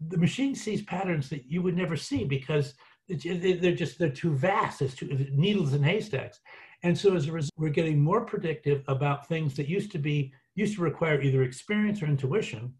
the 0.08 0.18
machine 0.18 0.54
sees 0.54 0.82
patterns 0.82 1.28
that 1.30 1.46
you 1.46 1.60
would 1.62 1.76
never 1.76 1.96
see 1.96 2.24
because 2.24 2.74
they're 3.08 3.74
just 3.74 3.98
they're 3.98 4.08
too 4.08 4.34
vast. 4.34 4.80
It's 4.80 4.94
too 4.94 5.26
needles 5.32 5.74
in 5.74 5.82
haystacks. 5.82 6.38
And 6.84 6.96
so 6.96 7.16
as 7.16 7.26
a 7.26 7.32
result, 7.32 7.52
we're 7.56 7.70
getting 7.70 8.00
more 8.00 8.24
predictive 8.24 8.82
about 8.88 9.28
things 9.28 9.54
that 9.56 9.68
used 9.68 9.90
to 9.92 9.98
be 9.98 10.32
used 10.54 10.76
to 10.76 10.82
require 10.82 11.20
either 11.20 11.42
experience 11.42 12.02
or 12.02 12.06
intuition. 12.06 12.74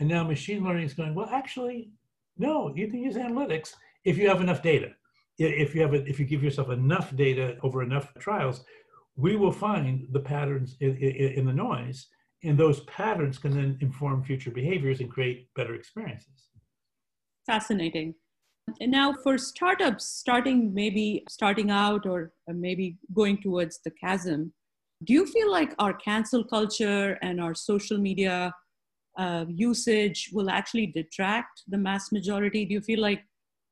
And 0.00 0.08
now 0.08 0.24
machine 0.24 0.64
learning 0.64 0.84
is 0.84 0.94
going, 0.94 1.14
well, 1.14 1.28
actually, 1.30 1.90
no, 2.38 2.72
you 2.74 2.88
can 2.88 3.00
use 3.00 3.16
analytics 3.16 3.74
if 4.04 4.16
you 4.16 4.28
have 4.28 4.40
enough 4.40 4.62
data. 4.62 4.90
If 5.38 5.74
you 5.74 5.82
have 5.82 5.94
a, 5.94 6.04
if 6.08 6.18
you 6.18 6.26
give 6.26 6.42
yourself 6.42 6.70
enough 6.70 7.14
data 7.14 7.56
over 7.62 7.82
enough 7.82 8.12
trials, 8.18 8.64
we 9.16 9.36
will 9.36 9.52
find 9.52 10.06
the 10.12 10.20
patterns 10.20 10.76
in, 10.80 10.96
in, 10.96 11.32
in 11.38 11.46
the 11.46 11.52
noise, 11.52 12.06
and 12.44 12.58
those 12.58 12.80
patterns 12.80 13.38
can 13.38 13.52
then 13.52 13.78
inform 13.80 14.22
future 14.22 14.50
behaviors 14.50 15.00
and 15.00 15.10
create 15.10 15.48
better 15.54 15.74
experiences. 15.74 16.48
Fascinating. 17.46 18.14
And 18.80 18.92
now 18.92 19.14
for 19.22 19.38
startups 19.38 20.04
starting 20.06 20.74
maybe 20.74 21.24
starting 21.28 21.70
out 21.70 22.06
or 22.06 22.32
uh, 22.48 22.52
maybe 22.54 22.98
going 23.14 23.40
towards 23.40 23.80
the 23.84 23.90
chasm, 23.92 24.52
do 25.04 25.12
you 25.12 25.26
feel 25.26 25.50
like 25.50 25.74
our 25.78 25.94
cancel 25.94 26.44
culture 26.44 27.18
and 27.22 27.40
our 27.40 27.54
social 27.54 27.98
media 27.98 28.52
uh, 29.18 29.44
usage 29.48 30.30
will 30.32 30.48
actually 30.48 30.86
detract 30.86 31.62
the 31.68 31.76
mass 31.76 32.12
majority? 32.12 32.64
Do 32.64 32.74
you 32.74 32.80
feel 32.80 33.00
like 33.00 33.24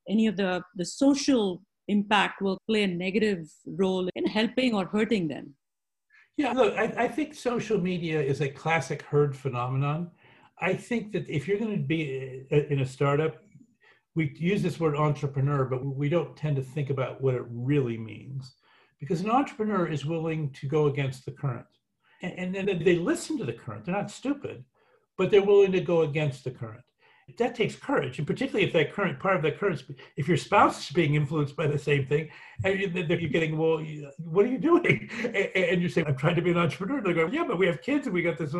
any 0.08 0.26
of 0.26 0.36
the, 0.36 0.62
the 0.74 0.84
social 0.84 1.62
impact 1.88 2.42
will 2.42 2.58
play 2.68 2.82
a 2.82 2.88
negative 2.88 3.48
role 3.66 4.08
in 4.14 4.26
helping 4.26 4.74
or 4.74 4.86
hurting 4.86 5.28
them? 5.28 5.54
Yeah, 6.36 6.52
look, 6.52 6.76
I, 6.76 6.92
I 7.04 7.08
think 7.08 7.34
social 7.34 7.80
media 7.80 8.20
is 8.20 8.40
a 8.40 8.48
classic 8.48 9.02
herd 9.02 9.34
phenomenon. 9.34 10.10
I 10.60 10.74
think 10.74 11.12
that 11.12 11.28
if 11.28 11.46
you're 11.46 11.58
going 11.58 11.76
to 11.76 11.86
be 11.86 12.44
in 12.50 12.80
a 12.80 12.86
startup, 12.86 13.42
we 14.14 14.34
use 14.36 14.62
this 14.62 14.80
word 14.80 14.96
entrepreneur, 14.96 15.64
but 15.64 15.84
we 15.84 16.08
don't 16.08 16.36
tend 16.36 16.56
to 16.56 16.62
think 16.62 16.90
about 16.90 17.20
what 17.20 17.34
it 17.34 17.44
really 17.48 17.98
means. 17.98 18.54
Because 18.98 19.20
an 19.20 19.30
entrepreneur 19.30 19.86
is 19.86 20.06
willing 20.06 20.50
to 20.52 20.66
go 20.66 20.86
against 20.86 21.24
the 21.24 21.32
current. 21.32 21.66
And, 22.22 22.56
and 22.56 22.68
then 22.68 22.82
they 22.82 22.96
listen 22.96 23.36
to 23.38 23.44
the 23.44 23.52
current. 23.52 23.84
They're 23.84 23.94
not 23.94 24.10
stupid 24.10 24.64
but 25.18 25.30
they're 25.30 25.42
willing 25.42 25.72
to 25.72 25.80
go 25.80 26.02
against 26.02 26.44
the 26.44 26.50
current. 26.50 26.82
That 27.38 27.56
takes 27.56 27.74
courage, 27.74 28.18
and 28.18 28.26
particularly 28.26 28.68
if 28.68 28.72
that 28.74 28.92
current 28.92 29.18
part 29.18 29.34
of 29.34 29.42
that 29.42 29.58
current, 29.58 29.82
if 30.16 30.28
your 30.28 30.36
spouse 30.36 30.86
is 30.86 30.90
being 30.94 31.16
influenced 31.16 31.56
by 31.56 31.66
the 31.66 31.76
same 31.76 32.06
thing, 32.06 32.28
and 32.62 32.78
you're 32.78 33.28
getting, 33.28 33.58
well, 33.58 33.84
what 34.18 34.44
are 34.44 34.48
you 34.48 34.58
doing? 34.58 35.10
And 35.56 35.80
you're 35.80 35.90
saying, 35.90 36.06
I'm 36.06 36.16
trying 36.16 36.36
to 36.36 36.42
be 36.42 36.52
an 36.52 36.56
entrepreneur. 36.56 37.02
They're 37.02 37.14
going, 37.14 37.34
yeah, 37.34 37.42
but 37.42 37.58
we 37.58 37.66
have 37.66 37.82
kids 37.82 38.06
and 38.06 38.14
we 38.14 38.22
got 38.22 38.38
this 38.38 38.54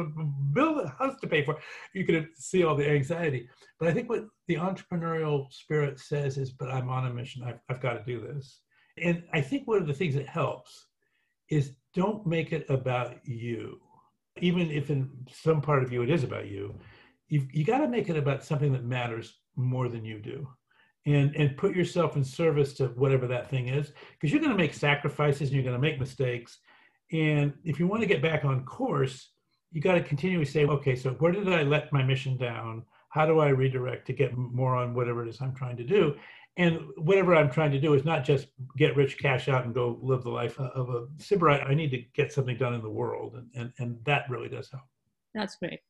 build 0.53 0.81
a 0.81 0.89
house 0.99 1.15
to 1.21 1.29
pay 1.29 1.45
for. 1.45 1.57
You 1.95 2.05
can 2.05 2.29
see 2.35 2.65
all 2.65 2.75
the 2.75 2.91
anxiety. 2.91 3.49
But 3.79 3.87
I 3.87 3.93
think 3.93 4.09
what 4.09 4.25
the 4.49 4.57
entrepreneurial 4.57 5.53
spirit 5.53 6.01
says 6.01 6.37
is, 6.37 6.51
but 6.51 6.69
I'm 6.69 6.89
on 6.89 7.07
a 7.07 7.15
mission. 7.15 7.45
I've, 7.45 7.61
I've 7.71 7.81
got 7.81 7.93
to 7.93 8.03
do 8.05 8.21
this. 8.21 8.63
And 9.01 9.23
I 9.33 9.43
think 9.43 9.69
one 9.69 9.81
of 9.81 9.87
the 9.87 9.95
things 9.95 10.17
that 10.17 10.27
helps 10.27 10.87
is 11.51 11.77
don't 11.95 12.27
make 12.27 12.53
it 12.53 12.67
about 12.69 13.25
you 13.25 13.81
even 14.39 14.71
if 14.71 14.91
in 14.91 15.11
some 15.33 15.61
part 15.61 15.83
of 15.83 15.93
you 15.93 16.03
it 16.03 16.11
is 16.11 16.25
about 16.25 16.49
you, 16.49 16.79
you've, 17.29 17.53
you 17.55 17.65
got 17.65 17.79
to 17.79 17.89
make 17.89 18.09
it 18.09 18.17
about 18.17 18.45
something 18.45 18.73
that 18.73 18.85
matters 18.85 19.39
more 19.57 19.89
than 19.89 20.05
you 20.05 20.19
do. 20.19 20.49
And, 21.07 21.37
and 21.37 21.57
put 21.57 21.77
yourself 21.77 22.17
in 22.17 22.25
service 22.25 22.73
to 22.75 22.89
whatever 22.89 23.29
that 23.29 23.49
thing 23.49 23.69
is, 23.69 23.93
because 24.13 24.33
you're 24.33 24.41
going 24.41 24.51
to 24.51 24.59
make 24.59 24.75
sacrifices 24.75 25.49
and 25.49 25.53
you're 25.53 25.63
going 25.63 25.77
to 25.77 25.81
make 25.81 26.01
mistakes. 26.01 26.59
And 27.13 27.53
if 27.63 27.79
you 27.79 27.87
want 27.87 28.03
to 28.03 28.09
get 28.09 28.21
back 28.21 28.45
on 28.45 28.65
course, 28.65 29.31
you 29.71 29.81
got 29.81 29.95
to 29.95 30.03
continually 30.03 30.45
say, 30.45 30.65
okay, 30.65 30.97
so 30.97 31.11
where 31.11 31.31
did 31.31 31.49
I 31.53 31.63
let 31.63 31.93
my 31.93 32.03
mission 32.03 32.37
down? 32.37 32.83
How 33.11 33.25
do 33.25 33.39
I 33.39 33.51
redirect 33.51 34.09
to 34.09 34.13
get 34.13 34.37
more 34.37 34.75
on 34.75 34.95
whatever 34.95 35.25
it 35.25 35.29
is 35.29 35.41
I'm 35.41 35.55
trying 35.55 35.77
to 35.77 35.85
do? 35.85 36.17
And 36.57 36.81
whatever 36.97 37.35
I'm 37.35 37.51
trying 37.51 37.71
to 37.73 37.81
do 37.81 37.95
is 37.95 38.05
not 38.05 38.25
just 38.25 38.49
get 38.79 38.97
rich, 38.97 39.19
cash 39.19 39.49
out, 39.49 39.65
and 39.65 39.75
go 39.75 39.99
live 40.01 40.23
the 40.23 40.31
life 40.31 40.59
of 40.59 40.89
a 40.89 41.07
sybarite. 41.19 41.69
I 41.69 41.75
need 41.75 41.91
to 41.91 42.03
get 42.15 42.33
something 42.33 42.57
done 42.57 42.75
in 42.75 42.83
the 42.83 42.91
world, 42.91 43.35
and, 43.35 43.49
and, 43.55 43.73
and 43.79 43.99
that 44.07 44.25
really 44.31 44.49
does 44.49 44.71
help. 44.71 44.85
That's 45.35 45.57
great. 45.57 45.81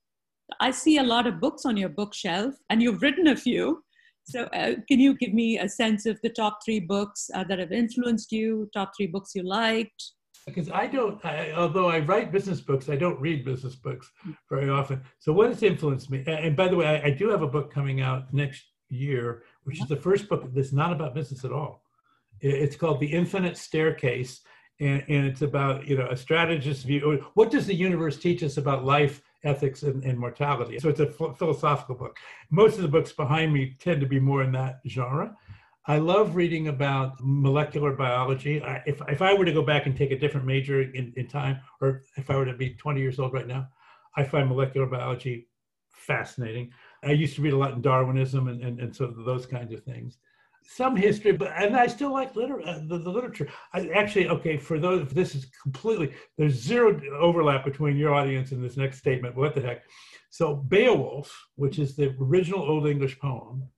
I 0.60 0.70
see 0.72 0.98
a 0.98 1.02
lot 1.02 1.26
of 1.26 1.40
books 1.40 1.64
on 1.64 1.76
your 1.76 1.88
bookshelf, 1.88 2.54
and 2.68 2.82
you've 2.82 3.02
written 3.02 3.28
a 3.28 3.36
few. 3.36 3.84
So, 4.24 4.44
uh, 4.46 4.74
can 4.88 4.98
you 4.98 5.16
give 5.16 5.32
me 5.32 5.58
a 5.58 5.68
sense 5.68 6.04
of 6.04 6.20
the 6.22 6.30
top 6.30 6.58
three 6.64 6.80
books 6.80 7.30
uh, 7.32 7.44
that 7.44 7.60
have 7.60 7.70
influenced 7.70 8.32
you, 8.32 8.68
top 8.74 8.90
three 8.96 9.06
books 9.06 9.36
you 9.36 9.44
liked? 9.44 10.12
Because 10.46 10.68
I 10.70 10.88
don't, 10.88 11.24
I, 11.24 11.52
although 11.52 11.88
I 11.88 12.00
write 12.00 12.32
business 12.32 12.60
books, 12.60 12.88
I 12.88 12.96
don't 12.96 13.20
read 13.20 13.44
business 13.44 13.76
books 13.76 14.10
very 14.50 14.68
often. 14.68 15.00
So, 15.20 15.32
what 15.32 15.48
has 15.48 15.62
influenced 15.62 16.10
me? 16.10 16.24
And 16.26 16.56
by 16.56 16.66
the 16.66 16.76
way, 16.76 16.86
I, 16.86 17.06
I 17.06 17.10
do 17.10 17.28
have 17.28 17.42
a 17.42 17.48
book 17.48 17.72
coming 17.72 18.00
out 18.00 18.34
next 18.34 18.64
year 18.88 19.42
which 19.66 19.80
is 19.80 19.88
the 19.88 19.96
first 19.96 20.28
book 20.28 20.44
that's 20.54 20.72
not 20.72 20.92
about 20.92 21.12
business 21.12 21.44
at 21.44 21.50
all. 21.50 21.82
It's 22.40 22.76
called 22.76 23.00
The 23.00 23.12
Infinite 23.12 23.56
Staircase, 23.56 24.40
and, 24.78 25.02
and 25.08 25.26
it's 25.26 25.42
about 25.42 25.86
you 25.88 25.96
know 25.96 26.06
a 26.08 26.16
strategist's 26.16 26.84
view. 26.84 27.24
What 27.34 27.50
does 27.50 27.66
the 27.66 27.74
universe 27.74 28.16
teach 28.16 28.44
us 28.44 28.58
about 28.58 28.84
life, 28.84 29.22
ethics, 29.42 29.82
and, 29.82 30.04
and 30.04 30.18
mortality? 30.18 30.78
So 30.78 30.88
it's 30.88 31.00
a 31.00 31.10
philosophical 31.10 31.96
book. 31.96 32.16
Most 32.50 32.76
of 32.76 32.82
the 32.82 32.88
books 32.88 33.10
behind 33.10 33.52
me 33.52 33.74
tend 33.80 34.00
to 34.02 34.06
be 34.06 34.20
more 34.20 34.44
in 34.44 34.52
that 34.52 34.80
genre. 34.86 35.36
I 35.88 35.98
love 35.98 36.36
reading 36.36 36.68
about 36.68 37.16
molecular 37.20 37.92
biology. 37.92 38.62
I, 38.62 38.82
if, 38.86 39.00
if 39.08 39.22
I 39.22 39.34
were 39.34 39.44
to 39.44 39.52
go 39.52 39.62
back 39.62 39.86
and 39.86 39.96
take 39.96 40.10
a 40.10 40.18
different 40.18 40.46
major 40.46 40.82
in, 40.82 41.12
in 41.16 41.26
time, 41.26 41.60
or 41.80 42.02
if 42.16 42.28
I 42.30 42.36
were 42.36 42.44
to 42.44 42.54
be 42.54 42.70
20 42.70 43.00
years 43.00 43.18
old 43.18 43.32
right 43.32 43.46
now, 43.46 43.68
I 44.16 44.24
find 44.24 44.48
molecular 44.48 44.86
biology 44.86 45.48
fascinating. 45.90 46.72
I 47.04 47.12
used 47.12 47.36
to 47.36 47.42
read 47.42 47.52
a 47.52 47.58
lot 47.58 47.74
in 47.74 47.82
Darwinism 47.82 48.48
and, 48.48 48.62
and, 48.62 48.80
and 48.80 48.94
so 48.94 49.06
those 49.06 49.46
kinds 49.46 49.72
of 49.72 49.82
things. 49.84 50.18
Some 50.68 50.96
history, 50.96 51.30
but 51.30 51.52
and 51.56 51.76
I 51.76 51.86
still 51.86 52.12
like 52.12 52.34
liter- 52.34 52.66
uh, 52.66 52.80
the, 52.88 52.98
the 52.98 53.10
literature. 53.10 53.48
I 53.72 53.88
actually 53.94 54.28
okay 54.30 54.56
for 54.56 54.80
those. 54.80 55.08
This 55.10 55.36
is 55.36 55.46
completely 55.62 56.12
there's 56.36 56.54
zero 56.54 57.00
overlap 57.20 57.64
between 57.64 57.96
your 57.96 58.12
audience 58.12 58.50
and 58.50 58.64
this 58.64 58.76
next 58.76 58.98
statement. 58.98 59.36
What 59.36 59.54
the 59.54 59.60
heck? 59.60 59.84
So 60.30 60.56
Beowulf, 60.56 61.32
which 61.54 61.78
is 61.78 61.94
the 61.94 62.16
original 62.20 62.62
Old 62.62 62.88
English 62.88 63.18
poem, 63.20 63.68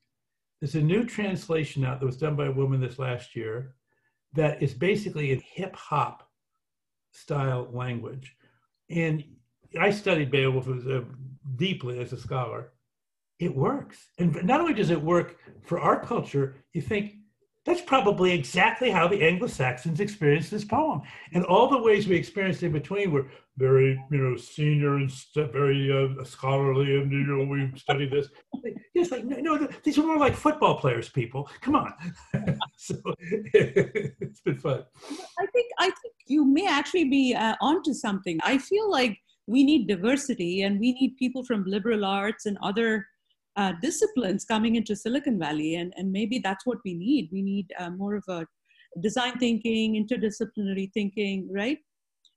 there's 0.60 0.76
a 0.76 0.80
new 0.80 1.04
translation 1.04 1.84
out 1.84 2.00
that 2.00 2.06
was 2.06 2.16
done 2.16 2.36
by 2.36 2.46
a 2.46 2.52
woman 2.52 2.80
this 2.80 2.98
last 2.98 3.36
year 3.36 3.74
that 4.32 4.62
is 4.62 4.74
basically 4.74 5.30
in 5.30 5.40
hip 5.40 5.76
hop 5.76 6.28
style 7.12 7.68
language. 7.72 8.36
And 8.90 9.24
I 9.78 9.90
studied 9.90 10.30
Beowulf 10.30 10.68
a, 10.68 11.04
deeply 11.56 12.00
as 12.00 12.12
a 12.12 12.18
scholar 12.18 12.72
it 13.38 13.54
works. 13.54 14.08
And 14.18 14.44
not 14.44 14.60
only 14.60 14.74
does 14.74 14.90
it 14.90 15.00
work 15.00 15.36
for 15.62 15.78
our 15.80 16.00
culture, 16.00 16.56
you 16.72 16.82
think 16.82 17.14
that's 17.68 17.82
probably 17.82 18.32
exactly 18.32 18.90
how 18.90 19.06
the 19.06 19.22
Anglo-Saxons 19.22 20.00
experienced 20.00 20.50
this 20.50 20.64
poem. 20.64 21.02
And 21.34 21.44
all 21.44 21.68
the 21.68 21.76
ways 21.76 22.08
we 22.08 22.16
experienced 22.16 22.62
in 22.62 22.72
between 22.72 23.12
were 23.12 23.26
very, 23.58 24.02
you 24.10 24.18
know, 24.18 24.36
senior 24.36 24.96
and 24.96 25.10
st- 25.10 25.52
very 25.52 25.92
uh, 25.92 26.24
scholarly, 26.24 26.96
and 26.96 27.12
you 27.12 27.26
know, 27.26 27.44
we 27.44 27.70
studied 27.76 28.10
this. 28.10 28.28
It's 28.94 29.10
like 29.10 29.24
no, 29.24 29.36
no, 29.36 29.68
these 29.82 29.98
are 29.98 30.06
more 30.06 30.16
like 30.16 30.34
football 30.34 30.78
players. 30.78 31.10
People, 31.10 31.50
come 31.60 31.74
on. 31.74 31.92
so 32.78 32.94
it's 33.20 34.40
been 34.40 34.58
fun. 34.58 34.84
I 35.38 35.46
think 35.46 35.66
I 35.78 35.86
think 35.86 36.14
you 36.26 36.44
may 36.46 36.66
actually 36.66 37.04
be 37.04 37.34
uh, 37.34 37.56
onto 37.60 37.92
something. 37.92 38.38
I 38.44 38.58
feel 38.58 38.90
like 38.90 39.18
we 39.46 39.64
need 39.64 39.88
diversity, 39.88 40.62
and 40.62 40.80
we 40.80 40.92
need 40.92 41.16
people 41.18 41.44
from 41.44 41.64
liberal 41.66 42.04
arts 42.04 42.46
and 42.46 42.56
other 42.62 43.06
uh, 43.58 43.72
disciplines 43.82 44.44
coming 44.44 44.76
into 44.76 44.94
Silicon 44.94 45.38
Valley. 45.38 45.74
And, 45.74 45.92
and 45.96 46.10
maybe 46.10 46.38
that's 46.38 46.64
what 46.64 46.78
we 46.84 46.94
need. 46.94 47.28
We 47.32 47.42
need 47.42 47.66
uh, 47.78 47.90
more 47.90 48.14
of 48.14 48.24
a 48.28 48.46
design 49.00 49.38
thinking, 49.38 49.94
interdisciplinary 49.94 50.90
thinking, 50.94 51.48
right? 51.52 51.78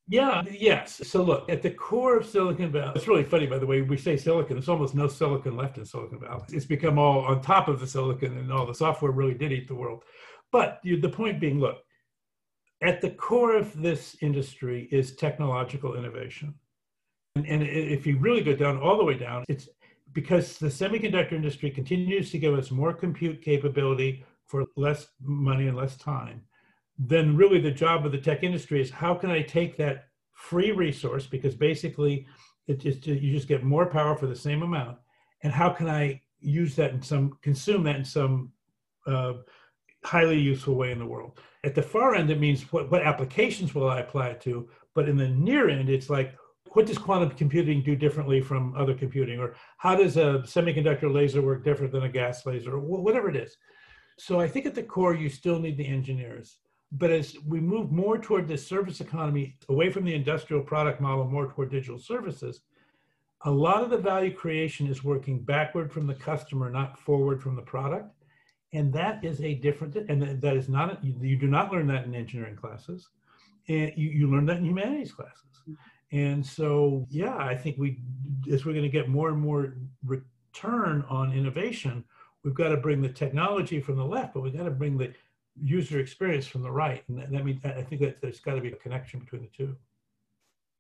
Yeah, 0.07 0.43
yes. 0.51 0.99
So 1.07 1.23
look, 1.23 1.49
at 1.49 1.61
the 1.61 1.69
core 1.69 2.17
of 2.17 2.25
Silicon 2.25 2.71
Valley, 2.71 2.91
it's 2.95 3.07
really 3.07 3.23
funny, 3.23 3.45
by 3.45 3.59
the 3.59 3.65
way, 3.65 3.81
we 3.81 3.97
say 3.97 4.17
silicon, 4.17 4.57
there's 4.57 4.67
almost 4.67 4.95
no 4.95 5.07
silicon 5.07 5.55
left 5.55 5.77
in 5.77 5.85
Silicon 5.85 6.19
Valley. 6.19 6.43
It's 6.49 6.65
become 6.65 6.97
all 6.97 7.19
on 7.23 7.41
top 7.41 7.69
of 7.69 7.79
the 7.79 7.87
silicon 7.87 8.37
and 8.37 8.51
all 8.51 8.65
the 8.65 8.73
software 8.73 9.11
really 9.11 9.35
did 9.35 9.53
eat 9.53 9.67
the 9.67 9.75
world. 9.75 10.03
But 10.51 10.79
the 10.83 11.07
point 11.07 11.39
being, 11.39 11.59
look, 11.59 11.77
at 12.81 12.99
the 12.99 13.11
core 13.11 13.55
of 13.55 13.79
this 13.79 14.17
industry 14.21 14.89
is 14.91 15.15
technological 15.15 15.95
innovation. 15.95 16.55
And, 17.35 17.45
and 17.45 17.63
if 17.63 18.05
you 18.05 18.17
really 18.17 18.41
go 18.41 18.55
down 18.55 18.79
all 18.81 18.97
the 18.97 19.05
way 19.05 19.17
down, 19.17 19.45
it's 19.47 19.69
because 20.13 20.57
the 20.57 20.67
semiconductor 20.67 21.33
industry 21.33 21.71
continues 21.71 22.31
to 22.31 22.39
give 22.39 22.53
us 22.53 22.71
more 22.71 22.93
compute 22.93 23.41
capability 23.41 24.23
for 24.45 24.65
less 24.75 25.07
money 25.21 25.67
and 25.67 25.77
less 25.77 25.95
time, 25.97 26.41
then 26.97 27.37
really 27.37 27.59
the 27.59 27.71
job 27.71 28.05
of 28.05 28.11
the 28.11 28.17
tech 28.17 28.43
industry 28.43 28.81
is 28.81 28.91
how 28.91 29.13
can 29.13 29.31
I 29.31 29.41
take 29.41 29.77
that 29.77 30.07
free 30.33 30.71
resource? 30.71 31.25
Because 31.25 31.55
basically 31.55 32.27
it 32.67 32.79
just 32.79 33.07
you 33.07 33.31
just 33.31 33.47
get 33.47 33.63
more 33.63 33.85
power 33.85 34.15
for 34.15 34.27
the 34.27 34.35
same 34.35 34.61
amount, 34.61 34.97
and 35.43 35.51
how 35.53 35.69
can 35.69 35.89
I 35.89 36.21
use 36.39 36.75
that 36.75 36.91
in 36.91 37.01
some 37.01 37.37
consume 37.41 37.83
that 37.83 37.95
in 37.95 38.05
some 38.05 38.51
uh, 39.07 39.33
highly 40.03 40.39
useful 40.39 40.75
way 40.75 40.91
in 40.91 40.99
the 40.99 41.05
world. 41.05 41.39
At 41.63 41.75
the 41.75 41.81
far 41.81 42.15
end, 42.15 42.29
it 42.29 42.39
means 42.39 42.71
what, 42.71 42.91
what 42.91 43.03
applications 43.03 43.75
will 43.75 43.89
I 43.89 43.99
apply 43.99 44.29
it 44.29 44.41
to, 44.41 44.67
but 44.93 45.07
in 45.07 45.15
the 45.15 45.27
near 45.27 45.69
end, 45.69 45.89
it's 45.89 46.09
like 46.09 46.35
what 46.73 46.85
does 46.85 46.97
quantum 46.97 47.31
computing 47.31 47.83
do 47.83 47.95
differently 47.95 48.41
from 48.41 48.75
other 48.75 48.93
computing? 48.93 49.39
Or 49.39 49.55
how 49.77 49.95
does 49.95 50.17
a 50.17 50.43
semiconductor 50.45 51.13
laser 51.13 51.41
work 51.41 51.63
different 51.63 51.91
than 51.91 52.03
a 52.03 52.09
gas 52.09 52.45
laser? 52.45 52.75
Or 52.75 52.79
whatever 52.79 53.29
it 53.29 53.35
is. 53.35 53.57
So 54.17 54.39
i 54.39 54.47
think 54.47 54.65
at 54.65 54.75
the 54.75 54.83
core 54.83 55.15
you 55.15 55.29
still 55.29 55.59
need 55.59 55.77
the 55.77 55.87
engineers. 55.87 56.57
But 56.93 57.09
as 57.09 57.37
we 57.47 57.59
move 57.61 57.91
more 57.91 58.17
toward 58.17 58.47
this 58.47 58.67
service 58.67 58.99
economy 58.99 59.57
away 59.69 59.89
from 59.89 60.03
the 60.03 60.13
industrial 60.13 60.63
product 60.63 60.99
model 61.01 61.25
more 61.25 61.51
toward 61.51 61.71
digital 61.71 61.99
services 61.99 62.61
a 63.43 63.51
lot 63.51 63.83
of 63.83 63.89
the 63.89 63.97
value 63.97 64.33
creation 64.33 64.87
is 64.87 65.03
working 65.03 65.39
backward 65.39 65.91
from 65.91 66.05
the 66.05 66.13
customer 66.13 66.69
not 66.69 66.99
forward 66.99 67.41
from 67.41 67.55
the 67.55 67.61
product. 67.61 68.13
And 68.73 68.93
that 68.93 69.23
is 69.23 69.41
a 69.41 69.55
different 69.55 69.95
and 69.95 70.41
that 70.41 70.55
is 70.55 70.69
not 70.69 71.03
you, 71.03 71.35
do 71.35 71.47
not 71.47 71.71
learn 71.71 71.87
that 71.87 72.05
in 72.05 72.15
engineering 72.15 72.55
classes. 72.55 73.09
And 73.67 73.91
you, 73.95 74.09
you 74.09 74.31
learn 74.31 74.45
that 74.45 74.57
in 74.57 74.65
humanities 74.65 75.11
classes 75.11 75.63
and 76.11 76.45
so, 76.45 77.07
yeah, 77.09 77.37
I 77.37 77.55
think 77.55 77.77
we, 77.77 77.99
as 78.51 78.65
we're 78.65 78.73
going 78.73 78.83
to 78.83 78.89
get 78.89 79.07
more 79.07 79.29
and 79.29 79.39
more 79.39 79.75
return 80.05 81.05
on 81.09 81.31
innovation, 81.31 82.03
we've 82.43 82.53
got 82.53 82.69
to 82.69 82.77
bring 82.77 83.01
the 83.01 83.09
technology 83.09 83.79
from 83.79 83.95
the 83.95 84.05
left, 84.05 84.33
but 84.33 84.41
we've 84.41 84.55
got 84.55 84.63
to 84.63 84.71
bring 84.71 84.97
the 84.97 85.13
user 85.61 85.99
experience 85.99 86.47
from 86.47 86.63
the 86.63 86.71
right. 86.71 87.03
And 87.07 87.17
that, 87.17 87.45
means 87.45 87.63
I 87.63 87.81
think 87.81 88.01
that 88.01 88.21
there's 88.21 88.39
got 88.39 88.55
to 88.55 88.61
be 88.61 88.69
a 88.69 88.75
connection 88.75 89.19
between 89.19 89.43
the 89.43 89.49
two. 89.55 89.75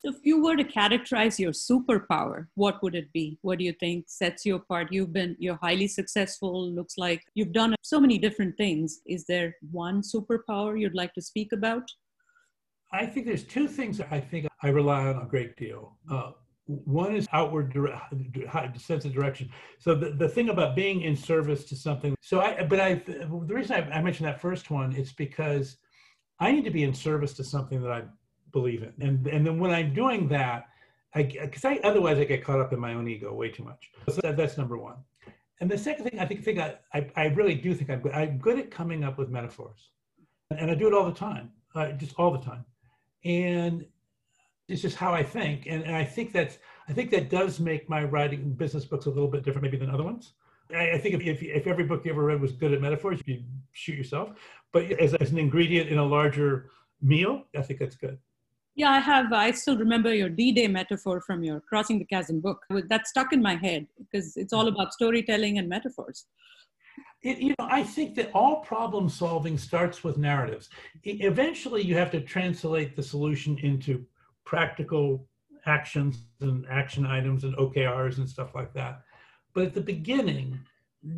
If 0.03 0.15
you 0.23 0.43
were 0.43 0.55
to 0.55 0.63
characterize 0.63 1.39
your 1.39 1.51
superpower, 1.51 2.47
what 2.55 2.81
would 2.81 2.95
it 2.95 3.13
be? 3.13 3.37
What 3.43 3.59
do 3.59 3.65
you 3.65 3.73
think 3.73 4.05
sets 4.07 4.45
you 4.45 4.55
apart? 4.55 4.91
You've 4.91 5.13
been, 5.13 5.35
you're 5.37 5.59
highly 5.61 5.87
successful. 5.87 6.71
Looks 6.71 6.97
like 6.97 7.23
you've 7.35 7.53
done 7.53 7.75
so 7.83 7.99
many 7.99 8.17
different 8.17 8.57
things. 8.57 9.01
Is 9.05 9.25
there 9.25 9.55
one 9.71 10.01
superpower 10.01 10.79
you'd 10.79 10.95
like 10.95 11.13
to 11.13 11.21
speak 11.21 11.51
about? 11.53 11.83
I 12.93 13.05
think 13.05 13.25
there's 13.25 13.43
two 13.43 13.67
things 13.67 14.01
I 14.11 14.19
think 14.19 14.47
I 14.61 14.69
rely 14.69 15.07
on 15.07 15.21
a 15.21 15.25
great 15.25 15.55
deal. 15.55 15.97
Uh, 16.09 16.31
one 16.65 17.15
is 17.15 17.27
outward 17.33 17.73
dire- 17.73 18.73
sense 18.77 19.05
of 19.05 19.13
direction. 19.13 19.49
So 19.79 19.95
the, 19.95 20.11
the 20.11 20.27
thing 20.27 20.49
about 20.49 20.75
being 20.75 21.01
in 21.01 21.15
service 21.15 21.63
to 21.65 21.75
something. 21.75 22.15
So 22.21 22.41
I, 22.41 22.63
but 22.63 22.79
I, 22.79 22.95
the 22.95 23.53
reason 23.53 23.75
I, 23.75 23.97
I 23.97 24.01
mentioned 24.01 24.27
that 24.27 24.41
first 24.41 24.71
one 24.71 24.93
is 24.93 25.11
because 25.11 25.77
I 26.39 26.51
need 26.51 26.65
to 26.65 26.71
be 26.71 26.83
in 26.83 26.93
service 26.93 27.33
to 27.35 27.43
something 27.43 27.81
that 27.81 27.91
I 27.91 28.03
believe 28.51 28.83
in, 28.83 28.93
and 28.99 29.25
and 29.27 29.45
then 29.45 29.59
when 29.59 29.71
I'm 29.71 29.93
doing 29.93 30.27
that, 30.29 30.67
I 31.13 31.23
because 31.23 31.63
I 31.65 31.79
otherwise 31.83 32.17
I 32.17 32.25
get 32.25 32.43
caught 32.43 32.59
up 32.59 32.73
in 32.73 32.79
my 32.79 32.93
own 32.93 33.07
ego 33.07 33.33
way 33.33 33.49
too 33.49 33.63
much. 33.63 33.91
So 34.09 34.19
that, 34.23 34.37
that's 34.37 34.57
number 34.57 34.77
one. 34.77 34.95
And 35.59 35.69
the 35.69 35.77
second 35.77 36.05
thing 36.05 36.19
I 36.19 36.25
think, 36.25 36.43
think 36.43 36.57
I, 36.57 36.75
I, 36.93 37.07
I 37.15 37.25
really 37.27 37.53
do 37.53 37.75
think 37.75 37.91
I'm 37.91 38.01
good. 38.01 38.13
I'm 38.13 38.39
good 38.39 38.57
at 38.57 38.71
coming 38.71 39.03
up 39.03 39.17
with 39.19 39.29
metaphors, 39.29 39.89
and 40.49 40.71
I 40.71 40.75
do 40.75 40.87
it 40.87 40.93
all 40.93 41.05
the 41.05 41.13
time, 41.13 41.51
uh, 41.75 41.91
just 41.91 42.15
all 42.17 42.31
the 42.31 42.43
time 42.43 42.65
and 43.23 43.85
it's 44.67 44.81
just 44.81 44.95
how 44.95 45.13
I 45.13 45.23
think. 45.23 45.65
And, 45.67 45.83
and 45.83 45.95
I 45.95 46.03
think 46.03 46.31
that's 46.31 46.57
I 46.87 46.93
think 46.93 47.11
that 47.11 47.29
does 47.29 47.59
make 47.59 47.89
my 47.89 48.03
writing 48.03 48.53
business 48.53 48.85
books 48.85 49.05
a 49.05 49.09
little 49.09 49.27
bit 49.27 49.43
different 49.43 49.63
maybe 49.63 49.77
than 49.77 49.89
other 49.89 50.03
ones. 50.03 50.33
I, 50.73 50.91
I 50.91 50.97
think 50.97 51.15
if, 51.15 51.21
if, 51.21 51.43
if 51.43 51.67
every 51.67 51.83
book 51.83 52.05
you 52.05 52.11
ever 52.11 52.23
read 52.23 52.41
was 52.41 52.51
good 52.51 52.73
at 52.73 52.81
metaphors, 52.81 53.19
you'd 53.25 53.45
shoot 53.71 53.97
yourself. 53.97 54.31
But 54.71 54.91
as, 54.93 55.13
as 55.15 55.31
an 55.31 55.37
ingredient 55.37 55.89
in 55.89 55.97
a 55.97 56.05
larger 56.05 56.69
meal, 57.01 57.43
I 57.57 57.61
think 57.61 57.79
that's 57.79 57.95
good. 57.95 58.17
Yeah, 58.75 58.91
I 58.91 58.99
have. 58.99 59.33
I 59.33 59.51
still 59.51 59.77
remember 59.77 60.13
your 60.13 60.29
D-Day 60.29 60.67
metaphor 60.67 61.19
from 61.21 61.43
your 61.43 61.59
Crossing 61.59 61.99
the 61.99 62.05
Chasm 62.05 62.39
book. 62.39 62.65
That 62.87 63.05
stuck 63.05 63.33
in 63.33 63.41
my 63.41 63.55
head 63.55 63.85
because 63.97 64.37
it's 64.37 64.53
all 64.53 64.65
mm-hmm. 64.65 64.75
about 64.75 64.93
storytelling 64.93 65.57
and 65.57 65.67
metaphors. 65.67 66.25
It, 67.23 67.37
you 67.37 67.49
know, 67.59 67.67
I 67.69 67.83
think 67.83 68.15
that 68.15 68.31
all 68.33 68.57
problem 68.61 69.07
solving 69.07 69.57
starts 69.57 70.03
with 70.03 70.17
narratives. 70.17 70.69
eventually, 71.03 71.83
you 71.83 71.95
have 71.95 72.11
to 72.11 72.21
translate 72.21 72.95
the 72.95 73.03
solution 73.03 73.57
into 73.59 74.05
practical 74.43 75.27
actions 75.65 76.23
and 76.39 76.65
action 76.69 77.05
items 77.05 77.43
and 77.43 77.55
OKRs 77.57 78.17
and 78.17 78.27
stuff 78.27 78.55
like 78.55 78.73
that. 78.73 79.03
But 79.53 79.65
at 79.65 79.73
the 79.73 79.81
beginning, 79.81 80.59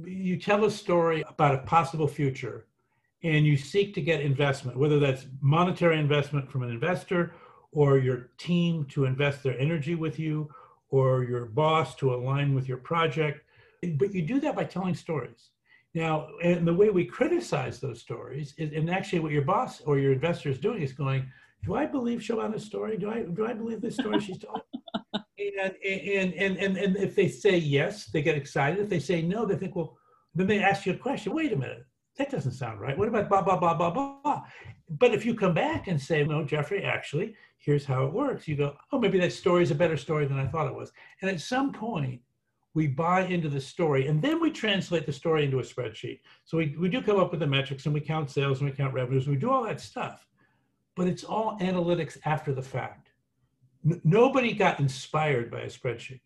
you 0.05 0.37
tell 0.37 0.65
a 0.65 0.71
story 0.71 1.23
about 1.27 1.55
a 1.55 1.59
possible 1.59 2.07
future 2.07 2.65
and 3.23 3.45
you 3.45 3.55
seek 3.55 3.93
to 3.93 4.01
get 4.01 4.19
investment, 4.19 4.77
whether 4.77 4.99
that's 4.99 5.27
monetary 5.41 5.97
investment 5.97 6.51
from 6.51 6.63
an 6.63 6.69
investor 6.69 7.33
or 7.71 7.97
your 7.97 8.29
team 8.37 8.85
to 8.85 9.05
invest 9.05 9.43
their 9.43 9.57
energy 9.57 9.95
with 9.95 10.19
you 10.19 10.49
or 10.89 11.23
your 11.23 11.45
boss 11.45 11.95
to 11.95 12.13
align 12.13 12.53
with 12.53 12.67
your 12.67 12.77
project. 12.77 13.41
But 13.81 14.13
you 14.13 14.21
do 14.21 14.39
that 14.41 14.55
by 14.55 14.65
telling 14.65 14.95
stories. 14.95 15.49
Now, 15.93 16.27
and 16.43 16.67
the 16.67 16.73
way 16.73 16.89
we 16.89 17.05
criticize 17.05 17.79
those 17.79 18.01
stories 18.01 18.55
is, 18.57 18.73
and 18.73 18.89
actually 18.89 19.19
what 19.19 19.31
your 19.31 19.43
boss 19.43 19.81
or 19.81 19.99
your 19.99 20.13
investor 20.13 20.49
is 20.49 20.59
doing 20.59 20.81
is 20.81 20.91
going, 20.91 21.29
do 21.63 21.75
I 21.75 21.85
believe 21.85 22.19
Shobhana's 22.19 22.65
story? 22.65 22.97
Do 22.97 23.09
I, 23.09 23.21
do 23.21 23.45
I 23.45 23.53
believe 23.53 23.79
this 23.79 23.95
story 23.95 24.19
she's 24.19 24.39
telling? 24.39 24.61
and, 25.13 25.73
and, 25.85 26.33
and, 26.33 26.57
and, 26.57 26.77
and 26.77 26.97
if 26.97 27.15
they 27.15 27.27
say 27.27 27.57
yes, 27.57 28.07
they 28.07 28.21
get 28.21 28.35
excited. 28.35 28.79
If 28.79 28.89
they 28.89 28.99
say 28.99 29.21
no, 29.21 29.45
they 29.45 29.55
think, 29.55 29.75
well, 29.75 29.97
then 30.33 30.47
they 30.47 30.59
ask 30.59 30.85
you 30.85 30.93
a 30.93 30.97
question. 30.97 31.33
Wait 31.33 31.53
a 31.53 31.55
minute, 31.55 31.85
that 32.17 32.31
doesn't 32.31 32.53
sound 32.53 32.79
right. 32.79 32.97
What 32.97 33.07
about 33.07 33.29
blah, 33.29 33.43
blah, 33.43 33.57
blah, 33.57 33.75
blah, 33.75 33.91
blah? 33.91 34.41
But 34.89 35.13
if 35.13 35.25
you 35.25 35.35
come 35.35 35.53
back 35.53 35.87
and 35.87 36.01
say, 36.01 36.23
no, 36.23 36.43
Geoffrey, 36.43 36.83
actually, 36.83 37.35
here's 37.57 37.85
how 37.85 38.05
it 38.05 38.13
works, 38.13 38.47
you 38.47 38.55
go, 38.55 38.75
oh, 38.91 38.99
maybe 38.99 39.19
that 39.19 39.31
story 39.31 39.63
is 39.63 39.71
a 39.71 39.75
better 39.75 39.97
story 39.97 40.25
than 40.25 40.39
I 40.39 40.47
thought 40.47 40.67
it 40.67 40.75
was. 40.75 40.91
And 41.21 41.29
at 41.29 41.39
some 41.39 41.71
point, 41.71 42.19
we 42.73 42.87
buy 42.87 43.21
into 43.21 43.49
the 43.49 43.61
story 43.61 44.07
and 44.07 44.21
then 44.21 44.41
we 44.41 44.51
translate 44.51 45.05
the 45.05 45.13
story 45.13 45.45
into 45.45 45.59
a 45.59 45.63
spreadsheet. 45.63 46.19
So 46.43 46.57
we, 46.57 46.75
we 46.79 46.89
do 46.89 47.01
come 47.01 47.19
up 47.19 47.31
with 47.31 47.39
the 47.39 47.47
metrics 47.47 47.85
and 47.85 47.93
we 47.93 48.01
count 48.01 48.29
sales 48.29 48.61
and 48.61 48.69
we 48.69 48.75
count 48.75 48.93
revenues 48.93 49.25
and 49.25 49.35
we 49.35 49.39
do 49.39 49.51
all 49.51 49.63
that 49.63 49.79
stuff, 49.79 50.27
but 50.95 51.07
it's 51.07 51.23
all 51.23 51.57
analytics 51.59 52.17
after 52.25 52.53
the 52.53 52.61
fact. 52.61 53.11
N- 53.85 54.01
nobody 54.03 54.53
got 54.53 54.79
inspired 54.79 55.51
by 55.51 55.61
a 55.61 55.67
spreadsheet. 55.67 56.21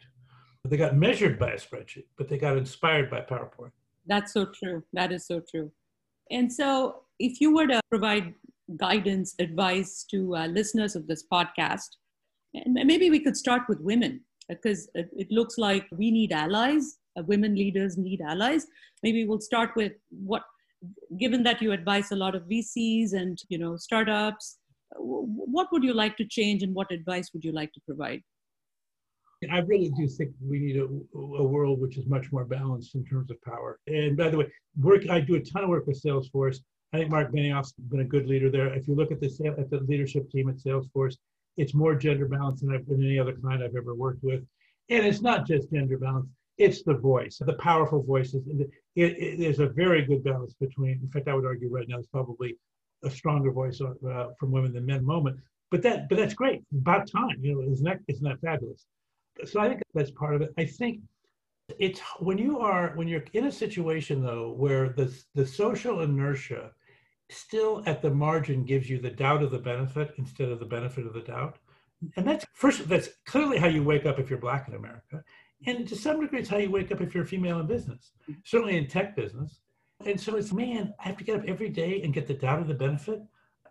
They 0.63 0.77
got 0.77 0.95
measured 0.95 1.39
by 1.39 1.51
a 1.51 1.57
spreadsheet, 1.57 2.07
but 2.17 2.27
they 2.27 2.37
got 2.37 2.57
inspired 2.57 3.09
by 3.09 3.21
PowerPoint. 3.21 3.71
That's 4.05 4.33
so 4.33 4.45
true. 4.45 4.83
That 4.93 5.11
is 5.11 5.25
so 5.25 5.41
true. 5.49 5.71
And 6.29 6.51
so 6.51 7.03
if 7.19 7.39
you 7.39 7.55
were 7.55 7.67
to 7.67 7.79
provide 7.89 8.33
guidance, 8.75 9.33
advice 9.39 10.05
to 10.11 10.35
uh, 10.35 10.47
listeners 10.47 10.95
of 10.95 11.07
this 11.07 11.23
podcast, 11.31 11.87
and 12.53 12.73
maybe 12.73 13.09
we 13.09 13.19
could 13.19 13.37
start 13.37 13.63
with 13.69 13.79
women 13.79 14.21
because 14.49 14.89
it, 14.95 15.27
looks 15.31 15.57
like 15.57 15.85
we 15.91 16.11
need 16.11 16.31
allies. 16.31 16.97
Uh, 17.17 17.23
women 17.23 17.55
leaders 17.55 17.97
need 17.97 18.21
allies. 18.21 18.65
Maybe 19.03 19.25
we'll 19.25 19.41
start 19.41 19.71
with 19.75 19.93
what, 20.09 20.43
given 21.19 21.43
that 21.43 21.61
you 21.61 21.71
advise 21.71 22.11
a 22.11 22.15
lot 22.15 22.35
of 22.35 22.43
VCs 22.43 23.13
and 23.13 23.37
you 23.49 23.57
know 23.57 23.77
startups, 23.77 24.57
what 24.95 25.67
would 25.71 25.83
you 25.83 25.93
like 25.93 26.17
to 26.17 26.25
change 26.25 26.63
and 26.63 26.73
what 26.73 26.91
advice 26.91 27.31
would 27.33 27.43
you 27.43 27.51
like 27.51 27.73
to 27.73 27.81
provide? 27.85 28.21
I 29.51 29.59
really 29.59 29.91
do 29.95 30.07
think 30.07 30.31
we 30.41 30.59
need 30.59 30.77
a, 30.77 30.85
a, 31.15 31.43
world 31.43 31.79
which 31.79 31.97
is 31.97 32.07
much 32.07 32.31
more 32.31 32.43
balanced 32.43 32.95
in 32.95 33.05
terms 33.05 33.29
of 33.29 33.39
power. 33.43 33.79
And 33.85 34.17
by 34.17 34.29
the 34.29 34.37
way, 34.37 34.51
work 34.79 35.07
I 35.09 35.19
do 35.19 35.35
a 35.35 35.39
ton 35.39 35.63
of 35.63 35.69
work 35.69 35.85
with 35.85 36.01
Salesforce. 36.01 36.57
I 36.91 36.97
think 36.97 37.11
Mark 37.11 37.31
Benioff's 37.31 37.73
been 37.89 37.99
a 37.99 38.05
good 38.05 38.27
leader 38.27 38.49
there. 38.49 38.73
If 38.73 38.87
you 38.87 38.95
look 38.95 39.11
at 39.11 39.19
the 39.19 39.55
at 39.59 39.69
the 39.69 39.79
leadership 39.81 40.29
team 40.31 40.49
at 40.49 40.55
Salesforce, 40.55 41.17
it's 41.57 41.73
more 41.73 41.95
gender 41.95 42.27
balanced 42.27 42.65
than, 42.65 42.83
than 42.87 43.03
any 43.03 43.19
other 43.19 43.33
client 43.33 43.63
I've 43.63 43.75
ever 43.75 43.95
worked 43.95 44.23
with. 44.23 44.43
And 44.89 45.05
it's 45.05 45.21
not 45.21 45.45
just 45.45 45.71
gender 45.71 45.97
balance; 45.97 46.27
it's 46.57 46.83
the 46.83 46.93
voice, 46.93 47.41
the 47.45 47.53
powerful 47.53 48.01
voices. 48.03 48.47
It, 48.47 48.69
it, 48.95 49.17
it, 49.17 49.39
there's 49.39 49.59
a 49.59 49.67
very 49.67 50.05
good 50.05 50.23
balance 50.23 50.53
between. 50.53 50.99
In 51.03 51.09
fact, 51.09 51.27
I 51.27 51.33
would 51.33 51.45
argue 51.45 51.69
right 51.69 51.87
now 51.87 51.99
it's 51.99 52.07
probably 52.07 52.55
a 53.03 53.09
stronger 53.09 53.51
voice 53.51 53.81
uh, 53.81 54.27
from 54.39 54.51
women 54.51 54.73
than 54.73 54.85
men 54.85 55.05
moment. 55.05 55.37
But 55.69 55.81
that, 55.83 56.07
but 56.07 56.17
that's 56.17 56.33
great. 56.33 56.63
About 56.73 57.11
time, 57.11 57.37
you 57.41 57.53
know. 57.53 57.71
Isn't 57.71 57.85
that 57.85 57.99
isn't 58.07 58.23
that 58.23 58.39
fabulous? 58.41 58.85
so 59.45 59.59
I 59.59 59.69
think 59.69 59.81
that's 59.93 60.11
part 60.11 60.35
of 60.35 60.41
it. 60.41 60.53
I 60.57 60.65
think 60.65 61.01
it's 61.79 61.99
when 62.19 62.37
you 62.37 62.59
are 62.59 62.91
when 62.95 63.07
you're 63.07 63.25
in 63.33 63.45
a 63.45 63.51
situation 63.51 64.23
though 64.23 64.53
where 64.53 64.89
the 64.89 65.13
the 65.35 65.45
social 65.45 66.01
inertia 66.01 66.71
still 67.30 67.84
at 67.86 68.01
the 68.01 68.09
margin 68.09 68.63
gives 68.63 68.89
you 68.89 68.99
the 68.99 69.09
doubt 69.09 69.43
of 69.43 69.51
the 69.51 69.59
benefit 69.59 70.13
instead 70.17 70.49
of 70.49 70.59
the 70.59 70.65
benefit 70.65 71.05
of 71.05 71.13
the 71.13 71.21
doubt. 71.21 71.57
And 72.15 72.28
that's 72.28 72.45
first 72.53 72.88
that's 72.88 73.09
clearly 73.25 73.57
how 73.57 73.67
you 73.67 73.84
wake 73.84 74.05
up 74.05 74.19
if 74.19 74.30
you're 74.30 74.39
black 74.39 74.67
in 74.67 74.75
America. 74.75 75.23
And 75.65 75.88
to 75.88 75.95
some 75.95 76.21
degree 76.21 76.39
it's 76.39 76.49
how 76.49 76.57
you 76.57 76.69
wake 76.69 76.91
up 76.91 77.01
if 77.01 77.13
you're 77.13 77.23
a 77.23 77.28
female 77.28 77.59
in 77.59 77.67
business, 77.67 78.11
certainly 78.43 78.78
in 78.78 78.88
tech 78.88 79.15
business. 79.15 79.59
And 80.05 80.19
so 80.19 80.36
it's 80.36 80.53
man, 80.53 80.93
I 80.99 81.07
have 81.07 81.17
to 81.17 81.23
get 81.23 81.39
up 81.39 81.45
every 81.47 81.69
day 81.69 82.01
and 82.03 82.13
get 82.13 82.28
the 82.28 82.34
doubt 82.34 82.59
of 82.59 82.67
the 82.67 82.73
benefit. 82.73 83.21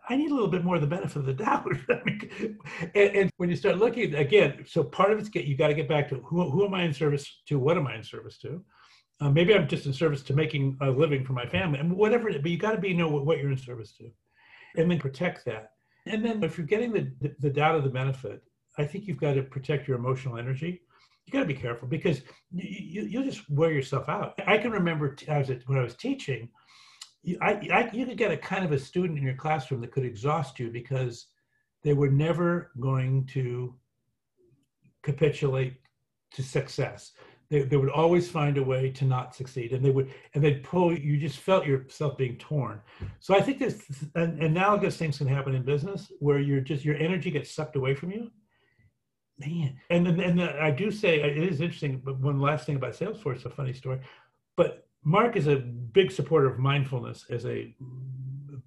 I 0.09 0.17
need 0.17 0.31
a 0.31 0.35
little 0.35 0.51
bit 0.51 0.65
more 0.65 0.77
of 0.77 0.81
the 0.81 0.87
benefit 0.87 1.17
of 1.17 1.27
the 1.27 1.35
doubt. 1.45 1.67
and, 2.95 3.17
and, 3.17 3.31
when 3.39 3.51
you 3.51 3.57
start 3.57 3.79
looking 3.79 4.15
again, 4.15 4.65
so 4.67 4.85
part 4.85 5.13
of 5.13 5.19
it's 5.19 5.29
get 5.29 5.47
you 5.47 5.57
got 5.57 5.69
to 5.69 5.75
get 5.75 5.89
back 5.89 6.09
to 6.11 6.17
who, 6.17 6.49
who 6.49 6.65
am 6.65 6.75
I 6.75 6.85
in 6.85 6.93
service 6.93 7.43
to? 7.49 7.59
What 7.59 7.77
am 7.77 7.87
I 7.87 7.97
in 7.97 8.05
service 8.05 8.39
to? 8.39 8.65
Uh, 9.21 9.31
maybe 9.31 9.55
I'm 9.55 9.67
just 9.67 9.87
in 9.87 9.93
service 9.93 10.23
to 10.25 10.35
making 10.35 10.77
a 10.81 10.91
living 10.91 11.25
for 11.25 11.33
my 11.33 11.47
family, 11.47 11.79
and 11.79 11.97
whatever. 11.97 12.31
But 12.31 12.51
you 12.51 12.59
got 12.59 12.73
to 12.73 12.81
be 12.81 12.93
know 12.93 13.09
what, 13.09 13.39
you're 13.39 13.51
in 13.51 13.57
service 13.57 13.93
to, 13.93 14.11
and 14.77 14.91
then 14.91 14.99
protect 14.99 15.45
that. 15.47 15.73
And 16.07 16.25
then 16.25 16.43
if 16.45 16.59
you're 16.59 16.67
getting 16.67 16.93
the, 16.93 17.35
the, 17.41 17.51
doubt 17.51 17.75
of 17.75 17.83
the 17.83 17.91
benefit, 17.91 18.43
I 18.79 18.85
think 18.85 19.07
you've 19.07 19.21
got 19.21 19.33
to 19.35 19.43
protect 19.43 19.89
your 19.89 19.97
emotional 19.97 20.39
energy. 20.39 20.83
You 21.25 21.33
got 21.33 21.41
to 21.41 21.47
be 21.47 21.55
careful 21.55 21.89
because 21.89 22.21
you, 22.53 23.03
you, 23.03 23.19
will 23.19 23.27
just 23.27 23.49
wear 23.51 23.73
yourself 23.73 24.09
out. 24.09 24.41
I 24.47 24.59
can 24.59 24.71
remember 24.71 25.15
t- 25.15 25.29
I 25.29 25.43
when 25.67 25.79
I 25.79 25.83
was 25.83 25.95
teaching 25.95 26.51
I, 27.41 27.69
I, 27.73 27.91
you 27.93 28.07
could 28.07 28.17
get 28.17 28.31
a 28.31 28.37
kind 28.37 28.65
of 28.65 28.73
a 28.73 28.79
student 28.79 29.19
in 29.19 29.25
your 29.25 29.35
classroom 29.35 29.81
that 29.81 29.91
could 29.91 30.05
exhaust 30.05 30.59
you 30.59 30.71
because 30.71 31.27
they 31.83 31.93
were 31.93 32.11
never 32.11 32.71
going 32.79 33.27
to 33.33 33.75
capitulate 35.03 35.75
to 36.33 36.43
success. 36.43 37.13
They, 37.49 37.63
they 37.63 37.77
would 37.77 37.91
always 37.91 38.29
find 38.29 38.59
a 38.59 38.63
way 38.63 38.91
to 38.91 39.05
not 39.05 39.35
succeed 39.35 39.73
and 39.73 39.85
they 39.85 39.91
would 39.91 40.13
and 40.35 40.43
they'd 40.43 40.63
pull 40.63 40.97
you 40.97 41.17
just 41.17 41.39
felt 41.39 41.67
yourself 41.67 42.17
being 42.17 42.37
torn. 42.37 42.81
So 43.21 43.35
i 43.35 43.41
think 43.41 43.59
this 43.59 43.83
an, 44.15 44.43
analogous 44.43 44.97
things 44.97 45.19
can 45.19 45.27
happen 45.27 45.55
in 45.55 45.63
business 45.63 46.11
where 46.19 46.39
you're 46.39 46.61
just 46.61 46.85
your 46.85 46.97
energy 46.97 47.31
gets 47.31 47.51
sucked 47.51 47.77
away 47.77 47.95
from 47.95 48.11
you. 48.11 48.31
Man 49.39 49.77
and 49.91 50.07
then 50.07 50.21
and 50.21 50.39
the, 50.39 50.61
i 50.61 50.71
do 50.71 50.91
say 50.91 51.21
it 51.21 51.37
is 51.37 51.61
interesting 51.61 52.01
but 52.05 52.19
one 52.19 52.41
last 52.41 52.67
thing 52.67 52.77
about 52.77 52.95
salesforce 52.95 53.45
a 53.45 53.51
funny 53.51 53.73
story. 53.73 54.01
But 54.57 54.87
Mark 55.05 55.37
is 55.37 55.47
a 55.47 55.57
big 55.57 56.11
supporter 56.11 56.49
of 56.49 56.59
mindfulness 56.59 57.27
as 57.31 57.47
a 57.47 57.73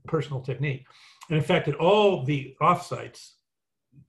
personal 0.08 0.42
technique. 0.42 0.86
And 1.30 1.38
in 1.38 1.44
fact, 1.44 1.68
at 1.68 1.76
all 1.76 2.24
the 2.24 2.56
offsites, 2.62 3.34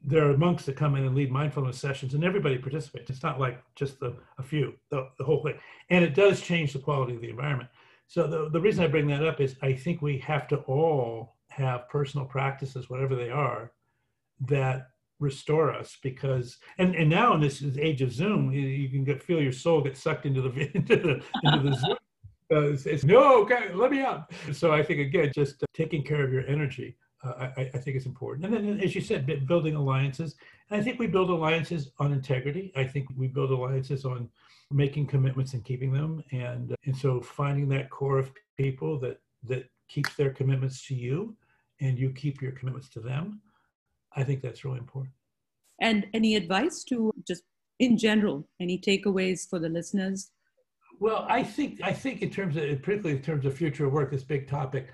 there 0.02 0.28
are 0.30 0.36
monks 0.36 0.64
that 0.66 0.76
come 0.76 0.96
in 0.96 1.04
and 1.04 1.14
lead 1.14 1.30
mindfulness 1.30 1.78
sessions, 1.78 2.14
and 2.14 2.24
everybody 2.24 2.58
participates. 2.58 3.10
It's 3.10 3.22
not 3.22 3.40
like 3.40 3.62
just 3.74 4.00
the, 4.00 4.16
a 4.38 4.42
few, 4.42 4.74
the, 4.90 5.08
the 5.18 5.24
whole 5.24 5.42
thing. 5.42 5.54
And 5.90 6.04
it 6.04 6.14
does 6.14 6.40
change 6.40 6.72
the 6.72 6.78
quality 6.78 7.14
of 7.14 7.20
the 7.20 7.30
environment. 7.30 7.70
So 8.06 8.26
the, 8.26 8.50
the 8.50 8.60
reason 8.60 8.84
I 8.84 8.88
bring 8.88 9.06
that 9.08 9.24
up 9.24 9.40
is 9.40 9.56
I 9.62 9.72
think 9.72 10.02
we 10.02 10.18
have 10.18 10.48
to 10.48 10.56
all 10.58 11.36
have 11.48 11.88
personal 11.88 12.26
practices, 12.26 12.90
whatever 12.90 13.14
they 13.14 13.30
are, 13.30 13.72
that 14.46 14.88
restore 15.18 15.70
us 15.70 15.98
because 16.02 16.56
and 16.78 16.94
and 16.94 17.10
now 17.10 17.34
in 17.34 17.42
this 17.42 17.62
age 17.78 18.00
of 18.00 18.10
zoom 18.10 18.50
you, 18.50 18.62
you 18.62 18.88
can 18.88 19.04
get, 19.04 19.22
feel 19.22 19.38
your 19.38 19.52
soul 19.52 19.82
get 19.82 19.94
sucked 19.94 20.24
into 20.24 20.40
the 20.40 20.48
into 20.74 20.96
the, 20.96 21.22
into 21.44 21.68
the 21.68 21.76
zoom 21.76 21.98
uh, 22.52 22.70
it's, 22.70 22.86
it's, 22.86 23.04
no, 23.04 23.42
okay, 23.42 23.72
let 23.74 23.92
me 23.92 24.00
out. 24.00 24.32
So 24.52 24.72
I 24.72 24.82
think 24.82 24.98
again, 25.00 25.30
just 25.34 25.62
uh, 25.62 25.66
taking 25.72 26.02
care 26.02 26.24
of 26.24 26.32
your 26.32 26.44
energy, 26.46 26.96
uh, 27.22 27.48
I, 27.56 27.70
I, 27.74 27.78
think 27.78 27.96
it's 27.96 28.06
important. 28.06 28.46
And 28.46 28.54
then, 28.54 28.80
as 28.80 28.94
you 28.94 29.00
said, 29.00 29.46
building 29.46 29.74
alliances. 29.74 30.36
And 30.70 30.80
I 30.80 30.84
think 30.84 30.98
we 30.98 31.06
build 31.06 31.30
alliances 31.30 31.90
on 31.98 32.12
integrity. 32.12 32.72
I 32.76 32.84
think 32.84 33.08
we 33.16 33.28
build 33.28 33.50
alliances 33.50 34.04
on 34.04 34.28
making 34.70 35.06
commitments 35.06 35.52
and 35.52 35.64
keeping 35.64 35.92
them. 35.92 36.22
And 36.32 36.74
and 36.86 36.96
so 36.96 37.20
finding 37.20 37.68
that 37.70 37.90
core 37.90 38.18
of 38.18 38.32
people 38.56 38.98
that 39.00 39.20
that 39.48 39.68
keeps 39.88 40.14
their 40.14 40.30
commitments 40.30 40.86
to 40.86 40.94
you, 40.94 41.36
and 41.80 41.98
you 41.98 42.10
keep 42.10 42.40
your 42.40 42.52
commitments 42.52 42.88
to 42.90 43.00
them. 43.00 43.40
I 44.16 44.24
think 44.24 44.40
that's 44.40 44.64
really 44.64 44.78
important. 44.78 45.12
And 45.80 46.06
any 46.14 46.36
advice 46.36 46.84
to 46.84 47.12
just 47.26 47.42
in 47.78 47.96
general, 47.96 48.48
any 48.60 48.78
takeaways 48.78 49.48
for 49.48 49.58
the 49.58 49.68
listeners 49.68 50.30
well, 51.00 51.24
I 51.30 51.42
think 51.42 51.80
I 51.82 51.94
think 51.94 52.20
in 52.20 52.30
terms 52.30 52.56
of 52.56 52.62
particularly 52.82 53.16
in 53.16 53.22
terms 53.22 53.46
of 53.46 53.56
future 53.56 53.88
work, 53.88 54.10
this 54.10 54.22
big 54.22 54.46
topic, 54.46 54.88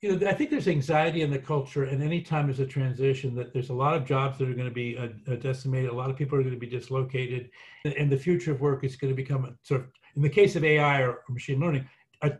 you 0.00 0.16
know, 0.16 0.28
I 0.28 0.32
think 0.32 0.48
there's 0.50 0.68
anxiety 0.68 1.20
in 1.20 1.30
the 1.30 1.38
culture, 1.38 1.84
and 1.84 2.02
anytime 2.02 2.46
there's 2.46 2.60
a 2.60 2.66
transition, 2.66 3.34
that 3.34 3.52
there's 3.52 3.68
a 3.68 3.74
lot 3.74 3.94
of 3.94 4.06
jobs 4.06 4.38
that 4.38 4.48
are 4.48 4.54
going 4.54 4.68
to 4.68 4.74
be 4.74 4.96
uh, 4.96 5.08
uh, 5.30 5.36
decimated, 5.36 5.90
a 5.90 5.94
lot 5.94 6.08
of 6.08 6.16
people 6.16 6.38
are 6.38 6.42
going 6.42 6.54
to 6.54 6.60
be 6.60 6.66
dislocated, 6.66 7.50
and 7.84 8.10
the 8.10 8.16
future 8.16 8.52
of 8.52 8.62
work 8.62 8.82
is 8.82 8.96
going 8.96 9.12
to 9.12 9.16
become 9.16 9.44
a, 9.44 9.52
sort 9.62 9.82
of, 9.82 9.88
in 10.16 10.22
the 10.22 10.28
case 10.28 10.56
of 10.56 10.64
AI 10.64 11.02
or, 11.02 11.22
machine 11.28 11.60
learning, 11.60 11.86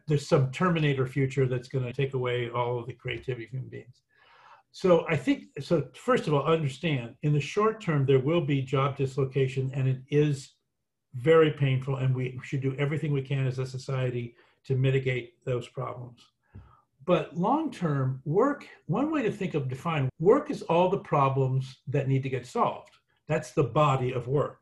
there's 0.07 0.27
some 0.27 0.51
Terminator 0.51 1.07
future 1.07 1.47
that's 1.47 1.69
going 1.69 1.85
to 1.85 1.93
take 1.93 2.15
away 2.15 2.51
all 2.51 2.79
of 2.79 2.87
the 2.87 2.93
creativity 2.93 3.45
of 3.45 3.51
human 3.51 3.69
beings. 3.69 4.03
So 4.73 5.07
I 5.09 5.17
think 5.17 5.45
so. 5.61 5.89
First 5.95 6.29
of 6.29 6.35
all, 6.35 6.45
understand 6.45 7.15
in 7.23 7.33
the 7.33 7.41
short 7.41 7.81
term 7.81 8.07
there 8.07 8.21
will 8.21 8.41
be 8.41 8.63
job 8.63 8.97
dislocation, 8.97 9.71
and 9.75 9.89
it 9.89 10.01
is 10.11 10.53
very 11.15 11.51
painful, 11.51 11.97
and 11.97 12.15
we 12.15 12.39
should 12.43 12.61
do 12.61 12.77
everything 12.79 13.13
we 13.13 13.23
can 13.23 13.47
as 13.47 13.59
a 13.59 13.67
society 13.67 14.37
to 14.65 14.77
mitigate 14.77 15.45
those 15.45 15.67
problems. 15.69 16.21
But 17.07 17.37
long 17.37 17.71
term, 17.71 18.21
work, 18.25 18.67
one 18.87 19.11
way 19.11 19.23
to 19.23 19.33
think 19.33 19.55
of 19.55 19.69
define 19.69 20.09
work 20.19 20.51
is 20.51 20.63
all 20.63 20.89
the 20.89 20.99
problems 20.99 21.79
that 21.89 22.09
need 22.09 22.23
to 22.23 22.29
get 22.29 22.47
solved. 22.47 22.91
That's 23.27 23.53
the 23.53 23.65
body 23.65 24.13
of 24.13 24.29
work. 24.29 24.59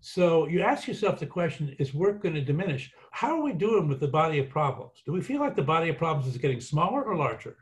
So 0.00 0.46
you 0.46 0.62
ask 0.62 0.86
yourself 0.86 1.18
the 1.18 1.26
question 1.26 1.74
is 1.78 1.92
work 1.92 2.22
going 2.22 2.34
to 2.34 2.40
diminish? 2.40 2.92
How 3.10 3.38
are 3.38 3.42
we 3.42 3.52
doing 3.52 3.88
with 3.88 4.00
the 4.00 4.08
body 4.08 4.38
of 4.38 4.48
problems? 4.48 5.02
Do 5.04 5.12
we 5.12 5.20
feel 5.20 5.40
like 5.40 5.56
the 5.56 5.62
body 5.62 5.88
of 5.88 5.98
problems 5.98 6.32
is 6.32 6.40
getting 6.40 6.60
smaller 6.60 7.02
or 7.02 7.16
larger? 7.16 7.56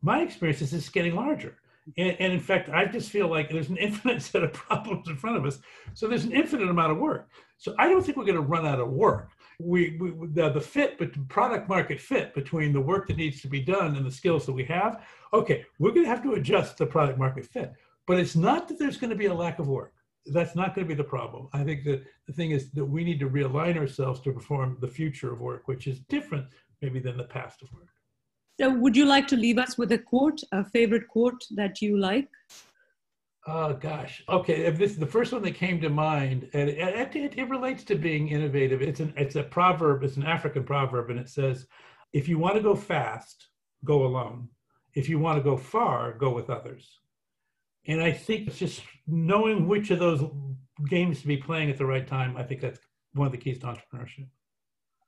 My 0.00 0.22
experience 0.22 0.62
is 0.62 0.72
it's 0.72 0.88
getting 0.88 1.14
larger. 1.14 1.58
And, 1.96 2.16
and, 2.20 2.32
in 2.32 2.40
fact, 2.40 2.68
I 2.68 2.84
just 2.84 3.10
feel 3.10 3.28
like 3.28 3.50
there's 3.50 3.70
an 3.70 3.76
infinite 3.78 4.22
set 4.30 4.42
of 4.42 4.52
problems 4.52 5.08
in 5.08 5.16
front 5.16 5.36
of 5.36 5.46
us. 5.46 5.58
So 5.94 6.06
there's 6.06 6.24
an 6.24 6.32
infinite 6.32 6.68
amount 6.68 6.92
of 6.92 6.98
work. 6.98 7.28
So 7.56 7.74
I 7.78 7.88
don't 7.88 8.04
think 8.04 8.16
we're 8.16 8.24
going 8.24 8.36
to 8.36 8.42
run 8.42 8.66
out 8.66 8.80
of 8.80 8.90
work. 8.90 9.30
We, 9.60 9.96
we 9.98 10.12
the, 10.28 10.50
the 10.50 10.60
fit, 10.60 10.98
but 10.98 11.28
product 11.28 11.68
market 11.68 12.00
fit 12.00 12.34
between 12.34 12.72
the 12.72 12.80
work 12.80 13.08
that 13.08 13.16
needs 13.16 13.40
to 13.42 13.48
be 13.48 13.60
done 13.60 13.96
and 13.96 14.06
the 14.06 14.10
skills 14.10 14.46
that 14.46 14.52
we 14.52 14.64
have. 14.64 15.04
Okay, 15.32 15.64
we're 15.78 15.90
going 15.90 16.04
to 16.04 16.10
have 16.10 16.22
to 16.22 16.34
adjust 16.34 16.78
the 16.78 16.86
product 16.86 17.18
market 17.18 17.44
fit. 17.44 17.72
But 18.06 18.18
it's 18.18 18.36
not 18.36 18.68
that 18.68 18.78
there's 18.78 18.96
going 18.96 19.10
to 19.10 19.16
be 19.16 19.26
a 19.26 19.34
lack 19.34 19.58
of 19.58 19.68
work. 19.68 19.94
That's 20.26 20.54
not 20.54 20.74
going 20.74 20.86
to 20.86 20.94
be 20.94 20.96
the 20.96 21.08
problem. 21.08 21.48
I 21.52 21.64
think 21.64 21.84
that 21.84 22.04
the 22.26 22.32
thing 22.32 22.52
is 22.52 22.70
that 22.72 22.84
we 22.84 23.02
need 23.02 23.20
to 23.20 23.28
realign 23.28 23.76
ourselves 23.76 24.20
to 24.20 24.32
perform 24.32 24.78
the 24.80 24.88
future 24.88 25.32
of 25.32 25.40
work, 25.40 25.66
which 25.66 25.86
is 25.86 26.00
different 26.00 26.46
maybe 26.80 27.00
than 27.00 27.16
the 27.16 27.24
past 27.24 27.62
of 27.62 27.72
work. 27.72 27.88
So, 28.60 28.74
would 28.74 28.96
you 28.96 29.06
like 29.06 29.28
to 29.28 29.36
leave 29.36 29.58
us 29.58 29.78
with 29.78 29.92
a 29.92 29.98
quote, 29.98 30.40
a 30.52 30.64
favorite 30.64 31.06
quote 31.08 31.44
that 31.52 31.80
you 31.80 31.96
like? 31.96 32.28
Oh 33.50 33.72
gosh. 33.72 34.22
Okay, 34.28 34.68
this 34.70 34.90
is 34.90 34.98
the 34.98 35.06
first 35.06 35.32
one 35.32 35.40
that 35.42 35.54
came 35.54 35.80
to 35.80 35.88
mind, 35.88 36.50
and 36.52 36.68
it, 36.68 37.16
it, 37.16 37.38
it, 37.38 37.48
relates 37.48 37.82
to 37.84 37.94
being 37.94 38.28
innovative. 38.28 38.82
It's 38.82 39.00
an 39.00 39.14
it's 39.16 39.36
a 39.36 39.42
proverb. 39.42 40.04
It's 40.04 40.18
an 40.18 40.26
African 40.26 40.64
proverb, 40.64 41.08
and 41.08 41.18
it 41.18 41.30
says, 41.30 41.66
"If 42.12 42.28
you 42.28 42.38
want 42.38 42.56
to 42.56 42.62
go 42.62 42.74
fast, 42.74 43.48
go 43.84 44.04
alone. 44.04 44.50
If 44.94 45.08
you 45.08 45.18
want 45.18 45.38
to 45.38 45.42
go 45.42 45.56
far, 45.56 46.12
go 46.12 46.30
with 46.30 46.50
others." 46.50 46.98
And 47.86 48.02
I 48.02 48.12
think 48.12 48.48
it's 48.48 48.58
just 48.58 48.82
knowing 49.06 49.66
which 49.66 49.90
of 49.90 49.98
those 49.98 50.22
games 50.86 51.22
to 51.22 51.26
be 51.26 51.38
playing 51.38 51.70
at 51.70 51.78
the 51.78 51.86
right 51.86 52.06
time. 52.06 52.36
I 52.36 52.42
think 52.42 52.60
that's 52.60 52.80
one 53.14 53.26
of 53.26 53.32
the 53.32 53.38
keys 53.38 53.60
to 53.60 53.66
entrepreneurship. 53.66 54.26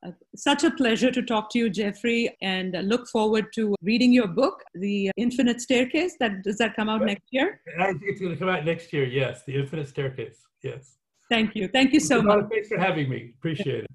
Uh, 0.06 0.12
such 0.34 0.64
a 0.64 0.70
pleasure 0.70 1.10
to 1.10 1.22
talk 1.22 1.50
to 1.50 1.58
you, 1.58 1.68
Geoffrey, 1.68 2.34
and 2.40 2.74
look 2.88 3.06
forward 3.08 3.52
to 3.54 3.74
reading 3.82 4.12
your 4.12 4.28
book, 4.28 4.62
The 4.74 5.10
Infinite 5.16 5.60
Staircase. 5.60 6.16
That 6.20 6.42
does 6.42 6.56
that 6.56 6.74
come 6.74 6.88
out 6.88 7.02
next 7.02 7.28
year? 7.30 7.60
It's 7.66 8.20
going 8.20 8.32
to 8.32 8.38
come 8.38 8.48
out 8.48 8.64
next 8.64 8.92
year. 8.92 9.04
Yes, 9.04 9.44
The 9.44 9.56
Infinite 9.56 9.88
Staircase. 9.88 10.38
Yes. 10.62 10.96
Thank 11.30 11.54
you. 11.54 11.68
Thank 11.68 11.92
you 11.92 12.00
so 12.00 12.22
much. 12.22 12.46
Thanks 12.50 12.68
for 12.68 12.78
having 12.78 13.08
me. 13.08 13.34
Appreciate 13.38 13.84
it. 13.84 13.90